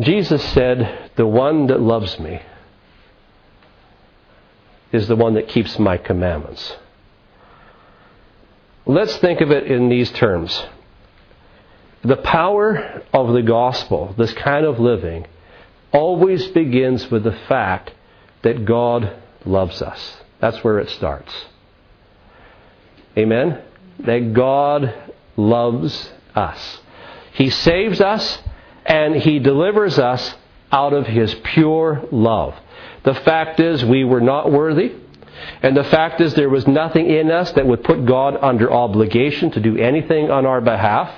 Jesus 0.00 0.42
said, 0.52 1.10
The 1.16 1.26
one 1.26 1.66
that 1.68 1.80
loves 1.80 2.18
me 2.18 2.42
is 4.90 5.08
the 5.08 5.16
one 5.16 5.34
that 5.34 5.48
keeps 5.48 5.78
my 5.78 5.96
commandments. 5.96 6.76
Let's 8.84 9.16
think 9.18 9.40
of 9.40 9.50
it 9.50 9.70
in 9.70 9.88
these 9.88 10.10
terms. 10.10 10.66
The 12.04 12.16
power 12.16 13.02
of 13.12 13.32
the 13.32 13.42
gospel, 13.42 14.14
this 14.18 14.32
kind 14.34 14.66
of 14.66 14.80
living, 14.80 15.26
always 15.92 16.48
begins 16.48 17.10
with 17.10 17.22
the 17.24 17.38
fact 17.48 17.92
that 18.42 18.64
God 18.64 19.12
loves 19.44 19.80
us. 19.80 20.16
That's 20.40 20.64
where 20.64 20.78
it 20.80 20.90
starts. 20.90 21.32
Amen? 23.16 23.62
That 24.00 24.32
God 24.32 25.12
loves 25.36 26.10
us. 26.34 26.80
He 27.34 27.50
saves 27.50 28.00
us 28.00 28.38
and 28.84 29.14
He 29.16 29.38
delivers 29.38 29.98
us 29.98 30.34
out 30.72 30.92
of 30.92 31.06
His 31.06 31.34
pure 31.44 32.06
love. 32.10 32.54
The 33.04 33.14
fact 33.14 33.60
is, 33.60 33.84
we 33.84 34.04
were 34.04 34.20
not 34.20 34.50
worthy. 34.50 34.96
And 35.62 35.76
the 35.76 35.84
fact 35.84 36.20
is, 36.20 36.34
there 36.34 36.48
was 36.48 36.66
nothing 36.66 37.08
in 37.08 37.30
us 37.30 37.52
that 37.52 37.66
would 37.66 37.84
put 37.84 38.06
God 38.06 38.36
under 38.40 38.72
obligation 38.72 39.50
to 39.52 39.60
do 39.60 39.76
anything 39.76 40.30
on 40.30 40.46
our 40.46 40.60
behalf. 40.60 41.12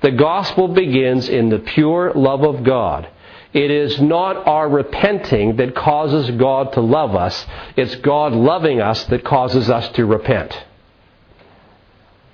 The 0.00 0.10
gospel 0.10 0.68
begins 0.68 1.28
in 1.28 1.48
the 1.48 1.58
pure 1.58 2.12
love 2.14 2.42
of 2.42 2.64
God. 2.64 3.08
It 3.52 3.70
is 3.70 4.00
not 4.00 4.46
our 4.46 4.68
repenting 4.68 5.56
that 5.56 5.74
causes 5.74 6.30
God 6.36 6.72
to 6.72 6.80
love 6.80 7.14
us. 7.14 7.46
It's 7.76 7.94
God 7.96 8.32
loving 8.32 8.80
us 8.80 9.04
that 9.04 9.24
causes 9.24 9.68
us 9.68 9.88
to 9.90 10.06
repent. 10.06 10.58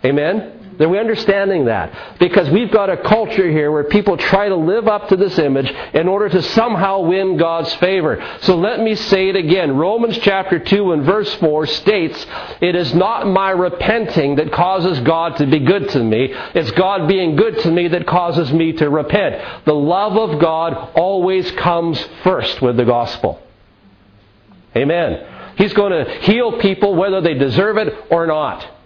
Amen? 0.04 0.57
Are 0.80 0.88
we 0.88 0.98
understanding 0.98 1.64
that? 1.64 2.18
Because 2.20 2.48
we've 2.50 2.70
got 2.70 2.88
a 2.88 2.96
culture 2.96 3.50
here 3.50 3.72
where 3.72 3.84
people 3.84 4.16
try 4.16 4.48
to 4.48 4.54
live 4.54 4.86
up 4.86 5.08
to 5.08 5.16
this 5.16 5.36
image 5.38 5.68
in 5.92 6.06
order 6.06 6.28
to 6.28 6.40
somehow 6.40 7.00
win 7.00 7.36
God's 7.36 7.72
favor. 7.74 8.24
So 8.42 8.56
let 8.56 8.78
me 8.78 8.94
say 8.94 9.28
it 9.28 9.36
again. 9.36 9.76
Romans 9.76 10.16
chapter 10.18 10.60
2 10.60 10.92
and 10.92 11.04
verse 11.04 11.32
4 11.36 11.66
states, 11.66 12.24
It 12.60 12.76
is 12.76 12.94
not 12.94 13.26
my 13.26 13.50
repenting 13.50 14.36
that 14.36 14.52
causes 14.52 15.00
God 15.00 15.36
to 15.38 15.46
be 15.46 15.58
good 15.58 15.88
to 15.90 16.02
me. 16.02 16.32
It's 16.54 16.70
God 16.72 17.08
being 17.08 17.34
good 17.34 17.58
to 17.60 17.70
me 17.70 17.88
that 17.88 18.06
causes 18.06 18.52
me 18.52 18.72
to 18.74 18.88
repent. 18.88 19.64
The 19.64 19.74
love 19.74 20.16
of 20.16 20.40
God 20.40 20.92
always 20.94 21.50
comes 21.52 22.00
first 22.22 22.62
with 22.62 22.76
the 22.76 22.84
gospel. 22.84 23.42
Amen. 24.76 25.54
He's 25.56 25.72
going 25.72 25.90
to 25.90 26.12
heal 26.20 26.60
people 26.60 26.94
whether 26.94 27.20
they 27.20 27.34
deserve 27.34 27.78
it 27.78 27.92
or 28.10 28.28
not. 28.28 28.77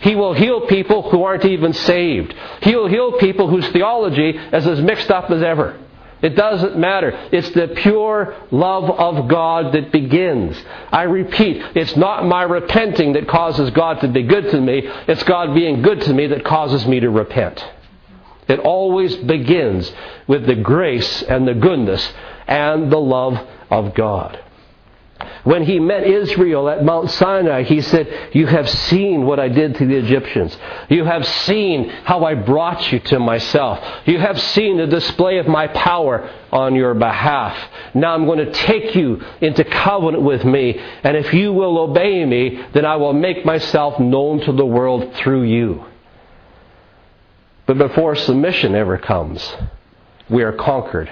He 0.00 0.14
will 0.14 0.34
heal 0.34 0.66
people 0.66 1.10
who 1.10 1.24
aren't 1.24 1.44
even 1.44 1.72
saved. 1.72 2.34
He'll 2.62 2.88
heal 2.88 3.18
people 3.18 3.48
whose 3.48 3.66
theology 3.68 4.30
is 4.30 4.66
as 4.66 4.80
mixed 4.80 5.10
up 5.10 5.30
as 5.30 5.42
ever. 5.42 5.78
It 6.22 6.34
doesn't 6.34 6.78
matter. 6.78 7.10
It's 7.30 7.50
the 7.50 7.68
pure 7.68 8.34
love 8.50 8.90
of 8.90 9.28
God 9.28 9.74
that 9.74 9.92
begins. 9.92 10.56
I 10.90 11.02
repeat, 11.02 11.62
it's 11.74 11.94
not 11.96 12.26
my 12.26 12.42
repenting 12.42 13.12
that 13.14 13.28
causes 13.28 13.70
God 13.70 14.00
to 14.00 14.08
be 14.08 14.22
good 14.22 14.50
to 14.50 14.60
me. 14.60 14.82
It's 15.08 15.22
God 15.24 15.54
being 15.54 15.82
good 15.82 16.00
to 16.02 16.14
me 16.14 16.26
that 16.28 16.44
causes 16.44 16.86
me 16.86 17.00
to 17.00 17.10
repent. 17.10 17.62
It 18.48 18.60
always 18.60 19.14
begins 19.16 19.92
with 20.26 20.46
the 20.46 20.54
grace 20.54 21.22
and 21.22 21.46
the 21.46 21.54
goodness 21.54 22.12
and 22.46 22.90
the 22.90 22.98
love 22.98 23.38
of 23.70 23.94
God. 23.94 24.42
When 25.44 25.64
he 25.64 25.78
met 25.78 26.04
Israel 26.04 26.68
at 26.68 26.84
Mount 26.84 27.10
Sinai, 27.10 27.62
he 27.62 27.80
said, 27.80 28.30
You 28.32 28.46
have 28.46 28.68
seen 28.68 29.24
what 29.24 29.40
I 29.40 29.48
did 29.48 29.76
to 29.76 29.86
the 29.86 29.96
Egyptians. 29.96 30.56
You 30.90 31.04
have 31.04 31.26
seen 31.26 31.88
how 31.88 32.24
I 32.24 32.34
brought 32.34 32.92
you 32.92 32.98
to 32.98 33.18
myself. 33.18 33.82
You 34.06 34.18
have 34.18 34.40
seen 34.40 34.76
the 34.76 34.86
display 34.86 35.38
of 35.38 35.46
my 35.46 35.68
power 35.68 36.28
on 36.52 36.74
your 36.74 36.94
behalf. 36.94 37.56
Now 37.94 38.14
I'm 38.14 38.26
going 38.26 38.44
to 38.44 38.52
take 38.52 38.94
you 38.94 39.22
into 39.40 39.64
covenant 39.64 40.22
with 40.22 40.44
me, 40.44 40.78
and 41.02 41.16
if 41.16 41.32
you 41.32 41.52
will 41.52 41.78
obey 41.78 42.24
me, 42.24 42.62
then 42.74 42.84
I 42.84 42.96
will 42.96 43.14
make 43.14 43.44
myself 43.44 43.98
known 43.98 44.40
to 44.40 44.52
the 44.52 44.66
world 44.66 45.14
through 45.14 45.44
you. 45.44 45.84
But 47.66 47.78
before 47.78 48.16
submission 48.16 48.74
ever 48.74 48.98
comes, 48.98 49.54
we 50.28 50.42
are 50.42 50.52
conquered 50.52 51.10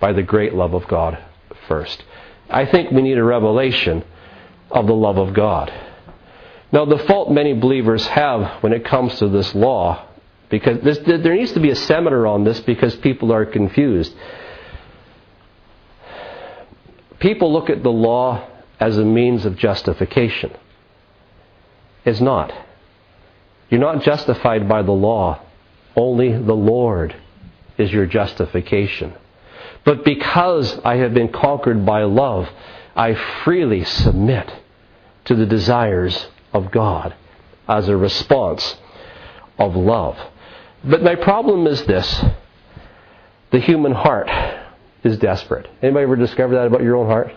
by 0.00 0.12
the 0.12 0.22
great 0.22 0.54
love 0.54 0.74
of 0.74 0.86
God 0.86 1.18
first. 1.66 2.02
I 2.50 2.66
think 2.66 2.90
we 2.90 3.02
need 3.02 3.18
a 3.18 3.24
revelation 3.24 4.04
of 4.70 4.86
the 4.86 4.94
love 4.94 5.18
of 5.18 5.34
God. 5.34 5.72
Now, 6.70 6.84
the 6.84 6.98
fault 6.98 7.30
many 7.30 7.54
believers 7.54 8.06
have 8.06 8.62
when 8.62 8.72
it 8.72 8.84
comes 8.84 9.18
to 9.18 9.28
this 9.28 9.54
law, 9.54 10.06
because 10.50 10.80
this, 10.82 10.98
there 10.98 11.34
needs 11.34 11.52
to 11.52 11.60
be 11.60 11.70
a 11.70 11.76
seminar 11.76 12.26
on 12.26 12.44
this 12.44 12.60
because 12.60 12.94
people 12.96 13.32
are 13.32 13.46
confused. 13.46 14.14
People 17.18 17.52
look 17.52 17.70
at 17.70 17.82
the 17.82 17.90
law 17.90 18.46
as 18.78 18.96
a 18.96 19.04
means 19.04 19.44
of 19.44 19.56
justification. 19.56 20.52
It's 22.04 22.20
not. 22.20 22.52
You're 23.70 23.80
not 23.80 24.02
justified 24.02 24.68
by 24.68 24.82
the 24.82 24.92
law. 24.92 25.40
Only 25.96 26.32
the 26.32 26.54
Lord 26.54 27.14
is 27.76 27.92
your 27.92 28.06
justification. 28.06 29.14
But 29.88 30.04
because 30.04 30.78
I 30.84 30.96
have 30.96 31.14
been 31.14 31.32
conquered 31.32 31.86
by 31.86 32.02
love, 32.02 32.46
I 32.94 33.14
freely 33.42 33.84
submit 33.84 34.52
to 35.24 35.34
the 35.34 35.46
desires 35.46 36.26
of 36.52 36.70
God 36.70 37.14
as 37.66 37.88
a 37.88 37.96
response 37.96 38.76
of 39.58 39.76
love. 39.76 40.18
But 40.84 41.02
my 41.02 41.14
problem 41.14 41.66
is 41.66 41.82
this 41.86 42.22
the 43.50 43.60
human 43.60 43.92
heart 43.92 44.28
is 45.04 45.16
desperate. 45.16 45.66
Anybody 45.80 46.02
ever 46.02 46.16
discovered 46.16 46.56
that 46.56 46.66
about 46.66 46.82
your 46.82 46.96
own 46.96 47.06
heart? 47.06 47.32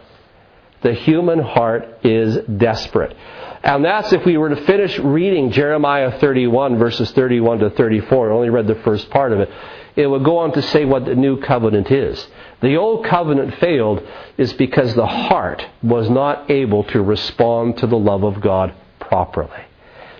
The 0.81 0.93
human 0.93 1.39
heart 1.39 1.99
is 2.03 2.37
desperate. 2.57 3.15
And 3.63 3.85
that's 3.85 4.11
if 4.11 4.25
we 4.25 4.35
were 4.35 4.49
to 4.49 4.65
finish 4.65 4.99
reading 4.99 5.51
Jeremiah 5.51 6.19
31, 6.19 6.77
verses 6.77 7.11
31 7.11 7.59
to 7.59 7.69
34. 7.69 8.29
I 8.29 8.35
only 8.35 8.49
read 8.49 8.67
the 8.67 8.75
first 8.75 9.09
part 9.09 9.31
of 9.31 9.39
it 9.39 9.49
it 9.95 10.07
would 10.07 10.23
go 10.23 10.39
on 10.39 10.53
to 10.53 10.61
say 10.61 10.85
what 10.85 11.05
the 11.05 11.15
new 11.15 11.39
covenant 11.41 11.91
is. 11.91 12.27
The 12.61 12.75
old 12.75 13.05
covenant 13.05 13.55
failed 13.55 14.07
is 14.37 14.53
because 14.53 14.93
the 14.93 15.07
heart 15.07 15.65
was 15.81 16.09
not 16.09 16.49
able 16.49 16.83
to 16.85 17.01
respond 17.01 17.77
to 17.77 17.87
the 17.87 17.97
love 17.97 18.23
of 18.23 18.41
God 18.41 18.73
properly. 18.99 19.65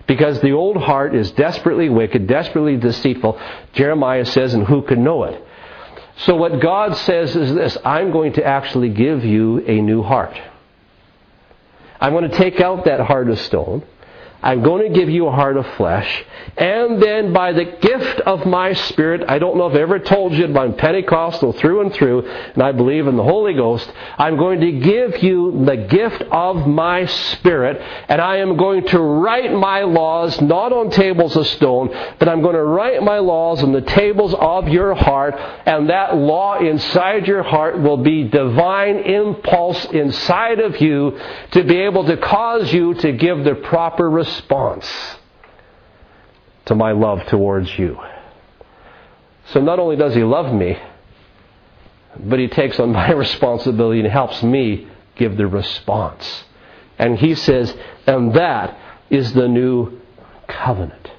Because 0.08 0.42
the 0.42 0.52
old 0.52 0.78
heart 0.78 1.16
is 1.16 1.32
desperately 1.32 1.90
wicked, 1.90 2.28
desperately 2.28 2.76
deceitful, 2.76 3.40
Jeremiah 3.74 4.26
says, 4.26 4.54
and 4.54 4.66
who 4.66 4.82
can 4.82 5.04
know 5.04 5.24
it? 5.24 5.42
So 6.18 6.36
what 6.36 6.60
God 6.60 6.98
says 6.98 7.36
is 7.36 7.54
this 7.54 7.78
I'm 7.86 8.12
going 8.12 8.34
to 8.34 8.46
actually 8.46 8.90
give 8.90 9.24
you 9.24 9.60
a 9.66 9.82
new 9.82 10.04
heart. 10.04 10.38
I'm 12.00 12.14
going 12.14 12.30
to 12.30 12.36
take 12.36 12.60
out 12.60 12.86
that 12.86 13.00
heart 13.00 13.30
of 13.30 13.40
stone. 13.40 13.84
I'm 14.44 14.64
going 14.64 14.92
to 14.92 15.00
give 15.00 15.10
you 15.10 15.28
a 15.28 15.32
heart 15.32 15.56
of 15.56 15.68
flesh. 15.76 16.26
And 16.58 17.02
then 17.02 17.32
by 17.32 17.54
the 17.54 17.64
gift 17.64 18.22
of 18.22 18.46
my 18.48 18.74
Spirit, 18.74 19.24
I 19.30 19.38
don't 19.38 19.56
know 19.56 19.68
if 19.68 19.74
I've 19.74 19.82
ever 19.82 20.00
told 20.00 20.34
you, 20.34 20.48
but 20.48 20.60
I'm 20.62 20.76
Pentecostal 20.76 21.54
through 21.54 21.82
and 21.82 21.94
through, 21.94 22.28
and 22.28 22.64
I 22.64 22.72
believe 22.72 23.06
in 23.06 23.18
the 23.18 23.24
Holy 23.24 23.54
Ghost. 23.54 23.92
I'm 24.18 24.38
going 24.38 24.62
to 24.62 24.72
give 24.72 25.22
you 25.22 25.64
the 25.66 25.78
gift 25.78 26.24
of 26.24 26.68
my 26.68 27.06
Spirit, 27.06 27.80
and 28.10 28.20
I 28.20 28.38
am 28.38 28.58
going 28.58 28.88
to 28.88 29.00
write 29.00 29.54
my 29.54 29.84
laws 29.84 30.42
not 30.42 30.74
on 30.74 30.90
tables 30.90 31.36
of 31.36 31.46
stone, 31.48 31.90
but 32.18 32.28
I'm 32.28 32.42
going 32.42 32.56
to 32.56 32.64
write 32.64 33.04
my 33.04 33.20
laws 33.20 33.62
on 33.62 33.74
the 33.74 33.82
tables 33.82 34.34
of 34.34 34.68
your 34.68 34.96
heart, 34.96 35.36
and 35.66 35.90
that 35.90 36.16
law 36.16 36.58
inside 36.60 37.28
your 37.28 37.44
heart 37.44 37.80
will 37.80 37.98
be 37.98 38.24
divine 38.24 38.98
impulse 38.98 39.86
inside 39.86 40.60
of 40.60 40.82
you 40.82 41.20
to 41.52 41.64
be 41.64 41.78
able 41.82 42.06
to 42.06 42.18
cause 42.18 42.74
you 42.74 42.96
to 42.96 43.12
give 43.12 43.44
the 43.44 43.56
proper 43.56 44.10
response 44.10 44.31
response 44.32 44.90
to 46.66 46.76
my 46.76 46.92
love 46.92 47.26
towards 47.28 47.78
you. 47.78 48.00
So 49.48 49.60
not 49.60 49.80
only 49.80 49.96
does 49.98 50.16
he 50.16 50.24
love 50.24 50.54
me, 50.54 50.78
but 52.18 52.40
He 52.40 52.48
takes 52.48 52.80
on 52.80 52.92
my 53.02 53.12
responsibility 53.12 54.00
and 54.00 54.10
helps 54.10 54.42
me 54.44 54.88
give 55.16 55.38
the 55.38 55.48
response. 55.48 56.44
And 56.98 57.18
He 57.18 57.36
says, 57.36 57.76
and 58.08 58.34
that 58.34 58.78
is 59.10 59.34
the 59.34 59.48
new 59.48 60.00
covenant. 60.48 61.10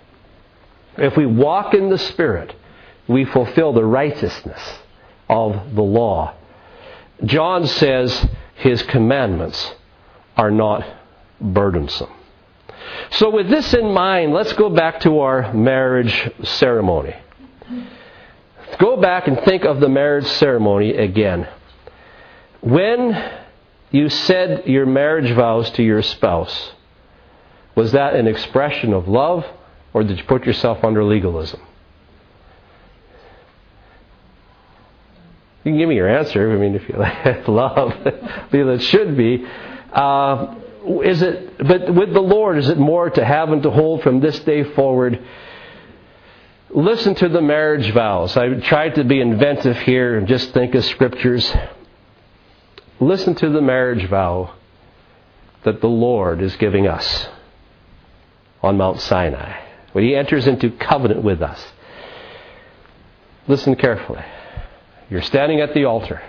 If 0.97 1.17
we 1.17 1.27
walk 1.27 1.75
in 1.75 1.89
the 1.89 1.99
Spirit, 1.99 2.55
we 3.09 3.25
fulfill 3.25 3.73
the 3.73 3.85
righteousness 3.85 4.61
of 5.29 5.75
the 5.75 5.83
law. 5.83 6.35
John 7.25 7.67
says 7.67 8.27
his 8.57 8.83
commandments 8.83 9.75
are 10.37 10.51
not 10.51 10.85
burdensome. 11.41 12.13
So, 13.13 13.31
with 13.31 13.49
this 13.49 13.75
in 13.75 13.93
mind, 13.93 14.33
let's 14.33 14.53
go 14.55 14.71
back 14.71 15.01
to 15.01 15.21
our 15.21 15.53
marriage 15.53 16.31
ceremony. 16.45 17.15
Go 18.79 18.97
back 18.97 19.29
and 19.29 19.39
think 19.41 19.65
of 19.65 19.81
the 19.81 19.89
marriage 19.89 20.27
ceremony 20.27 20.97
again. 20.97 21.49
When 22.61 23.31
you 23.91 24.09
said 24.09 24.67
your 24.67 24.87
marriage 24.87 25.31
vows 25.35 25.71
to 25.73 25.83
your 25.83 26.03
spouse, 26.03 26.73
was 27.75 27.93
that 27.93 28.15
an 28.15 28.27
expression 28.27 28.93
of 28.93 29.09
love 29.09 29.45
or 29.93 30.05
did 30.05 30.19
you 30.19 30.25
put 30.25 30.47
yourself 30.47 30.83
under 30.85 31.05
legalism? 31.05 31.61
You 35.65 35.71
can 35.71 35.79
give 35.79 35.89
me 35.89 35.95
your 35.95 36.09
answer. 36.09 36.53
I 36.53 36.57
mean, 36.57 36.75
if 36.75 36.89
you 36.89 36.97
like 36.99 37.47
love, 37.47 37.93
it 38.53 38.83
should 38.83 39.17
be. 39.17 39.47
Uh, 39.93 40.55
is 41.05 41.23
it? 41.23 41.59
But 41.59 41.95
with 41.95 42.13
the 42.13 42.21
Lord, 42.21 42.59
is 42.59 42.69
it 42.69 42.79
more 42.79 43.11
to 43.11 43.25
have 43.25 43.51
and 43.51 43.63
to 43.63 43.71
hold 43.71 44.03
from 44.03 44.21
this 44.21 44.39
day 44.41 44.65
forward? 44.65 45.23
Listen 46.71 47.15
to 47.17 47.29
the 47.29 47.43
marriage 47.43 47.93
vows. 47.93 48.37
I 48.37 48.49
tried 48.61 48.95
to 48.95 49.05
be 49.05 49.21
inventive 49.21 49.79
here 49.81 50.17
and 50.17 50.27
just 50.27 50.53
think 50.53 50.75
of 50.75 50.85
scriptures. 50.85 51.55
Listen 52.99 53.35
to 53.37 53.51
the 53.51 53.61
marriage 53.61 54.09
vow 54.09 54.55
that 55.65 55.81
the 55.81 55.89
Lord 55.89 56.41
is 56.41 56.57
giving 56.57 56.87
us 56.87 57.29
on 58.63 58.77
Mount 58.77 59.01
Sinai 59.01 59.61
when 59.93 60.05
He 60.05 60.15
enters 60.15 60.47
into 60.47 60.71
covenant 60.71 61.23
with 61.23 61.43
us. 61.43 61.63
Listen 63.49 63.77
carefully. 63.77 64.25
You're 65.11 65.23
standing 65.23 65.61
at 65.61 65.75
the 65.75 65.85
altar. 65.85 66.23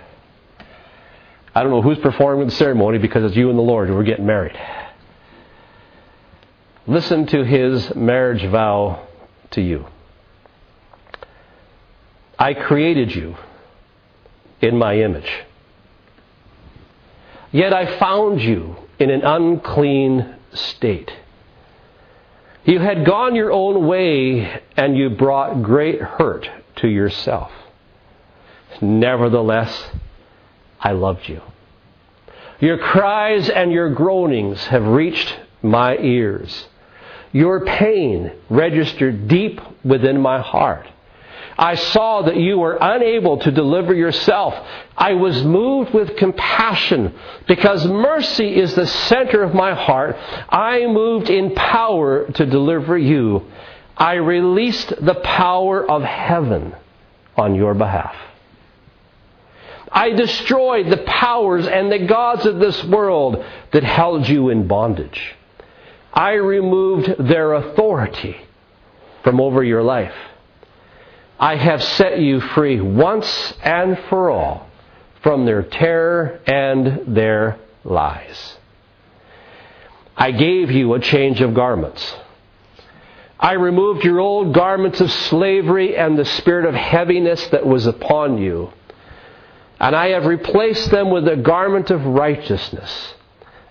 I 1.55 1.61
don't 1.61 1.71
know 1.71 1.81
who's 1.81 1.99
performing 1.99 2.47
the 2.47 2.55
ceremony 2.55 2.97
because 2.97 3.23
it's 3.23 3.35
you 3.35 3.49
and 3.49 3.57
the 3.57 3.63
Lord 3.63 3.87
who 3.87 3.95
are 3.97 4.03
getting 4.03 4.25
married. 4.25 4.57
Listen 6.87 7.25
to 7.27 7.43
his 7.43 7.93
marriage 7.95 8.45
vow 8.49 9.07
to 9.51 9.61
you. 9.61 9.87
I 12.37 12.53
created 12.53 13.13
you 13.13 13.37
in 14.61 14.77
my 14.77 14.97
image. 14.97 15.31
Yet 17.51 17.71
I 17.71 17.99
found 17.99 18.41
you 18.41 18.75
in 18.99 19.11
an 19.11 19.21
unclean 19.21 20.35
state. 20.53 21.11
You 22.65 22.79
had 22.79 23.05
gone 23.05 23.35
your 23.35 23.51
own 23.51 23.85
way 23.85 24.61
and 24.75 24.97
you 24.97 25.11
brought 25.11 25.61
great 25.61 26.01
hurt 26.01 26.49
to 26.77 26.87
yourself. 26.87 27.51
Nevertheless, 28.81 29.89
I 30.83 30.91
loved 30.91 31.29
you. 31.29 31.41
Your 32.59 32.77
cries 32.77 33.49
and 33.49 33.71
your 33.71 33.89
groanings 33.89 34.63
have 34.65 34.85
reached 34.85 35.39
my 35.61 35.97
ears. 35.97 36.67
Your 37.31 37.65
pain 37.65 38.31
registered 38.49 39.27
deep 39.27 39.59
within 39.83 40.21
my 40.21 40.41
heart. 40.41 40.87
I 41.57 41.75
saw 41.75 42.23
that 42.23 42.35
you 42.35 42.57
were 42.57 42.77
unable 42.79 43.37
to 43.39 43.51
deliver 43.51 43.93
yourself. 43.93 44.55
I 44.97 45.13
was 45.13 45.43
moved 45.43 45.93
with 45.93 46.17
compassion 46.17 47.13
because 47.47 47.85
mercy 47.87 48.55
is 48.55 48.73
the 48.75 48.87
center 48.87 49.43
of 49.43 49.53
my 49.53 49.73
heart. 49.73 50.15
I 50.49 50.85
moved 50.87 51.29
in 51.29 51.53
power 51.53 52.29
to 52.31 52.45
deliver 52.45 52.97
you. 52.97 53.51
I 53.95 54.15
released 54.15 54.93
the 54.99 55.15
power 55.15 55.89
of 55.89 56.01
heaven 56.01 56.75
on 57.37 57.55
your 57.55 57.73
behalf. 57.73 58.15
I 59.93 60.09
destroyed 60.09 60.89
the 60.89 61.03
powers 61.05 61.67
and 61.67 61.91
the 61.91 61.99
gods 61.99 62.47
of 62.47 62.57
this 62.57 62.83
world 62.85 63.45
that 63.71 63.83
held 63.83 64.27
you 64.27 64.49
in 64.49 64.67
bondage. 64.67 65.35
I 66.11 66.31
removed 66.31 67.15
their 67.19 67.53
authority 67.53 68.37
from 69.23 69.39
over 69.39 69.63
your 69.63 69.83
life. 69.83 70.15
I 71.39 71.57
have 71.57 71.83
set 71.83 72.19
you 72.19 72.39
free 72.39 72.81
once 72.81 73.53
and 73.63 73.99
for 74.09 74.31
all 74.31 74.67
from 75.21 75.45
their 75.45 75.61
terror 75.61 76.39
and 76.47 77.15
their 77.15 77.59
lies. 77.83 78.57
I 80.17 80.31
gave 80.31 80.71
you 80.71 80.93
a 80.93 80.99
change 80.99 81.39
of 81.41 81.53
garments. 81.53 82.15
I 83.39 83.53
removed 83.53 84.03
your 84.03 84.19
old 84.19 84.53
garments 84.53 85.01
of 85.01 85.11
slavery 85.11 85.95
and 85.97 86.17
the 86.17 86.25
spirit 86.25 86.65
of 86.65 86.73
heaviness 86.73 87.45
that 87.47 87.65
was 87.65 87.85
upon 87.85 88.39
you 88.39 88.71
and 89.79 89.95
I 89.95 90.09
have 90.09 90.25
replaced 90.25 90.91
them 90.91 91.09
with 91.09 91.27
a 91.27 91.35
garment 91.35 91.89
of 91.91 92.05
righteousness 92.05 93.15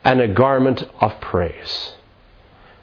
and 0.04 0.20
a 0.20 0.28
garment 0.28 0.82
of 1.00 1.20
praise. 1.20 1.94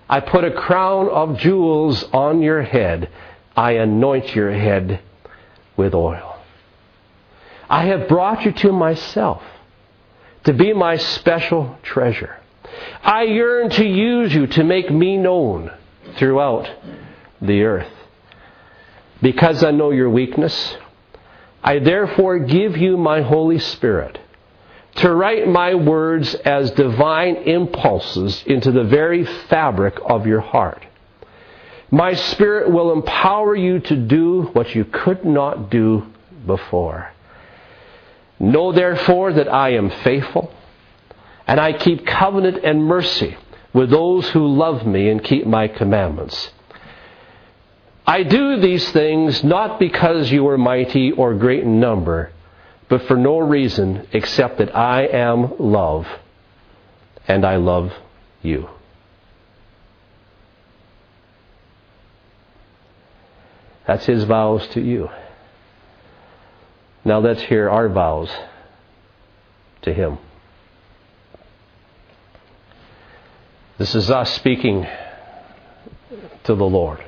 I 0.10 0.22
put 0.22 0.44
a 0.44 0.52
crown 0.52 1.08
of 1.10 1.38
jewels 1.38 2.04
on 2.12 2.42
your 2.42 2.64
head. 2.64 3.10
I 3.56 3.74
anoint 3.74 4.36
your 4.36 4.52
head 4.52 5.02
with 5.78 5.94
oil. 5.94 6.38
I 7.70 7.86
have 7.86 8.08
brought 8.08 8.46
you 8.46 8.52
to 8.52 8.72
myself 8.72 9.44
to 10.46 10.54
be 10.54 10.74
my 10.74 10.98
special 10.98 11.78
treasure. 11.84 12.38
I 13.04 13.24
yearn 13.24 13.70
to 13.72 13.86
use 13.86 14.34
you 14.34 14.48
to 14.48 14.64
make 14.64 14.90
me 14.90 15.18
known 15.18 15.72
throughout 16.18 16.68
the 17.42 17.64
earth. 17.64 17.92
Because 19.22 19.64
I 19.64 19.72
know 19.72 19.92
your 19.92 20.10
weakness, 20.10 20.78
I 21.64 21.80
therefore 21.80 22.40
give 22.40 22.78
you 22.78 22.98
my 22.98 23.22
Holy 23.22 23.60
Spirit 23.60 24.20
to 24.96 25.14
write 25.14 25.48
my 25.48 25.76
words 25.76 26.34
as 26.36 26.72
divine 26.72 27.36
impulses 27.36 28.44
into 28.46 28.72
the 28.72 28.84
very 28.84 29.26
fabric 29.26 29.98
of 30.06 30.26
your 30.26 30.42
heart. 30.42 30.86
My 31.92 32.14
Spirit 32.14 32.72
will 32.72 32.92
empower 32.92 33.56
you 33.56 33.80
to 33.80 33.96
do 33.96 34.44
what 34.54 34.76
you 34.76 34.86
could 34.86 35.26
not 35.26 35.70
do 35.70 36.06
before. 36.46 37.12
Know 38.40 38.72
therefore 38.72 39.34
that 39.34 39.52
I 39.52 39.74
am 39.74 39.90
faithful, 39.90 40.54
and 41.48 41.60
I 41.60 41.74
keep 41.74 42.06
covenant 42.06 42.64
and 42.64 42.86
mercy 42.86 43.38
with 43.74 43.90
those 43.90 44.30
who 44.30 44.48
love 44.48 44.86
me 44.86 45.10
and 45.10 45.24
keep 45.24 45.46
my 45.46 45.68
commandments. 45.68 46.52
I 48.10 48.24
do 48.24 48.60
these 48.60 48.90
things 48.92 49.44
not 49.44 49.78
because 49.80 50.32
you 50.32 50.48
are 50.48 50.58
mighty 50.58 51.12
or 51.12 51.36
great 51.36 51.62
in 51.62 51.80
number, 51.80 52.32
but 52.90 53.04
for 53.04 53.16
no 53.16 53.38
reason 53.38 54.08
except 54.12 54.58
that 54.58 54.76
I 54.76 55.06
am 55.06 55.60
love, 55.60 56.08
and 57.28 57.46
I 57.46 57.58
love 57.58 57.94
you. 58.42 58.68
That's 63.86 64.08
his 64.08 64.24
vows 64.24 64.68
to 64.70 64.82
you. 64.82 65.10
Now 67.06 67.20
let's 67.20 67.44
hear 67.44 67.70
our 67.70 67.90
vows 67.90 68.32
to 69.84 69.94
him. 69.94 70.18
This 73.78 73.94
is 73.94 74.10
us 74.10 74.34
speaking 74.34 74.88
to 76.46 76.56
the 76.56 76.66
Lord. 76.66 77.04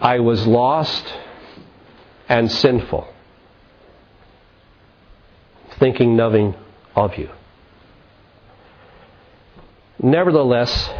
I 0.00 0.20
was 0.20 0.46
lost 0.46 1.04
and 2.28 2.50
sinful, 2.50 3.08
thinking 5.78 6.16
nothing 6.16 6.54
of 6.94 7.16
you. 7.16 7.30
Nevertheless, 10.00 10.90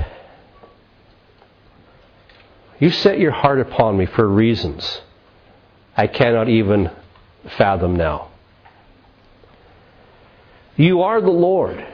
you 2.81 2.91
set 2.91 3.19
your 3.19 3.31
heart 3.33 3.61
upon 3.61 3.97
me 3.97 4.07
for 4.07 4.27
reasons 4.27 5.03
I 5.97 6.07
cannot 6.07 6.49
even 6.49 6.91
fathom 7.57 7.97
now. 7.97 8.29
You 10.77 11.03
are 11.03 11.21
the 11.21 11.31
Lord. 11.31 11.85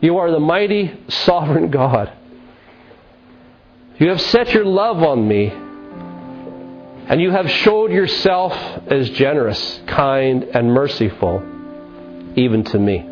You 0.00 0.18
are 0.18 0.30
the 0.30 0.38
mighty, 0.38 0.96
sovereign 1.08 1.70
God. 1.72 2.12
You 3.98 4.10
have 4.10 4.20
set 4.20 4.52
your 4.52 4.66
love 4.66 5.02
on 5.02 5.26
me, 5.26 5.46
and 7.08 7.18
you 7.18 7.30
have 7.30 7.50
showed 7.50 7.90
yourself 7.90 8.52
as 8.88 9.08
generous, 9.10 9.80
kind, 9.86 10.42
and 10.42 10.70
merciful, 10.70 11.42
even 12.36 12.62
to 12.64 12.78
me. 12.78 13.08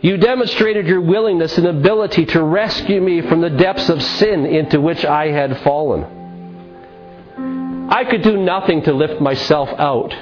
You 0.00 0.16
demonstrated 0.16 0.88
your 0.88 1.00
willingness 1.02 1.56
and 1.56 1.68
ability 1.68 2.26
to 2.26 2.42
rescue 2.42 3.00
me 3.00 3.22
from 3.22 3.40
the 3.42 3.50
depths 3.50 3.88
of 3.88 4.02
sin 4.02 4.44
into 4.44 4.80
which 4.80 5.04
I 5.04 5.28
had 5.28 5.60
fallen. 5.62 6.04
I 7.90 8.04
could 8.04 8.22
do 8.22 8.36
nothing 8.36 8.82
to 8.82 8.92
lift 8.92 9.20
myself 9.20 9.68
out. 9.78 10.12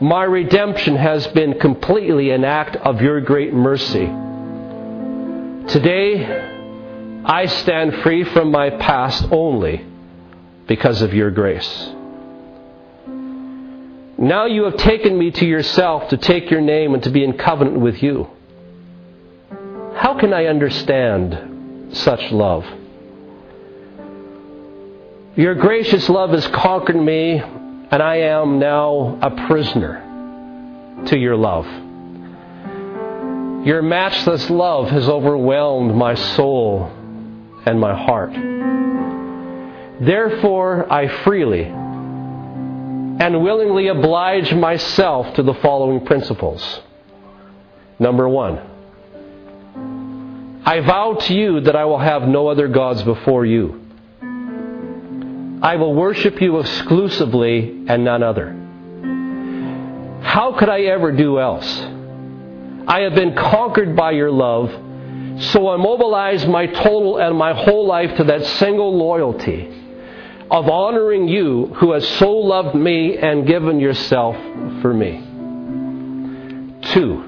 My 0.00 0.24
redemption 0.24 0.96
has 0.96 1.28
been 1.28 1.60
completely 1.60 2.30
an 2.30 2.44
act 2.44 2.74
of 2.74 3.00
your 3.00 3.20
great 3.20 3.54
mercy. 3.54 4.06
Today, 5.68 6.49
I 7.24 7.46
stand 7.46 7.96
free 8.02 8.24
from 8.24 8.50
my 8.50 8.70
past 8.70 9.26
only 9.30 9.84
because 10.66 11.02
of 11.02 11.12
your 11.12 11.30
grace. 11.30 11.90
Now 14.16 14.46
you 14.46 14.64
have 14.64 14.76
taken 14.76 15.18
me 15.18 15.30
to 15.30 15.46
yourself 15.46 16.08
to 16.10 16.16
take 16.16 16.50
your 16.50 16.60
name 16.60 16.94
and 16.94 17.02
to 17.02 17.10
be 17.10 17.24
in 17.24 17.34
covenant 17.34 17.80
with 17.80 18.02
you. 18.02 18.28
How 19.96 20.18
can 20.18 20.32
I 20.32 20.46
understand 20.46 21.96
such 21.96 22.30
love? 22.30 22.64
Your 25.36 25.54
gracious 25.54 26.08
love 26.08 26.30
has 26.30 26.46
conquered 26.48 26.96
me, 26.96 27.38
and 27.38 28.02
I 28.02 28.16
am 28.16 28.58
now 28.58 29.18
a 29.20 29.46
prisoner 29.46 31.02
to 31.06 31.18
your 31.18 31.36
love. 31.36 31.66
Your 33.66 33.82
matchless 33.82 34.48
love 34.48 34.90
has 34.90 35.08
overwhelmed 35.08 35.94
my 35.94 36.14
soul 36.14 36.90
and 37.66 37.78
my 37.80 37.94
heart. 37.94 38.32
Therefore, 40.00 40.90
I 40.92 41.08
freely 41.24 41.64
and 41.64 43.42
willingly 43.42 43.88
oblige 43.88 44.54
myself 44.54 45.34
to 45.36 45.42
the 45.42 45.54
following 45.54 46.06
principles. 46.06 46.80
Number 47.98 48.26
one, 48.28 48.58
I 50.64 50.80
vow 50.80 51.14
to 51.14 51.34
you 51.34 51.60
that 51.60 51.76
I 51.76 51.84
will 51.84 51.98
have 51.98 52.22
no 52.22 52.48
other 52.48 52.68
gods 52.68 53.02
before 53.02 53.44
you. 53.44 53.80
I 55.62 55.76
will 55.76 55.94
worship 55.94 56.40
you 56.40 56.58
exclusively 56.60 57.84
and 57.86 58.02
none 58.02 58.22
other. 58.22 58.56
How 60.22 60.56
could 60.58 60.70
I 60.70 60.82
ever 60.82 61.12
do 61.12 61.38
else? 61.38 61.68
I 62.86 63.00
have 63.00 63.14
been 63.14 63.34
conquered 63.34 63.94
by 63.94 64.12
your 64.12 64.30
love, 64.30 64.70
so 65.40 65.68
I 65.68 65.76
mobilize 65.76 66.46
my 66.46 66.66
total 66.66 67.18
and 67.18 67.36
my 67.36 67.54
whole 67.54 67.86
life 67.86 68.16
to 68.18 68.24
that 68.24 68.44
single 68.44 68.94
loyalty 68.96 69.68
of 70.50 70.68
honoring 70.68 71.28
you 71.28 71.66
who 71.76 71.92
has 71.92 72.06
so 72.18 72.30
loved 72.32 72.74
me 72.74 73.16
and 73.16 73.46
given 73.46 73.80
yourself 73.80 74.36
for 74.82 74.92
me. 74.92 75.26
Two, 76.92 77.24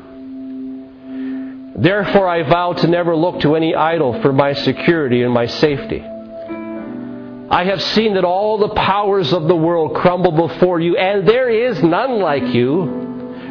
therefore 1.76 2.28
I 2.28 2.42
vow 2.42 2.74
to 2.74 2.86
never 2.86 3.16
look 3.16 3.40
to 3.40 3.56
any 3.56 3.74
idol 3.74 4.20
for 4.20 4.32
my 4.32 4.52
security 4.52 5.22
and 5.22 5.32
my 5.32 5.46
safety. 5.46 6.02
I 6.02 7.64
have 7.64 7.82
seen 7.82 8.14
that 8.14 8.24
all 8.24 8.58
the 8.58 8.74
powers 8.74 9.32
of 9.32 9.46
the 9.46 9.56
world 9.56 9.94
crumble 9.94 10.48
before 10.48 10.80
you, 10.80 10.96
and 10.96 11.26
there 11.28 11.48
is 11.48 11.82
none 11.82 12.18
like 12.18 12.44
you. 12.54 12.86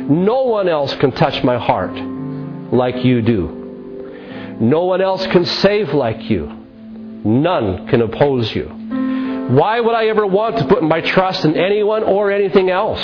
No 0.10 0.44
one 0.44 0.68
else 0.68 0.94
can 0.96 1.12
touch 1.12 1.44
my 1.44 1.58
heart 1.58 1.94
like 2.74 3.06
you 3.06 3.22
do. 3.22 3.61
No 4.62 4.86
one 4.86 5.02
else 5.02 5.26
can 5.28 5.44
save 5.44 5.90
like 5.94 6.30
you. 6.30 6.46
None 7.26 7.88
can 7.88 8.02
oppose 8.02 8.54
you. 8.54 8.66
Why 8.66 9.80
would 9.80 9.96
I 9.96 10.06
ever 10.06 10.26
want 10.26 10.60
to 10.60 10.66
put 10.68 10.84
my 10.84 11.02
trust 11.02 11.44
in 11.46 11.58
anyone 11.58 12.04
or 12.04 12.32
anything 12.32 12.70
else? 12.70 13.02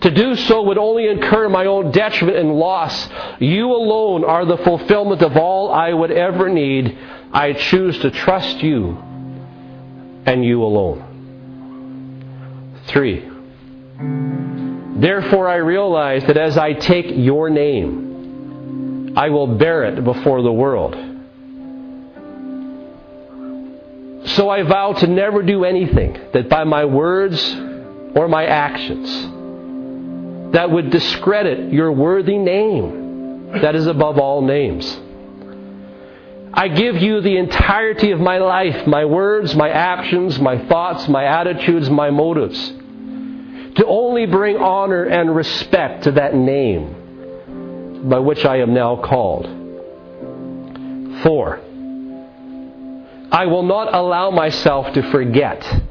To 0.00 0.10
do 0.10 0.34
so 0.34 0.62
would 0.62 0.78
only 0.78 1.06
incur 1.08 1.48
my 1.48 1.66
own 1.66 1.92
detriment 1.92 2.38
and 2.38 2.54
loss. 2.54 3.08
You 3.38 3.72
alone 3.72 4.24
are 4.24 4.44
the 4.44 4.56
fulfillment 4.58 5.22
of 5.22 5.36
all 5.36 5.72
I 5.72 5.92
would 5.92 6.10
ever 6.10 6.48
need. 6.48 6.98
I 7.32 7.52
choose 7.52 7.96
to 8.00 8.10
trust 8.10 8.62
you 8.62 8.96
and 10.26 10.44
you 10.44 10.64
alone. 10.64 11.06
Three. 12.86 13.28
Therefore, 15.00 15.48
I 15.48 15.56
realize 15.56 16.24
that 16.24 16.36
as 16.36 16.58
I 16.58 16.72
take 16.72 17.06
your 17.10 17.48
name, 17.48 18.09
I 19.16 19.30
will 19.30 19.46
bear 19.46 19.84
it 19.84 20.04
before 20.04 20.42
the 20.42 20.52
world. 20.52 20.94
So 24.30 24.48
I 24.48 24.62
vow 24.62 24.92
to 24.92 25.06
never 25.06 25.42
do 25.42 25.64
anything 25.64 26.18
that 26.32 26.48
by 26.48 26.64
my 26.64 26.84
words 26.84 27.42
or 28.14 28.28
my 28.28 28.44
actions 28.46 29.08
that 30.52 30.70
would 30.70 30.90
discredit 30.90 31.72
your 31.72 31.92
worthy 31.92 32.36
name 32.38 33.52
that 33.60 33.74
is 33.74 33.86
above 33.86 34.18
all 34.18 34.42
names. 34.42 34.86
I 36.52 36.68
give 36.68 36.96
you 36.96 37.20
the 37.20 37.36
entirety 37.36 38.10
of 38.10 38.20
my 38.20 38.38
life, 38.38 38.86
my 38.86 39.04
words, 39.04 39.54
my 39.54 39.70
actions, 39.70 40.38
my 40.38 40.58
thoughts, 40.66 41.08
my 41.08 41.24
attitudes, 41.24 41.88
my 41.88 42.10
motives, 42.10 42.58
to 43.76 43.86
only 43.86 44.26
bring 44.26 44.56
honor 44.56 45.04
and 45.04 45.34
respect 45.34 46.04
to 46.04 46.12
that 46.12 46.34
name 46.34 46.99
by 48.08 48.18
which 48.18 48.44
I 48.44 48.58
am 48.58 48.74
now 48.74 48.96
called. 48.96 49.46
Four, 51.22 51.60
I 53.32 53.46
will 53.46 53.62
not 53.62 53.94
allow 53.94 54.30
myself 54.30 54.92
to 54.94 55.10
forget 55.10 55.82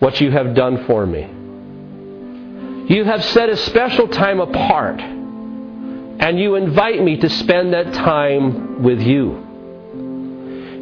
what 0.00 0.20
you 0.20 0.30
have 0.30 0.54
done 0.54 0.84
for 0.86 1.06
me. 1.06 2.94
You 2.94 3.04
have 3.04 3.24
set 3.24 3.48
a 3.48 3.56
special 3.56 4.08
time 4.08 4.40
apart, 4.40 5.00
and 5.00 6.38
you 6.38 6.54
invite 6.56 7.02
me 7.02 7.18
to 7.18 7.28
spend 7.28 7.72
that 7.72 7.92
time 7.94 8.82
with 8.82 9.00
you. 9.00 9.46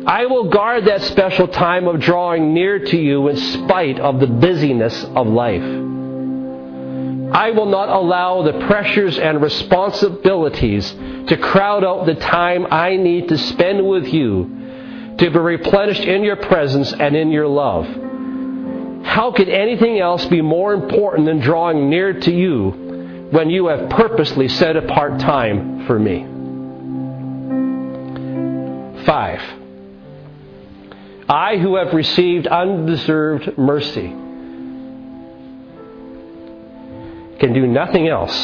I 0.07 0.27
will 0.27 0.49
guard 0.49 0.85
that 0.85 1.03
special 1.03 1.49
time 1.49 1.89
of 1.89 2.01
drawing 2.01 2.55
near 2.55 2.79
to 2.79 2.97
you 2.97 3.27
in 3.29 3.37
spite 3.37 3.99
of 3.99 4.21
the 4.21 4.29
busyness 4.29 5.05
of 5.05 5.27
life. 5.27 5.63
I 7.33 7.51
will 7.51 7.67
not 7.67 7.89
allow 7.89 8.43
the 8.43 8.67
pressures 8.67 9.19
and 9.19 9.43
responsibilities 9.43 10.91
to 11.29 11.37
crowd 11.37 11.85
out 11.85 12.07
the 12.07 12.15
time 12.15 12.67
I 12.71 12.97
need 12.97 13.29
to 13.29 13.39
spend 13.39 13.87
with 13.87 14.07
you 14.07 15.15
to 15.19 15.31
be 15.31 15.39
replenished 15.39 16.03
in 16.03 16.23
your 16.23 16.37
presence 16.37 16.93
and 16.93 17.17
in 17.17 17.31
your 17.31 17.49
love. 17.49 17.87
How 19.05 19.33
could 19.33 19.49
anything 19.49 19.99
else 19.99 20.25
be 20.27 20.43
more 20.43 20.75
important 20.75 21.27
than 21.27 21.41
drawing 21.41 21.89
near 21.89 22.21
to 22.21 22.33
you 22.33 23.29
when 23.31 23.51
you 23.51 23.69
have 23.69 23.91
purposely 23.91 24.49
set 24.49 24.77
apart 24.77 25.19
time 25.21 25.87
for 25.87 25.99
me? 25.99 26.27
Five. 29.05 29.41
I 31.29 31.57
who 31.57 31.77
have 31.77 31.93
received 31.93 32.47
undeserved 32.47 33.59
mercy 33.59 34.15
can 37.39 37.53
do 37.53 37.67
nothing 37.67 38.09
else 38.09 38.37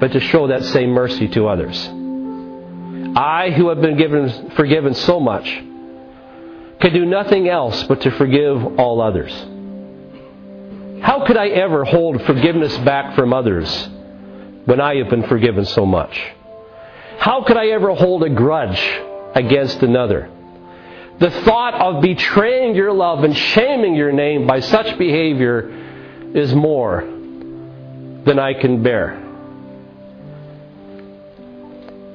but 0.00 0.12
to 0.12 0.20
show 0.20 0.48
that 0.48 0.64
same 0.64 0.90
mercy 0.90 1.28
to 1.28 1.48
others. 1.48 1.88
I 3.16 3.50
who 3.50 3.68
have 3.68 3.80
been 3.80 3.96
given, 3.96 4.50
forgiven 4.52 4.94
so 4.94 5.20
much 5.20 5.44
can 6.80 6.92
do 6.92 7.04
nothing 7.04 7.48
else 7.48 7.84
but 7.84 8.00
to 8.00 8.10
forgive 8.12 8.78
all 8.78 9.00
others. 9.00 9.32
How 11.02 11.26
could 11.26 11.36
I 11.36 11.48
ever 11.48 11.84
hold 11.84 12.22
forgiveness 12.22 12.76
back 12.78 13.14
from 13.14 13.32
others 13.32 13.88
when 14.64 14.80
I 14.80 14.96
have 14.96 15.10
been 15.10 15.28
forgiven 15.28 15.64
so 15.64 15.84
much? 15.84 16.20
How 17.18 17.44
could 17.44 17.56
I 17.56 17.68
ever 17.68 17.94
hold 17.94 18.22
a 18.24 18.30
grudge 18.30 18.80
against 19.34 19.82
another? 19.82 20.30
The 21.18 21.30
thought 21.42 21.74
of 21.74 22.02
betraying 22.02 22.74
your 22.74 22.92
love 22.92 23.22
and 23.22 23.36
shaming 23.36 23.94
your 23.94 24.10
name 24.10 24.46
by 24.46 24.60
such 24.60 24.98
behavior 24.98 25.70
is 26.34 26.54
more 26.54 27.11
than 28.24 28.38
I 28.38 28.54
can 28.54 28.82
bear. 28.82 29.20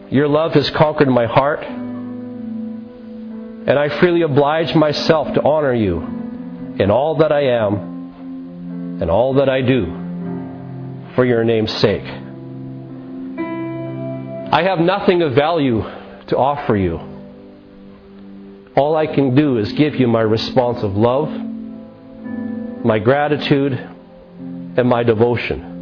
Your 0.10 0.28
love 0.28 0.54
has 0.54 0.70
conquered 0.70 1.10
my 1.10 1.26
heart, 1.26 1.64
and 3.68 3.70
I 3.70 3.90
freely 4.00 4.22
oblige 4.22 4.74
myself 4.74 5.34
to 5.34 5.44
honor 5.44 5.74
you 5.74 6.00
in 6.80 6.90
all 6.90 7.18
that 7.18 7.34
I 7.34 7.42
am 7.48 9.00
and 9.02 9.12
all 9.12 9.34
that 9.36 9.50
I 9.50 9.62
do 9.62 9.86
for 11.16 11.26
your 11.26 11.44
name's 11.44 11.74
sake. 11.74 12.06
I 14.50 14.64
have 14.64 14.80
nothing 14.80 15.22
of 15.24 15.34
value 15.34 15.84
to 16.28 16.38
offer 16.38 16.78
you. 16.78 17.00
All 18.78 18.96
I 18.96 19.08
can 19.08 19.36
do 19.36 19.58
is 19.58 19.74
give 19.74 19.96
you 19.96 20.08
my 20.08 20.22
response 20.22 20.84
of 20.84 20.96
love, 20.96 21.30
my 22.86 23.00
gratitude, 23.00 23.74
and 23.74 24.88
my 24.88 25.04
devotion. 25.04 25.77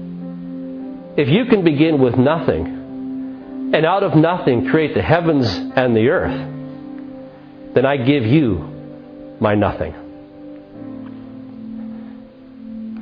If 1.18 1.30
you 1.30 1.46
can 1.46 1.64
begin 1.64 2.02
with 2.02 2.18
nothing, 2.18 3.72
and 3.74 3.86
out 3.86 4.04
of 4.04 4.16
nothing 4.16 4.70
create 4.70 4.94
the 4.94 5.02
heavens 5.02 5.48
and 5.48 5.96
the 5.96 6.10
earth, 6.10 7.74
then 7.74 7.86
I 7.86 7.98
give 7.98 8.26
you 8.26 9.38
my 9.40 9.56
nothing. 9.56 9.94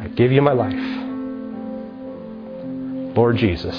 I 0.01 0.07
give 0.07 0.31
you 0.31 0.41
my 0.41 0.53
life. 0.53 0.73
Lord 3.15 3.37
Jesus, 3.37 3.75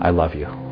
I 0.00 0.10
love 0.10 0.34
you. 0.34 0.67